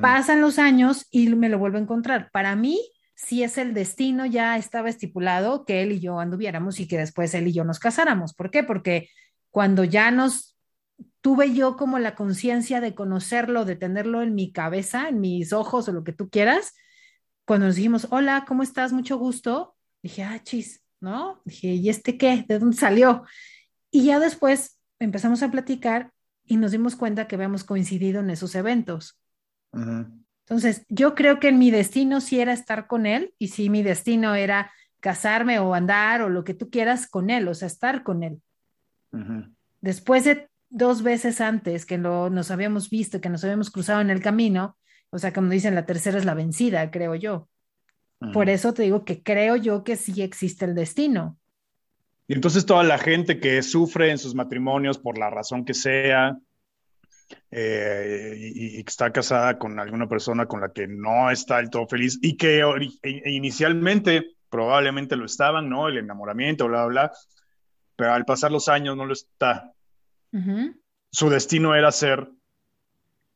Pasan 0.00 0.40
los 0.40 0.58
años 0.58 1.06
y 1.12 1.28
me 1.28 1.48
lo 1.48 1.60
vuelvo 1.60 1.78
a 1.78 1.82
encontrar. 1.82 2.28
Para 2.32 2.56
mí, 2.56 2.80
si 3.14 3.44
es 3.44 3.56
el 3.56 3.72
destino, 3.72 4.26
ya 4.26 4.56
estaba 4.56 4.88
estipulado 4.88 5.64
que 5.64 5.82
él 5.82 5.92
y 5.92 6.00
yo 6.00 6.18
anduviéramos 6.18 6.80
y 6.80 6.88
que 6.88 6.98
después 6.98 7.32
él 7.34 7.46
y 7.46 7.52
yo 7.52 7.62
nos 7.62 7.78
casáramos. 7.78 8.34
¿Por 8.34 8.50
qué? 8.50 8.64
Porque 8.64 9.08
cuando 9.58 9.82
ya 9.82 10.12
nos 10.12 10.56
tuve 11.20 11.52
yo 11.52 11.76
como 11.76 11.98
la 11.98 12.14
conciencia 12.14 12.80
de 12.80 12.94
conocerlo, 12.94 13.64
de 13.64 13.74
tenerlo 13.74 14.22
en 14.22 14.36
mi 14.36 14.52
cabeza, 14.52 15.08
en 15.08 15.20
mis 15.20 15.52
ojos 15.52 15.88
o 15.88 15.92
lo 15.92 16.04
que 16.04 16.12
tú 16.12 16.30
quieras, 16.30 16.76
cuando 17.44 17.66
nos 17.66 17.74
dijimos, 17.74 18.06
hola, 18.10 18.44
¿cómo 18.46 18.62
estás? 18.62 18.92
Mucho 18.92 19.18
gusto, 19.18 19.74
dije, 20.00 20.22
ah, 20.22 20.40
chis, 20.44 20.84
¿no? 21.00 21.42
Dije, 21.44 21.74
¿y 21.74 21.88
este 21.88 22.16
qué? 22.16 22.44
¿De 22.46 22.60
dónde 22.60 22.76
salió? 22.76 23.24
Y 23.90 24.04
ya 24.04 24.20
después 24.20 24.78
empezamos 25.00 25.42
a 25.42 25.50
platicar 25.50 26.12
y 26.44 26.56
nos 26.56 26.70
dimos 26.70 26.94
cuenta 26.94 27.26
que 27.26 27.34
habíamos 27.34 27.64
coincidido 27.64 28.20
en 28.20 28.30
esos 28.30 28.54
eventos. 28.54 29.18
Entonces, 29.72 30.84
yo 30.88 31.16
creo 31.16 31.40
que 31.40 31.48
en 31.48 31.58
mi 31.58 31.72
destino 31.72 32.20
sí 32.20 32.38
era 32.38 32.52
estar 32.52 32.86
con 32.86 33.06
él 33.06 33.34
y 33.40 33.48
sí 33.48 33.70
mi 33.70 33.82
destino 33.82 34.36
era 34.36 34.70
casarme 35.00 35.58
o 35.58 35.74
andar 35.74 36.22
o 36.22 36.28
lo 36.28 36.44
que 36.44 36.54
tú 36.54 36.70
quieras 36.70 37.08
con 37.08 37.28
él, 37.28 37.48
o 37.48 37.54
sea, 37.54 37.66
estar 37.66 38.04
con 38.04 38.22
él. 38.22 38.40
Después 39.80 40.24
de 40.24 40.48
dos 40.70 41.02
veces 41.02 41.40
antes 41.40 41.86
que 41.86 41.98
nos 41.98 42.50
habíamos 42.50 42.90
visto, 42.90 43.20
que 43.20 43.28
nos 43.28 43.44
habíamos 43.44 43.70
cruzado 43.70 44.00
en 44.00 44.10
el 44.10 44.20
camino, 44.20 44.76
o 45.10 45.18
sea, 45.18 45.32
como 45.32 45.50
dicen, 45.50 45.74
la 45.74 45.86
tercera 45.86 46.18
es 46.18 46.24
la 46.24 46.34
vencida, 46.34 46.90
creo 46.90 47.14
yo. 47.14 47.48
Por 48.32 48.48
eso 48.48 48.74
te 48.74 48.82
digo 48.82 49.04
que 49.04 49.22
creo 49.22 49.56
yo 49.56 49.84
que 49.84 49.96
sí 49.96 50.22
existe 50.22 50.64
el 50.64 50.74
destino. 50.74 51.38
Y 52.26 52.34
entonces 52.34 52.66
toda 52.66 52.82
la 52.82 52.98
gente 52.98 53.40
que 53.40 53.62
sufre 53.62 54.10
en 54.10 54.18
sus 54.18 54.34
matrimonios 54.34 54.98
por 54.98 55.16
la 55.16 55.30
razón 55.30 55.64
que 55.64 55.72
sea 55.72 56.36
eh, 57.50 58.36
y, 58.38 58.82
que 58.82 58.90
está 58.90 59.10
casada 59.12 59.58
con 59.58 59.78
alguna 59.80 60.08
persona 60.08 60.46
con 60.46 60.60
la 60.60 60.72
que 60.72 60.86
no 60.86 61.30
está 61.30 61.56
del 61.56 61.70
todo 61.70 61.86
feliz 61.86 62.18
y 62.20 62.36
que 62.36 62.60
e, 63.02 63.30
inicialmente 63.30 64.34
probablemente 64.50 65.16
lo 65.16 65.24
estaban, 65.24 65.70
¿no? 65.70 65.88
El 65.88 65.98
enamoramiento, 65.98 66.66
bla, 66.68 66.84
bla, 66.86 67.06
bla, 67.06 67.12
pero 67.98 68.14
al 68.14 68.24
pasar 68.24 68.52
los 68.52 68.68
años 68.68 68.96
no 68.96 69.04
lo 69.04 69.12
está. 69.12 69.72
Su 71.10 71.30
destino 71.30 71.74
era 71.74 71.90
ser 71.90 72.28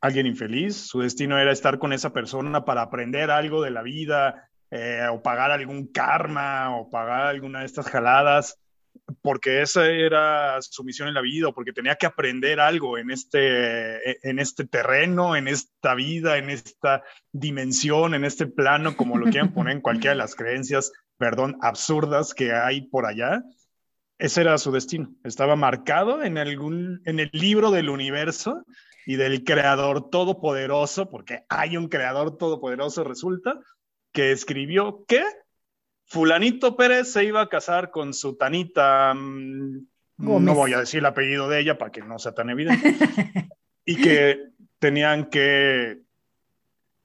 alguien 0.00 0.26
infeliz, 0.26 0.76
su 0.76 1.00
destino 1.00 1.36
era 1.36 1.50
estar 1.50 1.80
con 1.80 1.92
esa 1.92 2.12
persona 2.12 2.64
para 2.64 2.82
aprender 2.82 3.32
algo 3.32 3.60
de 3.60 3.72
la 3.72 3.82
vida 3.82 4.48
eh, 4.70 5.04
o 5.10 5.20
pagar 5.20 5.50
algún 5.50 5.88
karma 5.88 6.76
o 6.76 6.88
pagar 6.88 7.26
alguna 7.26 7.60
de 7.60 7.66
estas 7.66 7.88
jaladas, 7.88 8.60
porque 9.20 9.62
esa 9.62 9.84
era 9.86 10.62
su 10.62 10.84
misión 10.84 11.08
en 11.08 11.14
la 11.14 11.22
vida 11.22 11.48
o 11.48 11.54
porque 11.54 11.72
tenía 11.72 11.96
que 11.96 12.06
aprender 12.06 12.60
algo 12.60 12.98
en 12.98 13.10
este, 13.10 14.28
en 14.28 14.38
este 14.38 14.64
terreno, 14.64 15.34
en 15.34 15.48
esta 15.48 15.96
vida, 15.96 16.38
en 16.38 16.50
esta 16.50 17.02
dimensión, 17.32 18.14
en 18.14 18.24
este 18.24 18.46
plano, 18.46 18.96
como 18.96 19.18
lo 19.18 19.26
quieran 19.26 19.52
poner 19.52 19.74
en 19.74 19.82
cualquiera 19.82 20.12
de 20.12 20.18
las 20.18 20.36
creencias, 20.36 20.92
perdón, 21.18 21.58
absurdas 21.62 22.32
que 22.32 22.52
hay 22.52 22.82
por 22.82 23.06
allá 23.06 23.42
ese 24.22 24.42
era 24.42 24.56
su 24.56 24.70
destino. 24.70 25.12
Estaba 25.24 25.56
marcado 25.56 26.22
en, 26.22 26.38
algún, 26.38 27.02
en 27.06 27.18
el 27.18 27.28
libro 27.32 27.72
del 27.72 27.90
universo 27.90 28.64
y 29.04 29.16
del 29.16 29.42
creador 29.42 30.10
todopoderoso, 30.10 31.10
porque 31.10 31.44
hay 31.48 31.76
un 31.76 31.88
creador 31.88 32.38
todopoderoso, 32.38 33.02
resulta, 33.02 33.58
que 34.12 34.30
escribió 34.30 35.04
que 35.08 35.24
fulanito 36.04 36.76
Pérez 36.76 37.10
se 37.10 37.24
iba 37.24 37.40
a 37.40 37.48
casar 37.48 37.90
con 37.90 38.14
su 38.14 38.36
tanita, 38.36 39.12
mm, 39.12 39.88
no 40.18 40.54
voy 40.54 40.72
a 40.72 40.78
decir 40.78 41.00
el 41.00 41.06
apellido 41.06 41.48
de 41.48 41.58
ella 41.58 41.76
para 41.76 41.90
que 41.90 42.02
no 42.02 42.20
sea 42.20 42.32
tan 42.32 42.48
evidente, 42.48 42.94
y 43.84 44.00
que 44.00 44.38
tenían 44.78 45.30
que 45.30 46.01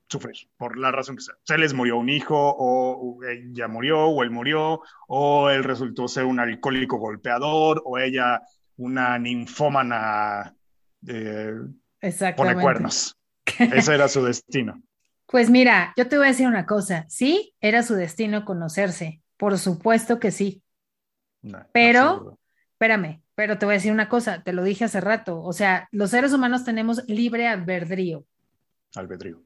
sufrir, 0.09 0.35
por 0.57 0.77
la 0.77 0.91
razón 0.91 1.15
que 1.15 1.23
sea. 1.23 1.35
Se 1.43 1.57
les 1.57 1.73
murió 1.73 1.97
un 1.97 2.09
hijo, 2.09 2.35
o 2.57 3.19
ella 3.23 3.67
murió, 3.67 4.05
o 4.05 4.23
él 4.23 4.31
murió, 4.31 4.81
o 5.07 5.49
él 5.49 5.63
resultó 5.63 6.07
ser 6.07 6.25
un 6.25 6.39
alcohólico 6.39 6.97
golpeador, 6.97 7.81
o 7.85 7.97
ella 7.97 8.41
una 8.77 9.17
ninfómana 9.19 10.55
eh, 11.07 11.53
pone 12.35 12.55
cuernos. 12.55 13.17
Ese 13.59 13.93
era 13.93 14.07
su 14.07 14.23
destino. 14.23 14.81
Pues 15.29 15.49
mira, 15.49 15.93
yo 15.97 16.07
te 16.07 16.15
voy 16.15 16.27
a 16.27 16.29
decir 16.29 16.47
una 16.47 16.65
cosa, 16.65 17.05
sí, 17.09 17.53
era 17.59 17.83
su 17.83 17.95
destino 17.95 18.45
conocerse, 18.45 19.21
por 19.35 19.57
supuesto 19.57 20.21
que 20.21 20.31
sí. 20.31 20.63
pero, 21.73 22.39
espérame, 22.71 23.21
pero 23.35 23.57
te 23.57 23.65
voy 23.65 23.73
a 23.73 23.77
decir 23.77 23.91
una 23.91 24.07
cosa, 24.07 24.41
te 24.41 24.53
lo 24.53 24.63
dije 24.63 24.85
hace 24.85 25.01
rato, 25.01 25.41
o 25.43 25.51
sea, 25.51 25.89
los 25.91 26.11
seres 26.11 26.31
humanos 26.31 26.63
tenemos 26.63 27.03
libre 27.09 27.45
albedrío. 27.45 28.25
Albedrío. 28.95 29.43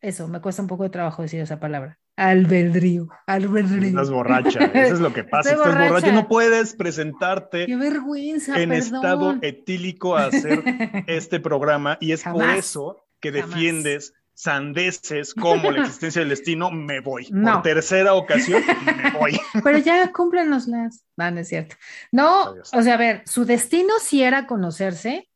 Eso, 0.00 0.28
me 0.28 0.40
cuesta 0.40 0.62
un 0.62 0.68
poco 0.68 0.84
de 0.84 0.90
trabajo 0.90 1.22
decir 1.22 1.40
esa 1.40 1.60
palabra. 1.60 1.98
Albedrío, 2.16 3.08
albedrío. 3.26 3.88
Estás 3.88 4.10
borracha, 4.10 4.58
eso 4.74 4.94
es 4.94 5.00
lo 5.00 5.12
que 5.12 5.24
pasa. 5.24 5.50
Estás 5.50 5.74
borracha. 5.74 6.12
no 6.12 6.28
puedes 6.28 6.74
presentarte 6.74 7.66
Qué 7.66 7.76
vergüenza, 7.76 8.60
en 8.60 8.72
estado 8.72 9.36
etílico 9.42 10.16
a 10.16 10.26
hacer 10.26 10.62
este 11.06 11.40
programa 11.40 11.98
y 12.00 12.12
es 12.12 12.24
por 12.24 12.44
eso 12.44 13.04
que 13.20 13.30
defiendes 13.30 14.14
sandeces 14.32 15.34
como 15.34 15.70
la 15.70 15.80
existencia 15.80 16.20
del 16.20 16.30
destino, 16.30 16.70
me 16.70 17.00
voy. 17.00 17.26
Por 17.30 17.62
tercera 17.62 18.14
ocasión, 18.14 18.62
me 18.86 19.10
voy. 19.10 19.38
Pero 19.62 19.78
ya 19.78 20.10
cúmplenos 20.12 20.66
las. 20.66 21.04
No, 21.16 21.30
no 21.30 21.40
es 21.40 21.48
cierto. 21.48 21.76
No, 22.10 22.54
o 22.72 22.82
sea, 22.82 22.94
a 22.94 22.96
ver, 22.96 23.22
su 23.26 23.44
destino 23.44 23.94
sí 24.00 24.22
era 24.22 24.46
conocerse, 24.46 25.28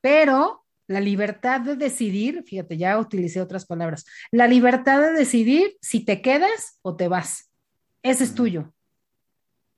pero 0.00 0.65
la 0.88 1.00
libertad 1.00 1.60
de 1.60 1.76
decidir, 1.76 2.44
fíjate, 2.46 2.76
ya 2.76 2.98
utilicé 2.98 3.40
otras 3.40 3.66
palabras, 3.66 4.04
la 4.30 4.46
libertad 4.46 5.00
de 5.00 5.12
decidir 5.12 5.76
si 5.80 6.04
te 6.04 6.22
quedas 6.22 6.78
o 6.82 6.96
te 6.96 7.08
vas. 7.08 7.50
Ese 8.02 8.24
es 8.24 8.34
tuyo. 8.34 8.72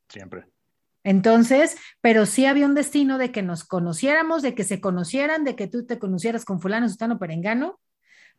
Siempre. 0.09 0.44
Entonces, 1.04 1.76
pero 2.00 2.26
sí 2.26 2.44
había 2.44 2.66
un 2.66 2.74
destino 2.74 3.16
de 3.16 3.32
que 3.32 3.42
nos 3.42 3.64
conociéramos, 3.64 4.42
de 4.42 4.54
que 4.54 4.64
se 4.64 4.80
conocieran, 4.80 5.44
de 5.44 5.56
que 5.56 5.66
tú 5.66 5.86
te 5.86 5.98
conocieras 5.98 6.44
con 6.44 6.61
fulano, 6.61 6.88
sustano, 6.88 7.18
perengano, 7.18 7.80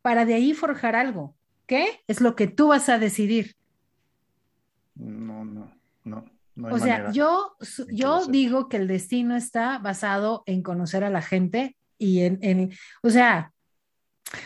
para 0.02 0.24
de 0.24 0.34
ahí 0.34 0.54
forjar 0.54 0.94
algo. 0.94 1.34
¿Qué? 1.66 2.00
Es 2.06 2.20
lo 2.20 2.36
que 2.36 2.46
tú 2.46 2.68
vas 2.68 2.88
a 2.88 2.98
decidir. 2.98 3.56
No, 4.94 5.44
no, 5.44 5.72
no. 6.04 6.24
o 6.70 6.78
sea, 6.78 7.10
yo, 7.10 7.56
yo 7.92 8.26
digo 8.26 8.68
que 8.68 8.76
el 8.76 8.86
destino 8.86 9.34
está 9.34 9.78
basado 9.78 10.42
en 10.46 10.62
conocer 10.62 11.04
a 11.04 11.10
la 11.10 11.22
gente 11.22 11.76
y 12.00 12.22
en, 12.22 12.72
o 13.02 13.10
sea, 13.10 13.52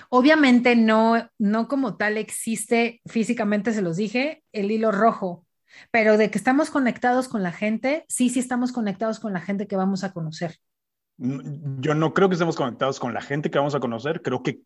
Obviamente 0.09 0.77
no, 0.77 1.31
no 1.39 1.69
como 1.69 1.97
tal 1.97 2.17
existe 2.17 3.03
físicamente, 3.07 3.73
se 3.73 3.83
los 3.83 3.97
dije, 3.97 4.43
el 4.53 4.71
hilo 4.71 4.91
rojo, 4.93 5.47
pero 5.91 6.17
de 6.17 6.31
que 6.31 6.39
estamos 6.39 6.71
conectados 6.71 7.29
con 7.29 7.43
la 7.43 7.53
gente, 7.53 8.05
sí, 8.09 8.31
sí 8.31 8.41
estamos 8.41 8.73
conectados 8.73 9.21
con 9.21 9.33
la 9.33 9.41
gente 9.41 9.67
que 9.67 9.77
vamos 9.77 10.05
a 10.05 10.13
conocer. 10.13 10.59
Yo 11.17 11.95
no 11.95 12.15
creo 12.15 12.29
que 12.29 12.35
estemos 12.35 12.57
conectados 12.57 12.99
con 12.99 13.15
la 13.15 13.21
gente 13.21 13.51
que 13.51 13.59
vamos 13.59 13.75
a 13.75 13.81
conocer, 13.81 14.23
creo 14.23 14.43
que, 14.43 14.63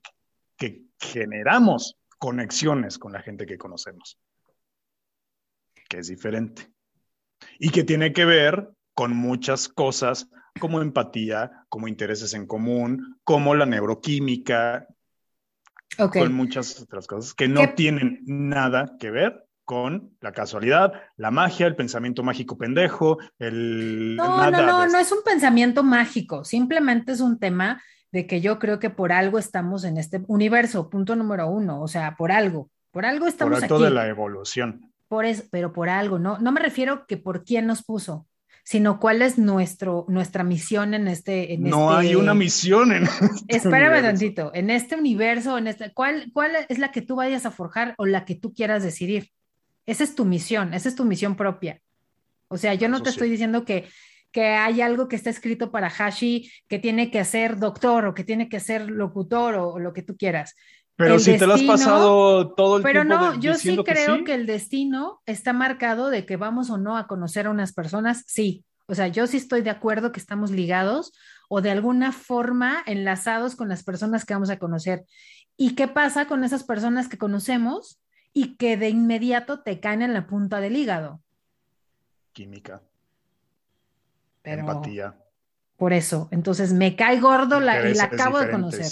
que 0.57 0.85
generamos 0.99 1.99
conexiones 2.19 2.99
con 2.99 3.13
la 3.13 3.21
gente 3.21 3.45
que 3.47 3.59
conocemos, 3.59 4.19
que 5.89 5.99
es 5.99 6.09
diferente 6.09 6.71
y 7.59 7.71
que 7.71 7.85
tiene 7.85 8.13
que 8.13 8.25
ver 8.25 8.71
con 8.99 9.17
muchas 9.17 9.69
cosas 9.69 10.29
como 10.59 10.83
empatía, 10.83 11.65
como 11.69 11.87
intereses 11.87 12.35
en 12.35 12.49
común, 12.49 13.21
como 13.23 13.55
la 13.55 13.65
neuroquímica, 13.65 14.89
con 15.97 16.35
muchas 16.35 16.81
otras 16.81 17.07
cosas 17.07 17.33
que 17.33 17.47
no 17.47 17.75
tienen 17.77 18.25
nada 18.27 18.97
que 18.99 19.13
ver 19.13 19.47
con 19.65 20.17
la 20.21 20.33
casualidad, 20.33 20.95
la 21.17 21.31
magia, 21.31 21.69
el 21.69 21.77
pensamiento 21.77 22.25
mágico 22.25 22.59
pendejo, 22.59 23.19
el... 23.39 24.17
No, 24.17 24.51
no, 24.51 24.67
no, 24.67 24.89
no 24.89 24.99
es 24.99 25.13
un 25.13 25.23
pensamiento 25.25 25.85
mágico, 25.85 26.45
simplemente 26.45 27.13
es 27.13 27.21
un 27.21 27.39
tema 27.39 27.81
de 28.11 28.27
que 28.27 28.41
yo 28.41 28.59
creo 28.59 28.81
que 28.81 28.91
por 28.91 29.13
algo 29.13 29.39
estamos 29.39 29.85
en 29.85 29.97
este 29.97 30.25
universo, 30.27 30.91
punto 30.91 31.15
número 31.15 31.47
uno, 31.47 31.81
o 31.81 31.87
sea, 31.87 32.17
por 32.17 32.33
algo, 32.33 32.69
por 32.91 33.07
algo 33.07 33.29
estamos 33.29 33.63
por 33.65 33.81
de 33.81 33.91
la 33.91 34.09
evolución. 34.09 34.93
Por 35.07 35.25
eso, 35.25 35.45
pero 35.53 35.73
por 35.73 35.89
algo, 35.89 36.19
no, 36.19 36.39
no 36.41 36.51
me 36.51 36.59
refiero 36.61 37.07
que 37.07 37.17
por 37.17 37.45
quién 37.45 37.69
nos 37.69 37.85
puso, 37.85 38.27
sino 38.69 39.01
cuál 39.01 39.23
es 39.23 39.39
nuestro, 39.39 40.05
nuestra 40.09 40.45
misión 40.45 40.93
en 40.93 41.09
este... 41.09 41.55
En 41.55 41.63
no 41.63 41.91
hay 41.91 42.15
una 42.15 42.35
misión 42.35 42.93
en 42.93 43.05
este 43.49 43.57
Espérame 43.57 44.03
tantito, 44.03 44.51
en 44.53 44.69
este 44.69 44.95
universo, 44.95 45.57
en 45.57 45.69
este, 45.69 45.91
¿cuál, 45.95 46.31
¿cuál 46.35 46.51
es 46.69 46.79
la 46.79 46.93
que 46.93 47.01
tú 47.01 47.17
vayas 47.17 47.47
a 47.47 47.51
forjar 47.51 47.95
o 47.97 48.05
la 48.05 48.27
que 48.27 48.35
tú 48.35 48.53
quieras 48.53 48.83
decidir? 48.83 49.31
Esa 49.87 50.05
es 50.05 50.15
tu 50.15 50.27
misión, 50.27 50.75
esa 50.75 50.91
es 50.91 50.95
tu 50.95 51.07
misión 51.07 51.35
propia. 51.35 51.81
O 52.49 52.59
sea, 52.59 52.75
yo 52.75 52.91
no 52.91 53.03
te 53.03 53.09
estoy 53.09 53.31
diciendo 53.31 53.65
que, 53.65 53.89
que 54.33 54.49
hay 54.49 54.83
algo 54.83 55.09
que 55.09 55.17
está 55.17 55.31
escrito 55.31 55.71
para 55.71 55.89
Hashi 55.89 56.53
que 56.69 56.79
tiene 56.79 57.11
que 57.11 57.25
ser 57.25 57.57
doctor 57.59 58.05
o 58.05 58.13
que 58.13 58.23
tiene 58.23 58.51
que 58.51 58.61
ser 58.61 58.91
locutor 58.91 59.55
o, 59.55 59.79
lo 59.79 59.95
que 59.95 60.03
tú 60.03 60.15
quieras. 60.19 60.55
Pero 60.99 61.19
si 61.19 61.39
te 61.39 61.47
lo 61.47 61.55
has 61.55 61.63
pasado 61.63 62.53
todo 62.55 62.77
el 62.77 62.83
pero 62.83 63.01
tiempo. 63.01 63.19
Pero 63.19 63.35
no, 63.35 63.41
yo 63.41 63.55
sí 63.55 63.77
creo 63.85 64.25
que, 64.25 64.35
el 64.35 64.45
destino 64.45 65.23
está 65.25 65.55
marcado 65.55 66.11
de 66.11 66.27
que 66.27 66.37
vamos 66.37 66.69
o 66.69 66.77
no 66.77 66.99
a 66.99 67.07
conocer 67.07 67.47
a 67.47 67.51
unas 67.51 67.73
personas, 67.73 68.25
sí. 68.27 68.65
O 68.87 68.95
sea, 68.95 69.09
yo 69.09 69.27
sí 69.27 69.37
estoy 69.39 69.63
de 69.63 69.71
acuerdo 69.71 70.13
que 70.13 70.21
estamos 70.21 70.51
ligados 70.51 71.13
o 71.49 71.63
de 71.63 71.71
alguna 71.71 72.13
forma 72.13 72.83
enlazados 72.85 73.57
con 73.57 73.69
las 73.69 73.85
personas 73.85 74.27
que 74.27 74.35
vamos 74.35 74.51
a 74.51 74.59
conocer. 74.59 75.05
¿Y 75.57 75.75
qué 75.75 75.89
pasa 75.89 76.27
con 76.27 76.45
esas 76.45 76.65
personas 76.65 77.09
que 77.09 77.17
conocemos? 77.17 78.01
y 78.33 78.57
que 78.57 78.77
de 78.77 78.89
inmediato 78.89 79.63
te 79.63 79.81
caen 79.81 80.01
en 80.01 80.15
la 80.15 80.29
punta 80.29 80.61
del 80.61 80.77
hígado. 80.77 81.21
Química. 82.33 82.83
empatía. 84.45 85.19
Por 85.77 85.93
eso, 85.93 86.29
entonces 86.31 86.73
me 86.73 86.95
cae 86.95 87.19
gordo 87.21 87.59
la, 87.59 87.89
y 87.89 87.95
la 87.95 88.05
acabo 88.05 88.39
de 88.39 88.51
conocer. 88.51 88.87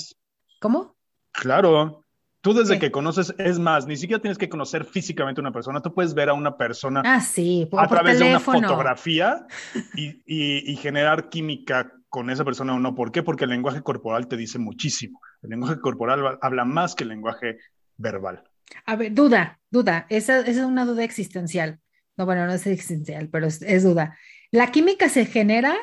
¿Cómo? 0.60 0.95
Claro. 1.40 2.02
Tú 2.40 2.54
desde 2.54 2.78
que 2.78 2.92
conoces, 2.92 3.34
es 3.38 3.58
más, 3.58 3.86
ni 3.88 3.96
siquiera 3.96 4.22
tienes 4.22 4.38
que 4.38 4.48
conocer 4.48 4.84
físicamente 4.84 5.40
a 5.40 5.42
una 5.42 5.52
persona, 5.52 5.82
tú 5.82 5.92
puedes 5.92 6.14
ver 6.14 6.28
a 6.28 6.34
una 6.34 6.56
persona 6.56 7.02
ah, 7.04 7.20
sí, 7.20 7.68
a 7.76 7.88
través 7.88 8.20
de 8.20 8.28
una 8.28 8.38
fotografía 8.38 9.46
y, 9.96 10.22
y, 10.24 10.76
generar 10.76 11.28
química 11.28 11.92
con 12.08 12.30
esa 12.30 12.44
persona 12.44 12.74
o 12.74 12.78
no. 12.78 12.94
¿Por 12.94 13.10
qué? 13.10 13.24
Porque 13.24 13.44
el 13.44 13.50
lenguaje 13.50 13.82
corporal 13.82 14.28
te 14.28 14.36
dice 14.36 14.60
muchísimo. 14.60 15.20
El 15.42 15.50
lenguaje 15.50 15.80
corporal 15.80 16.38
habla 16.40 16.64
más 16.64 16.94
que 16.94 17.02
el 17.02 17.10
lenguaje 17.10 17.58
verbal. 17.96 18.44
A 18.84 18.96
ver, 18.96 19.12
duda, 19.12 19.60
duda, 19.70 20.06
esa, 20.08 20.40
es 20.40 20.56
una 20.58 20.84
duda 20.84 21.04
existencial. 21.04 21.80
No, 22.16 22.24
bueno, 22.24 22.46
no 22.46 22.52
es 22.52 22.66
existencial, 22.66 23.28
pero 23.28 23.46
es, 23.46 23.82
duda. 23.82 24.16
La 24.50 24.70
química 24.70 25.08
se 25.08 25.26
genera 25.26 25.76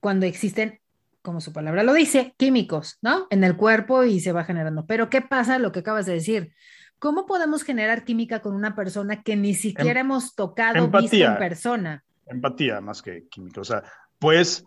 cuando 0.00 0.26
existen, 0.26 0.79
como 1.22 1.40
su 1.40 1.52
palabra 1.52 1.82
lo 1.82 1.92
dice, 1.92 2.34
químicos, 2.36 2.98
¿no? 3.02 3.26
En 3.30 3.44
el 3.44 3.56
cuerpo 3.56 4.04
y 4.04 4.20
se 4.20 4.32
va 4.32 4.44
generando. 4.44 4.86
Pero 4.86 5.10
¿qué 5.10 5.20
pasa 5.20 5.58
lo 5.58 5.72
que 5.72 5.80
acabas 5.80 6.06
de 6.06 6.14
decir? 6.14 6.52
¿Cómo 6.98 7.26
podemos 7.26 7.62
generar 7.62 8.04
química 8.04 8.40
con 8.40 8.54
una 8.54 8.74
persona 8.74 9.22
que 9.22 9.36
ni 9.36 9.54
siquiera 9.54 10.00
em, 10.00 10.06
hemos 10.06 10.34
tocado, 10.34 10.88
visto 10.88 11.16
en 11.16 11.38
persona? 11.38 12.04
Empatía 12.26 12.80
más 12.80 13.02
que 13.02 13.26
química. 13.28 13.60
O 13.60 13.64
sea, 13.64 13.82
pues 14.18 14.64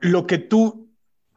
lo 0.00 0.26
que 0.26 0.38
tú 0.38 0.88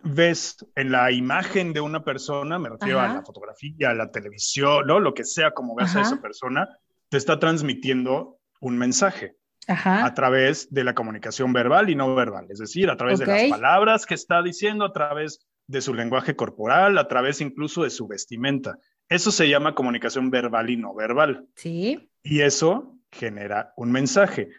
ves 0.03 0.65
en 0.75 0.91
la 0.91 1.11
imagen 1.11 1.73
de 1.73 1.81
una 1.81 2.03
persona, 2.03 2.57
me 2.57 2.69
refiero 2.69 2.99
a 2.99 3.07
la 3.07 3.21
fotografía, 3.23 3.89
a 3.89 3.93
la 3.93 4.11
televisión, 4.11 4.87
¿no? 4.87 4.99
lo 4.99 5.13
que 5.13 5.25
sea 5.25 5.51
como 5.51 5.75
ves 5.75 5.95
a 5.95 6.01
esa 6.01 6.21
persona, 6.21 6.69
te 7.09 7.17
está 7.17 7.39
transmitiendo 7.39 8.37
un 8.61 8.77
mensaje 8.77 9.35
a 9.69 10.13
través 10.13 10.73
de 10.73 10.83
la 10.83 10.95
comunicación 10.95 11.53
verbal 11.53 11.89
y 11.89 11.95
no 11.95 12.13
verbal, 12.15 12.47
es 12.49 12.59
decir, 12.59 12.89
a 12.89 12.97
través 12.97 13.19
de 13.19 13.25
las 13.27 13.43
palabras 13.49 14.05
que 14.05 14.15
está 14.15 14.41
diciendo, 14.41 14.85
a 14.85 14.93
través 14.93 15.47
de 15.67 15.81
su 15.81 15.93
lenguaje 15.93 16.35
corporal, 16.35 16.97
a 16.97 17.07
través 17.07 17.41
incluso 17.41 17.83
de 17.83 17.91
su 17.91 18.07
vestimenta. 18.07 18.79
Eso 19.07 19.31
se 19.31 19.47
llama 19.47 19.75
comunicación 19.75 20.31
verbal 20.31 20.69
y 20.69 20.77
no 20.77 20.95
verbal. 20.95 21.47
Sí. 21.55 22.09
Y 22.23 22.41
eso 22.41 22.95
genera 23.11 23.73
un 23.77 23.91
mensaje. 23.91 24.49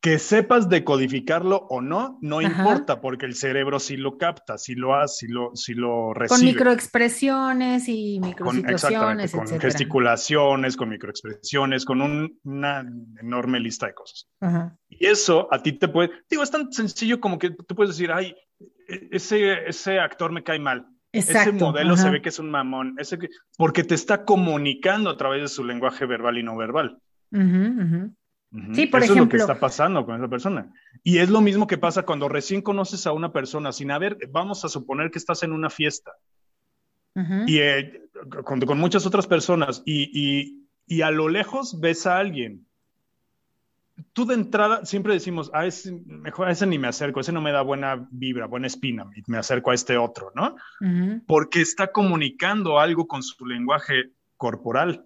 Que 0.00 0.20
sepas 0.20 0.68
decodificarlo 0.68 1.66
o 1.68 1.80
no, 1.80 2.18
no 2.22 2.40
importa, 2.40 3.00
porque 3.00 3.26
el 3.26 3.34
cerebro 3.34 3.80
sí 3.80 3.96
lo 3.96 4.16
capta, 4.16 4.56
sí 4.56 4.76
lo 4.76 4.94
hace, 4.94 5.26
sí 5.26 5.32
lo, 5.32 5.50
sí 5.56 5.74
lo 5.74 6.14
recibe. 6.14 6.38
Con 6.38 6.46
microexpresiones 6.46 7.88
y 7.88 8.20
microsituaciones, 8.20 9.32
con, 9.32 9.46
con 9.46 9.60
gesticulaciones, 9.60 10.76
con 10.76 10.88
microexpresiones, 10.90 11.84
con 11.84 12.00
una 12.44 12.86
enorme 13.20 13.58
lista 13.58 13.86
de 13.86 13.94
cosas. 13.94 14.28
Y 14.88 15.04
eso 15.04 15.48
a 15.50 15.60
ti 15.60 15.72
te 15.72 15.88
puede, 15.88 16.10
digo, 16.30 16.44
es 16.44 16.50
tan 16.52 16.72
sencillo 16.72 17.18
como 17.20 17.36
que 17.38 17.50
tú 17.50 17.74
puedes 17.74 17.96
decir, 17.96 18.12
ay, 18.12 18.36
e, 18.60 19.08
ese, 19.10 19.68
ese 19.68 19.98
actor 19.98 20.30
me 20.30 20.44
cae 20.44 20.60
mal. 20.60 20.86
ese 21.10 21.50
modelo 21.50 21.96
se 21.96 22.08
ve 22.10 22.22
que 22.22 22.28
es 22.28 22.38
un 22.38 22.50
mamón, 22.50 22.94
ese 22.98 23.18
porque 23.56 23.82
te 23.82 23.96
está 23.96 24.24
comunicando 24.24 25.10
a 25.10 25.16
través 25.16 25.42
de 25.42 25.48
su 25.48 25.64
lenguaje 25.64 26.06
verbal 26.06 26.38
y 26.38 26.44
no 26.44 26.56
verbal. 26.56 26.98
Sí, 28.72 28.86
por 28.86 29.02
Eso 29.02 29.12
ejemplo. 29.12 29.36
es 29.36 29.42
lo 29.42 29.46
que 29.46 29.52
está 29.52 29.60
pasando 29.60 30.06
con 30.06 30.16
esa 30.16 30.28
persona. 30.28 30.72
Y 31.02 31.18
es 31.18 31.28
lo 31.28 31.40
mismo 31.42 31.66
que 31.66 31.76
pasa 31.76 32.04
cuando 32.04 32.28
recién 32.28 32.62
conoces 32.62 33.06
a 33.06 33.12
una 33.12 33.32
persona 33.32 33.72
sin 33.72 33.90
haber, 33.90 34.16
vamos 34.30 34.64
a 34.64 34.68
suponer 34.68 35.10
que 35.10 35.18
estás 35.18 35.42
en 35.42 35.52
una 35.52 35.68
fiesta 35.68 36.12
y 37.46 37.58
eh, 37.58 38.02
con, 38.44 38.60
con, 38.60 38.78
muchas 38.78 39.06
otras 39.06 39.26
personas 39.26 39.82
y, 39.84 40.10
y, 40.12 40.68
y, 40.86 41.02
a 41.02 41.10
lo 41.10 41.28
lejos 41.28 41.80
ves 41.80 42.06
a 42.06 42.18
alguien. 42.18 42.66
Tú 44.12 44.24
de 44.24 44.34
entrada 44.34 44.84
siempre 44.84 45.14
decimos, 45.14 45.50
a 45.52 45.66
ese, 45.66 45.92
mejor 46.06 46.46
a 46.46 46.52
ese 46.52 46.66
ni 46.66 46.78
me 46.78 46.86
acerco, 46.86 47.18
ese 47.18 47.32
no 47.32 47.40
me 47.40 47.50
da 47.50 47.62
buena 47.62 48.06
vibra, 48.12 48.46
buena 48.46 48.68
espina, 48.68 49.10
me 49.26 49.38
acerco 49.38 49.72
a 49.72 49.74
este 49.74 49.96
otro, 49.96 50.30
¿no? 50.36 50.54
Porque 51.26 51.60
está 51.60 51.90
comunicando 51.90 52.78
algo 52.78 53.08
con 53.08 53.24
su 53.24 53.44
lenguaje 53.44 54.12
corporal. 54.36 55.04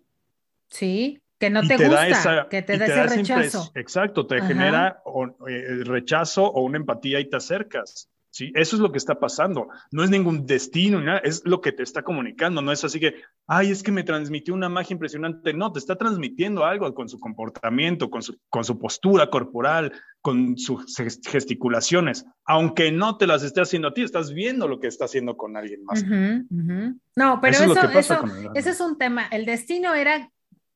Sí. 0.69 1.22
Que 1.43 1.51
no 1.51 1.61
te, 1.67 1.77
gusta, 1.77 2.47
que 2.49 2.63
te 2.63 2.79
da 2.79 2.87
ese 2.87 3.17
rechazo. 3.17 3.73
Exacto, 3.75 4.29
te 4.29 4.41
genera 4.43 5.03
eh, 5.49 5.83
rechazo 5.83 6.45
o 6.45 6.63
una 6.63 6.77
empatía 6.77 7.19
y 7.19 7.29
te 7.29 7.37
acercas. 7.37 8.09
¿sí? 8.31 8.53
Eso 8.55 8.77
es 8.77 8.81
lo 8.81 8.93
que 8.93 8.99
está 8.99 9.19
pasando. 9.19 9.69
No 9.91 10.05
es 10.05 10.11
ningún 10.11 10.47
destino, 10.47 11.01
nada, 11.01 11.19
es 11.19 11.43
lo 11.45 11.61
que 11.61 11.73
te 11.73 11.83
está 11.83 12.03
comunicando. 12.03 12.63
No 12.63 12.71
es 12.71 12.85
así 12.85 13.01
que, 13.01 13.17
ay, 13.49 13.73
es 13.73 13.83
que 13.83 13.91
me 13.91 14.05
transmitió 14.05 14.55
una 14.55 14.69
magia 14.69 14.95
impresionante. 14.95 15.53
No, 15.53 15.73
te 15.73 15.81
está 15.81 15.97
transmitiendo 15.97 16.65
algo 16.65 16.95
con 16.95 17.09
su 17.09 17.19
comportamiento, 17.19 18.09
con 18.09 18.23
su, 18.23 18.39
con 18.49 18.65
su 18.65 18.79
postura 18.79 19.29
corporal, 19.29 19.93
con 20.21 20.57
sus 20.57 20.97
gesticulaciones. 21.27 22.25
Aunque 22.45 22.93
no 22.93 23.17
te 23.17 23.27
las 23.27 23.43
esté 23.43 23.63
haciendo 23.63 23.89
a 23.89 23.95
ti, 23.95 24.03
estás 24.03 24.33
viendo 24.33 24.69
lo 24.69 24.79
que 24.79 24.87
está 24.87 25.07
haciendo 25.07 25.37
con 25.37 25.57
alguien 25.57 25.83
más. 25.83 26.05
No, 27.17 27.41
pero 27.41 27.57
eso, 27.57 27.73
eso, 27.73 27.99
eso, 27.99 28.25
ese 28.55 28.71
es 28.71 28.81
un 28.81 28.97
tema. 28.97 29.27
El 29.27 29.45
destino 29.45 29.93
era 29.95 30.32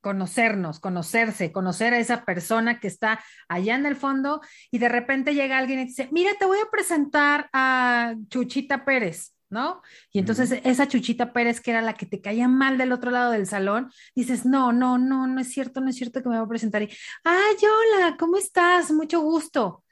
conocernos, 0.07 0.78
conocerse, 0.78 1.50
conocer 1.50 1.92
a 1.92 1.98
esa 1.98 2.24
persona 2.24 2.78
que 2.78 2.86
está 2.86 3.18
allá 3.48 3.74
en 3.74 3.86
el 3.86 3.96
fondo 3.96 4.40
y 4.70 4.78
de 4.78 4.88
repente 4.88 5.34
llega 5.34 5.59
alguien 5.59 5.80
y 5.80 5.86
dice, 5.86 6.09
mira, 6.12 6.30
te 6.38 6.44
voy 6.44 6.59
a 6.59 6.70
presentar 6.70 7.48
a 7.52 8.14
Chuchita 8.28 8.84
Pérez. 8.84 9.34
¿no? 9.50 9.82
Y 10.12 10.20
entonces 10.20 10.61
esa 10.62 10.86
Chuchita 10.86 11.32
Pérez, 11.32 11.61
que 11.61 11.72
era 11.72 11.82
la 11.82 11.94
que 11.94 12.07
te 12.07 12.20
caía 12.20 12.46
mal 12.46 12.78
del 12.78 12.92
otro 12.92 13.11
lado 13.11 13.32
del 13.32 13.48
salón, 13.48 13.90
dices, 14.14 14.46
no, 14.46 14.72
no, 14.72 14.96
no, 14.96 15.26
no 15.26 15.40
es 15.40 15.52
cierto, 15.52 15.80
no 15.80 15.90
es 15.90 15.96
cierto 15.96 16.22
que 16.22 16.28
me 16.28 16.36
va 16.36 16.44
a 16.44 16.48
presentar. 16.48 16.82
Y, 16.82 16.88
ay, 17.24 17.57
hola, 17.64 18.16
¿cómo 18.16 18.36
estás? 18.36 18.92
Mucho 18.92 19.20
gusto. 19.22 19.82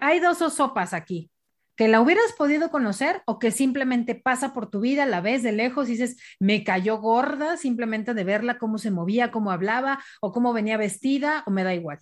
Hay 0.00 0.20
dos 0.20 0.38
sopas 0.38 0.94
aquí 0.94 1.30
que 1.76 1.88
la 1.88 2.00
hubieras 2.00 2.32
podido 2.36 2.70
conocer 2.70 3.22
o 3.26 3.38
que 3.38 3.50
simplemente 3.50 4.14
pasa 4.14 4.52
por 4.54 4.70
tu 4.70 4.80
vida, 4.80 5.04
la 5.04 5.20
ves 5.20 5.42
de 5.42 5.52
lejos 5.52 5.88
y 5.88 5.92
dices, 5.92 6.16
me 6.40 6.64
cayó 6.64 6.98
gorda 6.98 7.56
simplemente 7.56 8.14
de 8.14 8.24
verla, 8.24 8.58
cómo 8.58 8.78
se 8.78 8.90
movía, 8.90 9.30
cómo 9.30 9.50
hablaba 9.50 10.02
o 10.20 10.32
cómo 10.32 10.52
venía 10.52 10.78
vestida 10.78 11.44
o 11.46 11.50
me 11.50 11.64
da 11.64 11.74
igual. 11.74 12.00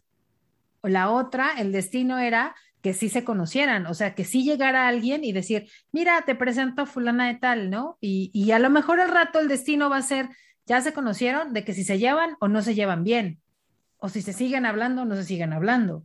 O 0.81 0.89
la 0.89 1.11
otra, 1.11 1.53
el 1.59 1.72
destino 1.72 2.18
era 2.18 2.55
que 2.83 2.93
sí 2.93 3.09
se 3.09 3.25
conocieran, 3.25 3.87
o 3.87 3.95
sea, 3.95 4.14
que 4.14 4.25
sí 4.25 4.45
llegara 4.45 4.87
alguien 4.87 5.25
y 5.25 5.33
decir, 5.33 5.70
mira, 5.91 6.22
te 6.27 6.35
presento 6.35 6.83
a 6.83 6.87
fulana 6.87 7.27
de 7.27 7.35
tal, 7.35 7.70
¿no? 7.70 7.97
Y, 8.01 8.31
y 8.35 8.53
a 8.53 8.59
lo 8.59 8.68
mejor 8.68 9.01
al 9.01 9.09
rato 9.09 9.41
el 9.41 9.49
destino 9.49 9.89
va 9.89 9.97
a 9.97 10.03
ser, 10.03 10.29
ya 10.66 10.83
se 10.83 10.93
conocieron, 10.93 11.55
de 11.55 11.64
que 11.64 11.72
si 11.72 11.83
se 11.83 11.99
llevan 11.99 12.37
o 12.41 12.49
no 12.49 12.61
se 12.61 12.75
llevan 12.75 13.03
bien, 13.03 13.41
o 13.97 14.11
si 14.11 14.20
se 14.20 14.35
siguen 14.35 14.66
hablando 14.66 15.03
o 15.03 15.05
no 15.07 15.16
se 15.16 15.25
siguen 15.25 15.55
hablando. 15.55 16.05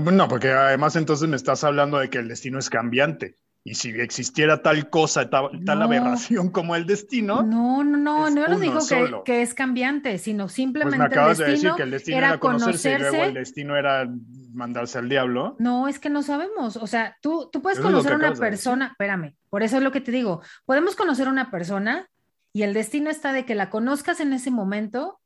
No, 0.00 0.28
porque 0.28 0.50
además 0.50 0.96
entonces 0.96 1.28
me 1.28 1.36
estás 1.36 1.64
hablando 1.64 1.98
de 1.98 2.10
que 2.10 2.18
el 2.18 2.28
destino 2.28 2.58
es 2.58 2.70
cambiante. 2.70 3.36
Y 3.64 3.74
si 3.74 3.90
existiera 3.90 4.62
tal 4.62 4.88
cosa, 4.90 5.28
tal, 5.28 5.82
aberración 5.82 6.50
como 6.50 6.76
el 6.76 6.86
destino. 6.86 7.42
No, 7.42 7.82
no, 7.82 7.98
no, 7.98 8.30
no 8.30 8.46
nos 8.46 8.60
dijo 8.60 8.78
que, 8.88 9.22
que, 9.24 9.42
es 9.42 9.54
cambiante, 9.54 10.18
sino 10.18 10.44
pues 10.44 10.52
simplemente. 10.52 10.98
me 10.98 11.04
acabas 11.06 11.38
de 11.38 11.46
decir 11.46 11.72
que 11.76 11.82
el 11.82 11.90
destino 11.90 12.18
era, 12.18 12.38
conocerse, 12.38 12.92
y 12.92 12.98
luego 12.98 13.24
el 13.24 13.34
destino 13.34 13.76
era 13.76 14.08
mandarse 14.54 14.98
al 14.98 15.08
diablo. 15.08 15.56
No, 15.58 15.88
es 15.88 15.98
que 15.98 16.10
no 16.10 16.22
sabemos. 16.22 16.76
O 16.76 16.86
sea, 16.86 17.16
tú, 17.20 17.50
tú 17.52 17.60
puedes 17.60 17.80
conocer 17.80 18.12
a 18.12 18.16
una 18.16 18.34
persona, 18.34 18.86
espérame, 18.92 19.34
por 19.50 19.64
eso 19.64 19.78
es 19.78 19.82
lo 19.82 19.90
que 19.90 20.00
te 20.00 20.12
digo. 20.12 20.42
Podemos 20.64 20.94
conocer 20.94 21.26
a 21.26 21.30
una 21.30 21.50
persona 21.50 22.08
y 22.52 22.62
el 22.62 22.72
destino 22.72 23.10
está 23.10 23.32
de 23.32 23.44
que 23.44 23.56
la 23.56 23.68
conozcas 23.68 24.20
en 24.20 24.32
ese 24.32 24.52
momento 24.52 25.18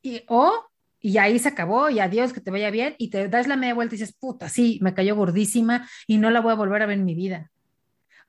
y 0.00 0.24
o 0.28 0.64
y 1.02 1.18
ahí 1.18 1.38
se 1.38 1.48
acabó 1.48 1.90
y 1.90 2.00
adiós, 2.00 2.32
que 2.32 2.40
te 2.40 2.50
vaya 2.50 2.70
bien 2.70 2.94
y 2.96 3.10
te 3.10 3.28
das 3.28 3.48
la 3.48 3.56
media 3.56 3.74
vuelta 3.74 3.94
y 3.94 3.98
dices, 3.98 4.14
puta, 4.14 4.48
sí, 4.48 4.78
me 4.80 4.94
cayó 4.94 5.16
gordísima 5.16 5.86
y 6.06 6.16
no 6.16 6.30
la 6.30 6.40
voy 6.40 6.52
a 6.52 6.56
volver 6.56 6.82
a 6.82 6.86
ver 6.86 6.98
en 6.98 7.04
mi 7.04 7.14
vida 7.14 7.50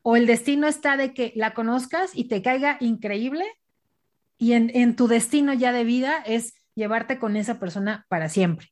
o 0.03 0.15
el 0.17 0.27
destino 0.27 0.67
está 0.67 0.97
de 0.97 1.13
que 1.13 1.33
la 1.35 1.53
conozcas 1.53 2.11
y 2.13 2.25
te 2.25 2.41
caiga 2.41 2.77
increíble 2.81 3.45
y 4.37 4.53
en, 4.53 4.95
tu 4.95 5.07
destino 5.07 5.53
ya 5.53 5.71
de 5.71 5.85
vida 5.85 6.17
es 6.25 6.53
llevarte 6.75 7.17
con 7.17 7.37
esa 7.37 7.59
persona 7.59 8.05
para 8.09 8.27
siempre. 8.27 8.67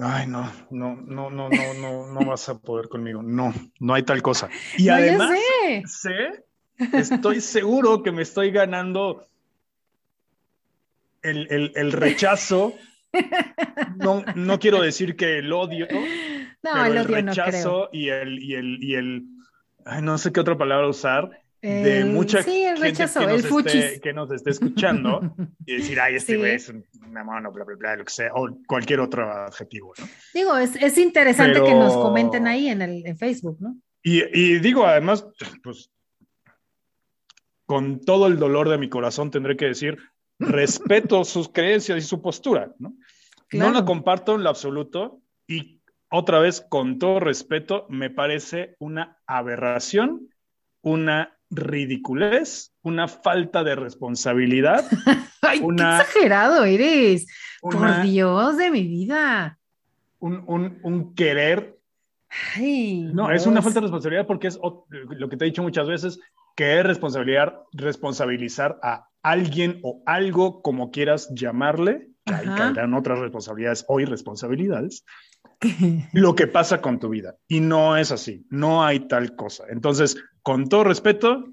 Ay, 0.00 0.26
no, 0.26 0.50
no, 0.70 0.96
no, 0.96 1.30
no, 1.30 1.50
no, 1.50 1.74
no, 1.74 2.12
no 2.12 2.26
vas 2.26 2.48
a 2.48 2.58
poder 2.58 2.88
conmigo. 2.88 3.22
No, 3.22 3.52
no 3.80 3.94
hay 3.94 4.02
tal 4.02 4.22
cosa. 4.22 4.48
Y 4.78 4.88
además, 4.88 5.38
sé. 5.84 6.44
estoy 6.94 7.42
seguro 7.42 8.02
que 8.02 8.12
me 8.12 8.22
estoy 8.22 8.50
ganando 8.50 9.26
el, 11.20 11.92
rechazo. 11.92 12.72
No, 13.96 14.24
no 14.34 14.58
quiero 14.58 14.80
decir 14.80 15.16
que 15.16 15.38
el 15.38 15.52
odio, 15.52 15.86
no, 16.62 16.84
el, 16.84 16.98
odio 16.98 17.04
rechazo 17.04 17.88
y 17.92 18.08
el, 18.08 18.42
y 18.42 18.54
el, 18.54 18.82
y 18.82 18.94
el 18.94 19.24
no 20.02 20.18
sé 20.18 20.32
qué 20.32 20.40
otra 20.40 20.56
palabra 20.56 20.88
usar, 20.88 21.30
de 21.62 22.04
mucha 22.06 22.42
gente 22.42 22.92
que, 24.00 24.12
nos 24.14 24.30
esté, 24.30 24.50
escuchando 24.50 25.34
y 25.66 25.76
decir, 25.76 26.00
ay, 26.00 26.14
este 26.14 26.36
güey 26.36 26.54
es 26.54 26.72
una 27.06 27.22
mano, 27.22 27.52
bla, 27.52 27.64
bla, 27.64 27.76
bla, 27.76 27.96
lo 27.96 28.04
que 28.04 28.12
sea, 28.12 28.30
o 28.34 28.48
cualquier 28.66 29.00
otro 29.00 29.30
adjetivo, 29.30 29.92
¿no? 29.98 30.08
Digo, 30.32 30.56
es, 30.56 30.96
interesante 30.98 31.62
que 31.62 31.74
nos 31.74 31.94
comenten 31.94 32.46
ahí 32.46 32.68
en, 32.68 32.82
el, 32.82 33.06
en 33.06 33.16
Facebook, 33.18 33.58
¿no? 33.60 33.76
Y, 34.02 34.22
y, 34.32 34.58
digo, 34.60 34.86
además, 34.86 35.26
pues, 35.62 35.90
con 37.66 38.00
todo 38.00 38.26
el 38.26 38.38
dolor 38.38 38.70
de 38.70 38.78
mi 38.78 38.88
corazón 38.88 39.30
tendré 39.30 39.56
que 39.56 39.66
decir, 39.66 39.98
respeto 40.40 41.24
sus 41.24 41.48
creencias 41.48 41.98
y 41.98 42.02
su 42.02 42.20
postura, 42.20 42.72
¿no? 42.78 42.94
No 43.52 43.70
la 43.70 43.84
comparto 43.84 44.36
en 44.36 44.44
lo 44.44 44.50
absoluto 44.50 45.20
y 45.46 45.80
otra 46.10 46.40
vez, 46.40 46.60
con 46.60 46.98
todo 46.98 47.20
respeto, 47.20 47.86
me 47.88 48.10
parece 48.10 48.74
una 48.80 49.18
aberración, 49.26 50.28
una 50.82 51.36
ridiculez, 51.50 52.72
una 52.82 53.06
falta 53.06 53.62
de 53.62 53.76
responsabilidad. 53.76 54.84
Ay, 55.42 55.60
qué 55.60 55.82
exagerado 55.82 56.64
eres. 56.64 57.26
Por 57.60 58.02
Dios 58.02 58.56
de 58.56 58.70
mi 58.70 58.82
vida. 58.82 59.58
Un, 60.18 61.14
querer. 61.14 61.78
no, 62.58 63.30
es 63.30 63.46
una 63.46 63.62
falta 63.62 63.78
de 63.80 63.82
responsabilidad 63.82 64.26
porque 64.26 64.48
es 64.48 64.58
lo 64.90 65.28
que 65.28 65.36
te 65.36 65.44
he 65.44 65.48
dicho 65.48 65.62
muchas 65.62 65.86
veces, 65.86 66.20
que 66.56 66.78
es 66.78 66.84
responsabilidad, 66.84 67.60
responsabilizar 67.72 68.78
a 68.82 69.09
alguien 69.22 69.80
o 69.82 70.02
algo 70.06 70.62
como 70.62 70.90
quieras 70.90 71.30
llamarle, 71.34 72.08
que 72.24 72.34
ahí 72.34 72.46
caerán 72.46 72.94
otras 72.94 73.18
responsabilidades 73.18 73.84
o 73.88 74.00
irresponsabilidades, 74.00 75.04
lo 76.12 76.34
que 76.34 76.46
pasa 76.46 76.80
con 76.80 76.98
tu 76.98 77.08
vida. 77.08 77.36
Y 77.48 77.60
no 77.60 77.96
es 77.96 78.12
así, 78.12 78.46
no 78.50 78.84
hay 78.84 79.08
tal 79.08 79.36
cosa. 79.36 79.64
Entonces, 79.68 80.16
con 80.42 80.68
todo 80.68 80.84
respeto, 80.84 81.44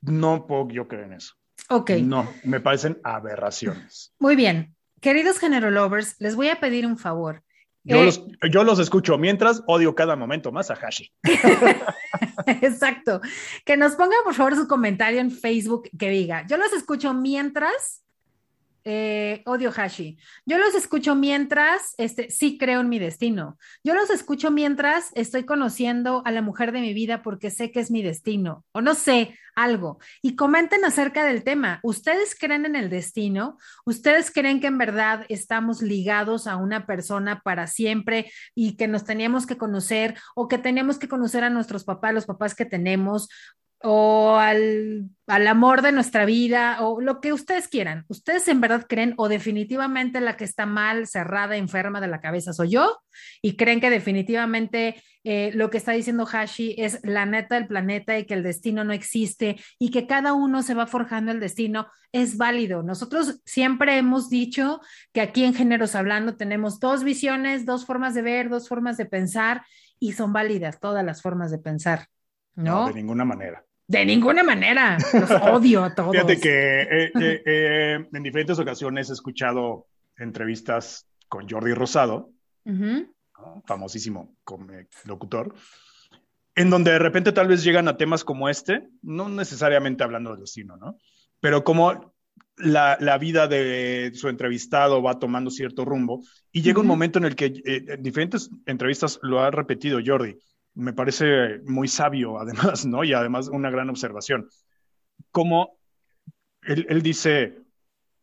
no 0.00 0.46
puedo 0.46 0.68
yo 0.68 0.88
creer 0.88 1.06
en 1.06 1.12
eso. 1.14 1.34
Ok. 1.70 1.90
No, 2.02 2.28
me 2.44 2.60
parecen 2.60 2.98
aberraciones. 3.02 4.14
Muy 4.18 4.36
bien. 4.36 4.74
Queridos 5.00 5.38
género 5.38 5.70
lovers, 5.70 6.16
les 6.18 6.34
voy 6.34 6.48
a 6.48 6.60
pedir 6.60 6.86
un 6.86 6.98
favor. 6.98 7.44
Yo, 7.88 8.02
los, 8.04 8.22
yo 8.50 8.64
los 8.64 8.78
escucho 8.78 9.16
mientras 9.18 9.62
odio 9.66 9.94
cada 9.94 10.14
momento 10.14 10.52
más 10.52 10.70
a 10.70 10.74
Hashi. 10.74 11.10
Exacto. 12.62 13.20
Que 13.64 13.76
nos 13.76 13.96
pongan 13.96 14.18
por 14.24 14.34
favor 14.34 14.54
su 14.56 14.68
comentario 14.68 15.20
en 15.20 15.30
Facebook 15.30 15.88
que 15.98 16.10
diga, 16.10 16.46
yo 16.46 16.56
los 16.56 16.72
escucho 16.72 17.14
mientras 17.14 18.04
eh, 18.84 19.42
odio 19.46 19.70
Hashi. 19.70 20.18
Yo 20.46 20.58
los 20.58 20.74
escucho 20.74 21.14
mientras, 21.14 21.94
este, 21.98 22.30
sí 22.30 22.58
creo 22.58 22.80
en 22.80 22.88
mi 22.88 22.98
destino. 22.98 23.58
Yo 23.84 23.94
los 23.94 24.10
escucho 24.10 24.50
mientras 24.50 25.10
estoy 25.14 25.44
conociendo 25.44 26.22
a 26.24 26.32
la 26.32 26.42
mujer 26.42 26.72
de 26.72 26.80
mi 26.80 26.94
vida 26.94 27.22
porque 27.22 27.50
sé 27.50 27.70
que 27.70 27.80
es 27.80 27.90
mi 27.90 28.02
destino, 28.02 28.64
o 28.72 28.80
no 28.80 28.94
sé, 28.94 29.36
algo. 29.54 29.98
Y 30.22 30.36
comenten 30.36 30.84
acerca 30.84 31.24
del 31.24 31.42
tema. 31.42 31.80
¿Ustedes 31.82 32.36
creen 32.38 32.64
en 32.64 32.76
el 32.76 32.90
destino? 32.90 33.58
¿Ustedes 33.84 34.30
creen 34.30 34.60
que 34.60 34.68
en 34.68 34.78
verdad 34.78 35.26
estamos 35.28 35.82
ligados 35.82 36.46
a 36.46 36.56
una 36.56 36.86
persona 36.86 37.40
para 37.40 37.66
siempre 37.66 38.30
y 38.54 38.76
que 38.76 38.86
nos 38.86 39.04
teníamos 39.04 39.46
que 39.46 39.58
conocer 39.58 40.14
o 40.36 40.46
que 40.46 40.58
teníamos 40.58 40.98
que 40.98 41.08
conocer 41.08 41.42
a 41.42 41.50
nuestros 41.50 41.84
papás, 41.84 42.14
los 42.14 42.26
papás 42.26 42.54
que 42.54 42.64
tenemos? 42.64 43.28
O 43.82 44.36
al, 44.36 45.10
amor 45.26 45.82
de 45.82 45.92
nuestra 45.92 46.24
vida 46.24 46.78
o 46.80 47.00
lo 47.00 47.20
que 47.20 47.32
ustedes 47.32 47.68
quieran. 47.68 48.04
¿Ustedes 48.08 48.48
en 48.48 48.60
verdad 48.60 48.86
creen 48.88 49.14
o 49.18 49.28
definitivamente 49.28 50.20
la 50.20 50.36
que 50.36 50.44
está 50.44 50.66
mal, 50.66 51.06
cerrada, 51.06 51.56
enferma 51.56 52.00
de 52.00 52.08
la 52.08 52.20
cabeza 52.20 52.52
soy 52.52 52.70
yo? 52.70 52.98
¿Y 53.40 53.56
creen 53.56 53.80
que 53.80 53.90
definitivamente 53.90 55.02
eh, 55.24 55.52
lo 55.54 55.70
que 55.70 55.78
está 55.78 55.92
diciendo 55.92 56.26
Hashi 56.26 56.74
es 56.78 57.00
la 57.04 57.26
neta 57.26 57.54
del 57.54 57.68
planeta 57.68 58.18
y 58.18 58.24
que 58.24 58.34
el 58.34 58.42
destino 58.42 58.84
no 58.84 58.92
existe 58.92 59.56
y 59.78 59.90
que 59.90 60.06
cada 60.06 60.32
uno 60.32 60.62
se 60.62 60.74
va 60.74 60.86
forjando 60.86 61.30
el 61.30 61.40
destino? 61.40 61.86
Es 62.10 62.36
válido. 62.36 62.82
Nosotros 62.82 63.40
siempre 63.44 63.96
hemos 63.98 64.30
dicho 64.30 64.80
que 65.12 65.20
aquí 65.20 65.44
en 65.44 65.54
Géneros 65.54 65.94
Hablando 65.94 66.36
tenemos 66.36 66.80
dos 66.80 67.04
visiones, 67.04 67.64
dos 67.64 67.86
formas 67.86 68.14
de 68.14 68.22
ver, 68.22 68.48
dos 68.48 68.68
formas 68.68 68.96
de 68.96 69.06
pensar 69.06 69.64
y 70.00 70.12
son 70.12 70.32
válidas 70.32 70.80
todas 70.80 71.04
las 71.04 71.22
formas 71.22 71.50
de 71.50 71.58
pensar. 71.58 72.06
no 72.54 72.86
de 72.86 72.94
ninguna 72.94 73.24
manera. 73.24 73.67
De 73.88 74.04
ninguna 74.04 74.44
manera. 74.44 74.98
Los 75.14 75.30
odio 75.42 75.82
a 75.82 75.94
todos. 75.94 76.12
Fíjate 76.12 76.38
que 76.38 76.82
eh, 76.82 77.12
eh, 77.18 77.42
eh, 77.46 78.06
en 78.12 78.22
diferentes 78.22 78.58
ocasiones 78.58 79.08
he 79.08 79.14
escuchado 79.14 79.86
entrevistas 80.18 81.08
con 81.26 81.48
Jordi 81.48 81.72
Rosado, 81.72 82.30
famosísimo 83.64 84.36
locutor, 85.04 85.54
en 86.54 86.68
donde 86.68 86.92
de 86.92 86.98
repente 86.98 87.32
tal 87.32 87.48
vez 87.48 87.64
llegan 87.64 87.88
a 87.88 87.96
temas 87.96 88.24
como 88.24 88.50
este, 88.50 88.88
no 89.02 89.28
necesariamente 89.30 90.04
hablando 90.04 90.32
del 90.32 90.40
destino, 90.40 90.76
¿no? 90.76 90.98
Pero 91.40 91.64
como 91.64 92.14
la, 92.56 92.98
la, 93.00 93.16
vida 93.16 93.46
de 93.46 94.10
su 94.14 94.28
entrevistado 94.28 95.02
va 95.02 95.18
tomando 95.18 95.50
cierto 95.50 95.84
rumbo 95.84 96.22
y 96.52 96.60
llega 96.60 96.80
un 96.80 96.86
momento 96.86 97.18
en 97.18 97.24
el 97.24 97.36
que 97.36 97.62
en 97.64 98.02
diferentes 98.02 98.50
entrevistas 98.66 99.18
lo 99.22 99.40
ha 99.40 99.50
repetido 99.50 100.00
Jordi 100.04 100.36
me 100.78 100.92
parece 100.92 101.58
muy 101.64 101.88
sabio, 101.88 102.38
además, 102.38 102.86
¿no? 102.86 103.02
Y 103.02 103.12
además 103.12 103.48
una 103.48 103.68
gran 103.68 103.90
observación. 103.90 104.48
Como 105.32 105.76
él, 106.62 107.02
dice, 107.02 107.58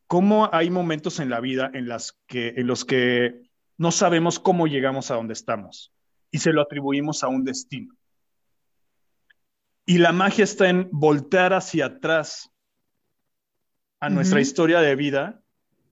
¿cómo 0.08 0.50
hay 0.54 0.70
momentos 0.70 1.20
en 1.20 1.30
la 1.30 1.42
vida 1.42 1.70
en, 1.74 1.88
las 1.88 2.18
que, 2.28 2.54
en 2.56 2.68
los 2.68 2.86
que 2.86 3.44
no 3.78 3.92
sabemos 3.92 4.40
cómo 4.40 4.68
llegamos 4.68 5.12
a 5.12 5.16
donde 5.16 5.34
estamos 5.34 5.92
y 6.32 6.40
se 6.40 6.54
lo 6.54 6.62
atribuimos 6.62 7.24
a 7.24 7.28
un 7.28 7.44
destino? 7.44 7.94
Y 9.86 9.98
la 9.98 10.14
magia 10.14 10.46
está 10.46 10.70
en 10.70 10.88
voltear 10.92 11.54
hacia 11.54 11.88
atrás 11.88 12.52
a 14.00 14.10
nuestra 14.10 14.40
historia 14.40 14.80
de 14.80 14.96
vida 14.96 15.42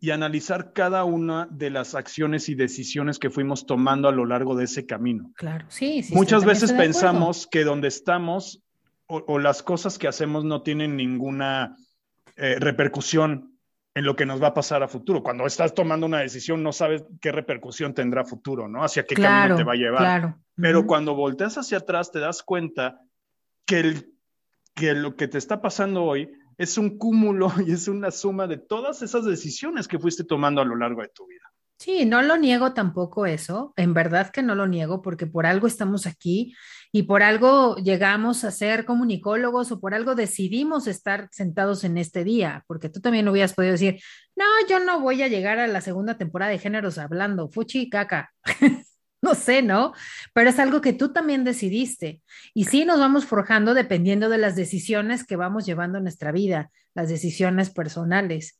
y 0.03 0.11
analizar 0.11 0.73
cada 0.73 1.05
una 1.05 1.47
de 1.49 1.69
las 1.69 1.95
acciones 1.95 2.49
y 2.49 2.55
decisiones 2.55 3.19
que 3.19 3.29
fuimos 3.29 3.65
tomando 3.65 4.09
a 4.09 4.11
lo 4.11 4.25
largo 4.25 4.53
de 4.53 4.65
ese 4.65 4.85
camino. 4.85 5.31
Claro, 5.37 5.65
sí, 5.69 6.03
sí. 6.03 6.13
Muchas 6.13 6.43
veces 6.43 6.73
pensamos 6.73 7.47
que 7.47 7.63
donde 7.63 7.87
estamos 7.87 8.61
o, 9.07 9.39
las 9.39 9.63
cosas 9.63 9.97
que 9.97 10.09
hacemos 10.09 10.43
no 10.43 10.61
tienen 10.61 10.97
ninguna 10.97 11.77
eh, 12.35 12.57
repercusión 12.59 13.57
en 13.95 14.03
lo 14.03 14.17
que 14.17 14.25
nos 14.25 14.43
va 14.43 14.47
a 14.47 14.53
pasar 14.53 14.83
a 14.83 14.89
futuro. 14.89 15.23
Cuando 15.23 15.45
estás 15.45 15.73
tomando 15.73 16.05
una 16.05 16.19
decisión 16.19 16.61
no 16.63 16.73
sabes 16.73 17.05
qué 17.21 17.31
repercusión 17.31 17.93
tendrá 17.93 18.25
futuro, 18.25 18.67
¿no? 18.67 18.83
Hacia 18.83 19.05
qué 19.05 19.15
camino 19.15 19.55
te 19.55 19.63
va 19.63 19.71
a 19.71 19.77
llevar. 19.77 19.99
Claro. 20.01 20.37
Pero 20.57 20.85
cuando 20.85 21.15
volteas 21.15 21.57
hacia 21.57 21.77
atrás 21.77 22.11
te 22.11 22.19
das 22.19 22.43
cuenta 22.43 22.99
que, 23.65 23.79
el, 23.79 24.13
que 24.75 24.95
lo 24.95 25.15
que 25.15 25.29
te 25.29 25.37
está 25.37 25.61
pasando 25.61 26.03
hoy 26.03 26.29
es 26.57 26.77
un 26.77 26.97
cúmulo 26.97 27.51
y 27.65 27.71
es 27.71 27.87
una 27.87 28.11
suma 28.11 28.47
de 28.47 28.57
todas 28.57 29.01
esas 29.01 29.25
decisiones 29.25 29.87
que 29.87 29.99
fuiste 29.99 30.23
tomando 30.23 30.61
a 30.61 30.65
lo 30.65 30.75
largo 30.75 31.01
de 31.01 31.09
tu 31.09 31.27
vida. 31.27 31.53
Sí, 31.79 32.05
no 32.05 32.21
lo 32.21 32.37
niego 32.37 32.73
tampoco 32.73 33.25
eso, 33.25 33.73
en 33.75 33.93
verdad 33.93 34.29
que 34.29 34.41
no 34.41 34.55
lo 34.55 34.67
niego 34.67 35.01
porque 35.01 35.27
por 35.27 35.45
algo 35.45 35.67
estamos 35.67 36.05
aquí 36.05 36.55
y 36.93 37.03
por 37.03 37.23
algo 37.23 37.75
llegamos 37.75 38.45
a 38.45 38.51
ser 38.51 38.85
comunicólogos 38.85 39.71
o 39.71 39.81
por 39.81 39.93
algo 39.93 40.15
decidimos 40.15 40.87
estar 40.87 41.27
sentados 41.31 41.83
en 41.83 41.97
este 41.97 42.23
día, 42.23 42.63
porque 42.67 42.87
tú 42.87 43.01
también 43.01 43.27
hubieras 43.27 43.53
podido 43.53 43.73
decir, 43.73 43.99
no, 44.35 44.45
yo 44.69 44.79
no 44.79 45.01
voy 45.01 45.23
a 45.23 45.27
llegar 45.27 45.59
a 45.59 45.67
la 45.67 45.81
segunda 45.81 46.17
temporada 46.17 46.51
de 46.51 46.59
géneros 46.59 46.97
hablando, 46.97 47.49
fuchi 47.49 47.89
caca. 47.89 48.31
no 49.27 49.35
sé, 49.35 49.61
¿no? 49.61 49.93
Pero 50.33 50.49
es 50.49 50.59
algo 50.59 50.81
que 50.81 50.93
tú 50.93 51.11
también 51.11 51.43
decidiste. 51.43 52.21
Y 52.53 52.65
sí 52.65 52.85
nos 52.85 52.99
vamos 52.99 53.25
forjando 53.25 53.73
dependiendo 53.73 54.29
de 54.29 54.37
las 54.37 54.55
decisiones 54.55 55.25
que 55.25 55.35
vamos 55.35 55.65
llevando 55.65 55.97
en 55.97 56.03
nuestra 56.03 56.31
vida, 56.31 56.69
las 56.93 57.09
decisiones 57.09 57.71
personales 57.71 58.59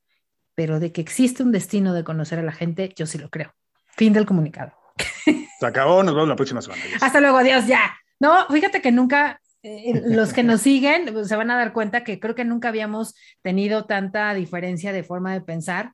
pero 0.56 0.80
de 0.80 0.92
que 0.92 1.02
existe 1.02 1.44
un 1.44 1.52
destino 1.52 1.94
de 1.94 2.04
conocer 2.04 2.40
a 2.40 2.44
la 2.44 2.52
gente, 2.52 2.94
yo 2.96 3.06
sí 3.06 3.18
lo 3.18 3.30
creo. 3.30 3.54
Fin 3.96 4.14
del 4.14 4.26
comunicado. 4.26 4.74
Se 5.60 5.66
acabó, 5.66 6.04
nos 6.04 6.14
vemos 6.14 6.30
la 6.30 6.36
próxima 6.36 6.62
semana. 6.62 6.82
Hasta 7.02 7.20
luego, 7.20 7.38
adiós, 7.38 7.68
ya. 7.68 7.96
No, 8.20 8.48
fíjate 8.48 8.82
que 8.82 8.92
nunca, 8.92 9.42
eh, 9.64 10.02
los 10.06 10.34
que 10.34 10.44
nos 10.44 10.62
siguen 10.62 11.10
pues, 11.12 11.28
se 11.28 11.36
van 11.36 11.52
a 11.52 11.58
dar 11.58 11.74
cuenta 11.74 12.04
que 12.04 12.20
creo 12.20 12.36
que 12.36 12.46
nunca 12.46 12.70
habíamos 12.70 13.16
tenido 13.42 13.86
tanta 13.86 14.34
diferencia 14.34 14.94
de 14.94 15.04
forma 15.04 15.34
de 15.34 15.42
pensar 15.42 15.94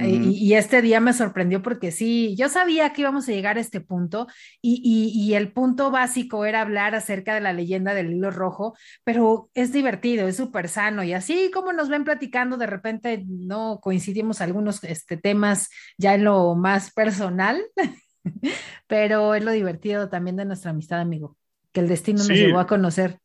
y, 0.00 0.54
este 0.54 0.80
día 0.80 1.00
me 1.00 1.12
sorprendió 1.12 1.62
porque 1.62 1.90
sí, 1.90 2.36
yo 2.36 2.48
sabía 2.48 2.92
que 2.92 3.00
íbamos 3.00 3.28
a 3.28 3.32
llegar 3.32 3.56
a 3.56 3.60
este 3.60 3.80
punto 3.80 4.28
y, 4.60 5.34
el 5.34 5.52
punto 5.52 5.90
básico 5.90 6.44
era 6.44 6.60
hablar 6.60 6.94
acerca 6.94 7.34
de 7.34 7.40
la 7.40 7.52
leyenda 7.52 7.94
del 7.94 8.12
hilo 8.12 8.30
rojo, 8.30 8.76
pero 9.04 9.50
es 9.54 9.72
divertido, 9.72 10.28
es 10.28 10.36
súper 10.36 10.68
sano 10.68 11.02
y 11.02 11.12
así 11.12 11.50
como 11.52 11.72
nos 11.72 11.88
ven 11.88 12.04
platicando, 12.04 12.56
de 12.56 12.66
repente 12.66 13.24
no 13.26 13.80
coincidimos 13.82 14.40
algunos 14.40 14.84
este, 14.84 15.16
temas 15.16 15.68
ya 15.98 16.14
en 16.14 16.24
lo 16.24 16.54
más 16.54 16.92
personal, 16.92 17.62
pero 18.86 19.34
es 19.34 19.44
lo 19.44 19.50
divertido 19.50 20.08
también 20.08 20.36
de 20.36 20.44
nuestra 20.44 20.70
amistad, 20.70 21.00
amigo, 21.00 21.36
que 21.72 21.80
el 21.80 21.88
destino 21.88 22.18
nos 22.18 22.28
llevó 22.28 22.60
a 22.60 22.66
conocer. 22.66 23.18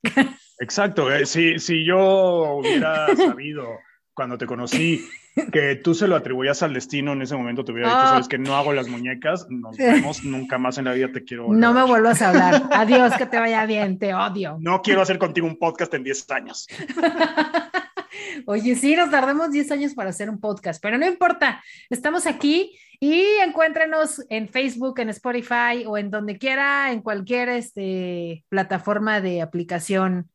Exacto, 0.60 1.12
eh, 1.14 1.26
si, 1.28 1.60
si 1.60 1.86
yo 1.86 2.56
hubiera 2.56 3.16
sabido 3.16 3.68
cuando 4.16 4.40
te 4.40 4.48
conocí 4.48 5.08
que 5.52 5.76
tú 5.76 5.94
se 5.94 6.08
lo 6.08 6.16
atribuías 6.16 6.64
al 6.64 6.74
destino 6.74 7.14
en 7.14 7.22
ese 7.22 7.36
momento, 7.36 7.64
te 7.64 7.72
hubiera 7.72 7.90
dicho, 7.90 8.08
sabes 8.08 8.28
que 8.28 8.38
no 8.38 8.56
hago 8.56 8.74
las 8.74 8.88
muñecas, 8.88 9.48
nos 9.50 9.78
vemos, 9.78 10.24
nunca 10.24 10.58
más 10.58 10.78
en 10.78 10.86
la 10.86 10.94
vida 10.94 11.12
te 11.12 11.24
quiero. 11.24 11.54
No 11.54 11.74
me 11.74 11.84
vuelvas 11.84 12.22
a 12.22 12.30
hablar. 12.30 12.64
Adiós, 12.72 13.14
que 13.18 13.26
te 13.26 13.38
vaya 13.38 13.66
bien, 13.66 14.00
te 14.00 14.14
odio. 14.14 14.58
No 14.60 14.82
quiero 14.82 15.02
hacer 15.02 15.18
contigo 15.18 15.48
un 15.48 15.58
podcast 15.58 15.94
en 15.94 16.04
10 16.04 16.32
años. 16.32 16.68
Oye, 18.46 18.76
sí, 18.76 18.96
nos 18.96 19.12
tardamos 19.12 19.52
10 19.52 19.72
años 19.72 19.94
para 19.94 20.10
hacer 20.10 20.30
un 20.30 20.40
podcast, 20.40 20.82
pero 20.82 20.98
no 20.98 21.06
importa, 21.06 21.64
estamos 21.90 22.26
aquí 22.26 22.78
y 23.00 23.24
encuéntrenos 23.46 24.26
en 24.30 24.50
Facebook, 24.50 25.00
en 25.00 25.10
Spotify 25.10 25.86
o 25.86 25.98
en 25.98 26.10
donde 26.10 26.38
quiera, 26.38 26.92
en 26.92 27.02
cualquier 27.02 27.50
este, 27.50 28.44
plataforma 28.50 29.22
de 29.22 29.42
aplicación 29.42 30.30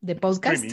de 0.00 0.16
podcast. 0.16 0.64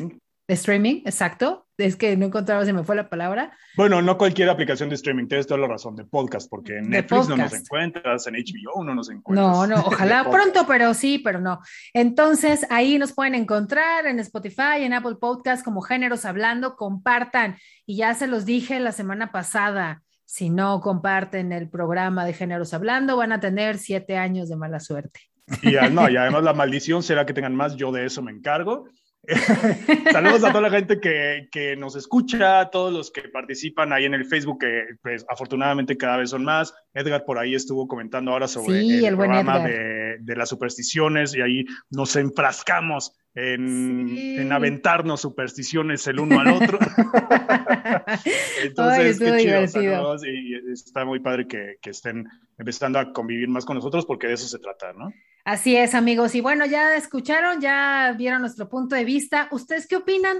Streaming, 0.54 1.02
exacto. 1.06 1.68
Es 1.78 1.96
que 1.96 2.18
no 2.18 2.26
encontraba, 2.26 2.66
se 2.66 2.74
me 2.74 2.84
fue 2.84 2.96
la 2.96 3.10
palabra. 3.10 3.58
Bueno, 3.78 4.02
no 4.02 4.18
cualquier 4.18 4.50
aplicación 4.50 4.90
de 4.90 4.96
streaming, 4.96 5.28
tienes 5.28 5.48
toda 5.48 5.62
la 5.62 5.68
razón, 5.68 5.96
de 5.96 6.04
podcast, 6.04 6.50
porque 6.50 6.78
en 6.78 6.90
Netflix 6.90 7.30
no 7.30 7.38
nos 7.38 7.54
encuentras, 7.54 8.28
en 8.28 8.34
HBO 8.34 8.84
no 8.84 8.96
nos 8.96 9.10
encuentras. 9.10 9.48
No, 9.48 9.68
no, 9.68 9.76
ojalá 9.86 10.30
pronto, 10.30 10.66
pero 10.68 10.94
sí, 10.94 11.20
pero 11.20 11.40
no. 11.40 11.62
Entonces, 11.94 12.66
ahí 12.70 12.98
nos 12.98 13.14
pueden 13.14 13.36
encontrar 13.36 14.08
en 14.08 14.20
Spotify, 14.20 14.80
en 14.82 14.94
Apple 14.94 15.16
Podcast, 15.22 15.64
como 15.64 15.82
Géneros 15.82 16.26
Hablando, 16.26 16.76
compartan. 16.76 17.58
Y 17.86 17.98
ya 17.98 18.14
se 18.14 18.28
los 18.28 18.46
dije 18.46 18.80
la 18.80 18.92
semana 18.92 19.32
pasada, 19.32 20.02
si 20.26 20.50
no 20.50 20.82
comparten 20.82 21.52
el 21.54 21.70
programa 21.70 22.26
de 22.26 22.34
Géneros 22.34 22.74
Hablando, 22.74 23.16
van 23.18 23.32
a 23.32 23.40
tener 23.40 23.78
siete 23.78 24.18
años 24.18 24.50
de 24.50 24.58
mala 24.58 24.80
suerte. 24.80 25.22
Y, 25.64 25.72
no, 25.92 26.10
y 26.10 26.18
además 26.18 26.44
la 26.44 26.54
maldición 26.54 27.04
será 27.04 27.26
que 27.26 27.34
tengan 27.34 27.56
más, 27.56 27.76
yo 27.76 27.92
de 27.92 28.06
eso 28.06 28.22
me 28.22 28.32
encargo. 28.32 28.86
Saludos 30.12 30.44
a 30.44 30.50
toda 30.50 30.62
la 30.62 30.70
gente 30.70 31.00
que, 31.00 31.48
que, 31.52 31.76
nos 31.76 31.96
escucha, 31.96 32.62
a 32.62 32.70
todos 32.70 32.94
los 32.94 33.12
que 33.12 33.24
participan 33.30 33.92
ahí 33.94 34.06
en 34.06 34.14
el 34.14 34.26
Facebook, 34.26 34.60
que 34.60 34.86
pues, 35.02 35.26
afortunadamente 35.30 35.98
cada 35.98 36.18
vez 36.18 36.30
son 36.30 36.44
más. 36.44 36.74
Edgar 36.94 37.26
por 37.26 37.38
ahí 37.38 37.54
estuvo 37.54 37.88
comentando 37.88 38.32
ahora 38.32 38.48
sobre 38.48 38.80
el, 38.80 39.16
programa 39.16 39.60
de, 39.60 40.18
de, 40.20 40.36
las 40.36 40.50
supersticiones 40.50 41.36
y 41.36 41.42
ahí 41.42 41.66
nos 41.90 42.16
enfrascamos 42.16 43.19
en, 43.36 44.52
aventarnos 44.52 45.22
supersticiones 45.22 46.06
el 46.08 46.20
uno 46.20 46.40
al 46.40 46.48
otro. 46.48 46.80
Entonces, 48.64 49.20
qué 49.20 49.38
chido, 49.38 50.16
y 50.26 50.72
está 50.72 51.06
muy 51.06 51.20
padre 51.20 51.48
que, 51.48 51.78
que, 51.82 51.92
estén 51.92 52.28
empezando 52.58 53.00
a 53.00 53.14
convivir 53.14 53.48
más 53.48 53.66
con 53.66 53.76
nosotros 53.76 54.06
porque 54.06 54.28
de 54.28 54.34
eso 54.34 54.48
se 54.48 54.60
trata, 54.60 54.94
¿no? 54.94 55.12
Así 55.46 55.76
es, 55.76 55.96
amigos. 55.96 56.36
Y 56.36 56.42
bueno, 56.42 56.66
ya 56.66 56.96
escucharon, 56.96 57.62
ya 57.62 58.14
vieron 58.18 58.42
nuestro 58.42 58.70
punto 58.70 58.96
de 58.96 59.06
vista. 59.06 59.48
¿Ustedes 59.52 59.88
qué 59.88 59.96
opinan? 59.96 60.40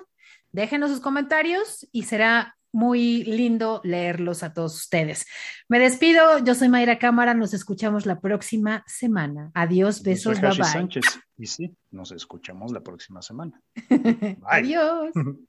Déjenos 0.52 0.90
sus 0.92 1.00
comentarios 1.00 1.88
y 1.92 2.04
será 2.04 2.59
muy 2.72 3.24
lindo 3.24 3.82
leerlos 3.84 4.44
a 4.44 4.54
todos 4.54 4.76
ustedes. 4.76 5.26
Me 5.68 5.80
despido, 5.80 6.40
yo 6.44 6.56
soy 6.56 6.70
Mayra 6.70 7.00
Cámara, 7.00 7.34
nos 7.34 7.54
escuchamos 7.54 8.06
la 8.06 8.20
próxima 8.20 8.84
semana. 8.88 9.52
Adiós, 9.54 10.04
besos, 10.04 10.40
bye 10.40 10.52
bye. 10.52 10.64
Sánchez. 10.66 11.06
Y 11.38 11.46
sí, 11.48 11.76
nos 11.92 12.12
escuchamos 12.12 12.72
la 12.72 12.82
próxima 12.82 13.22
semana. 13.22 13.62
Adiós. 14.46 15.12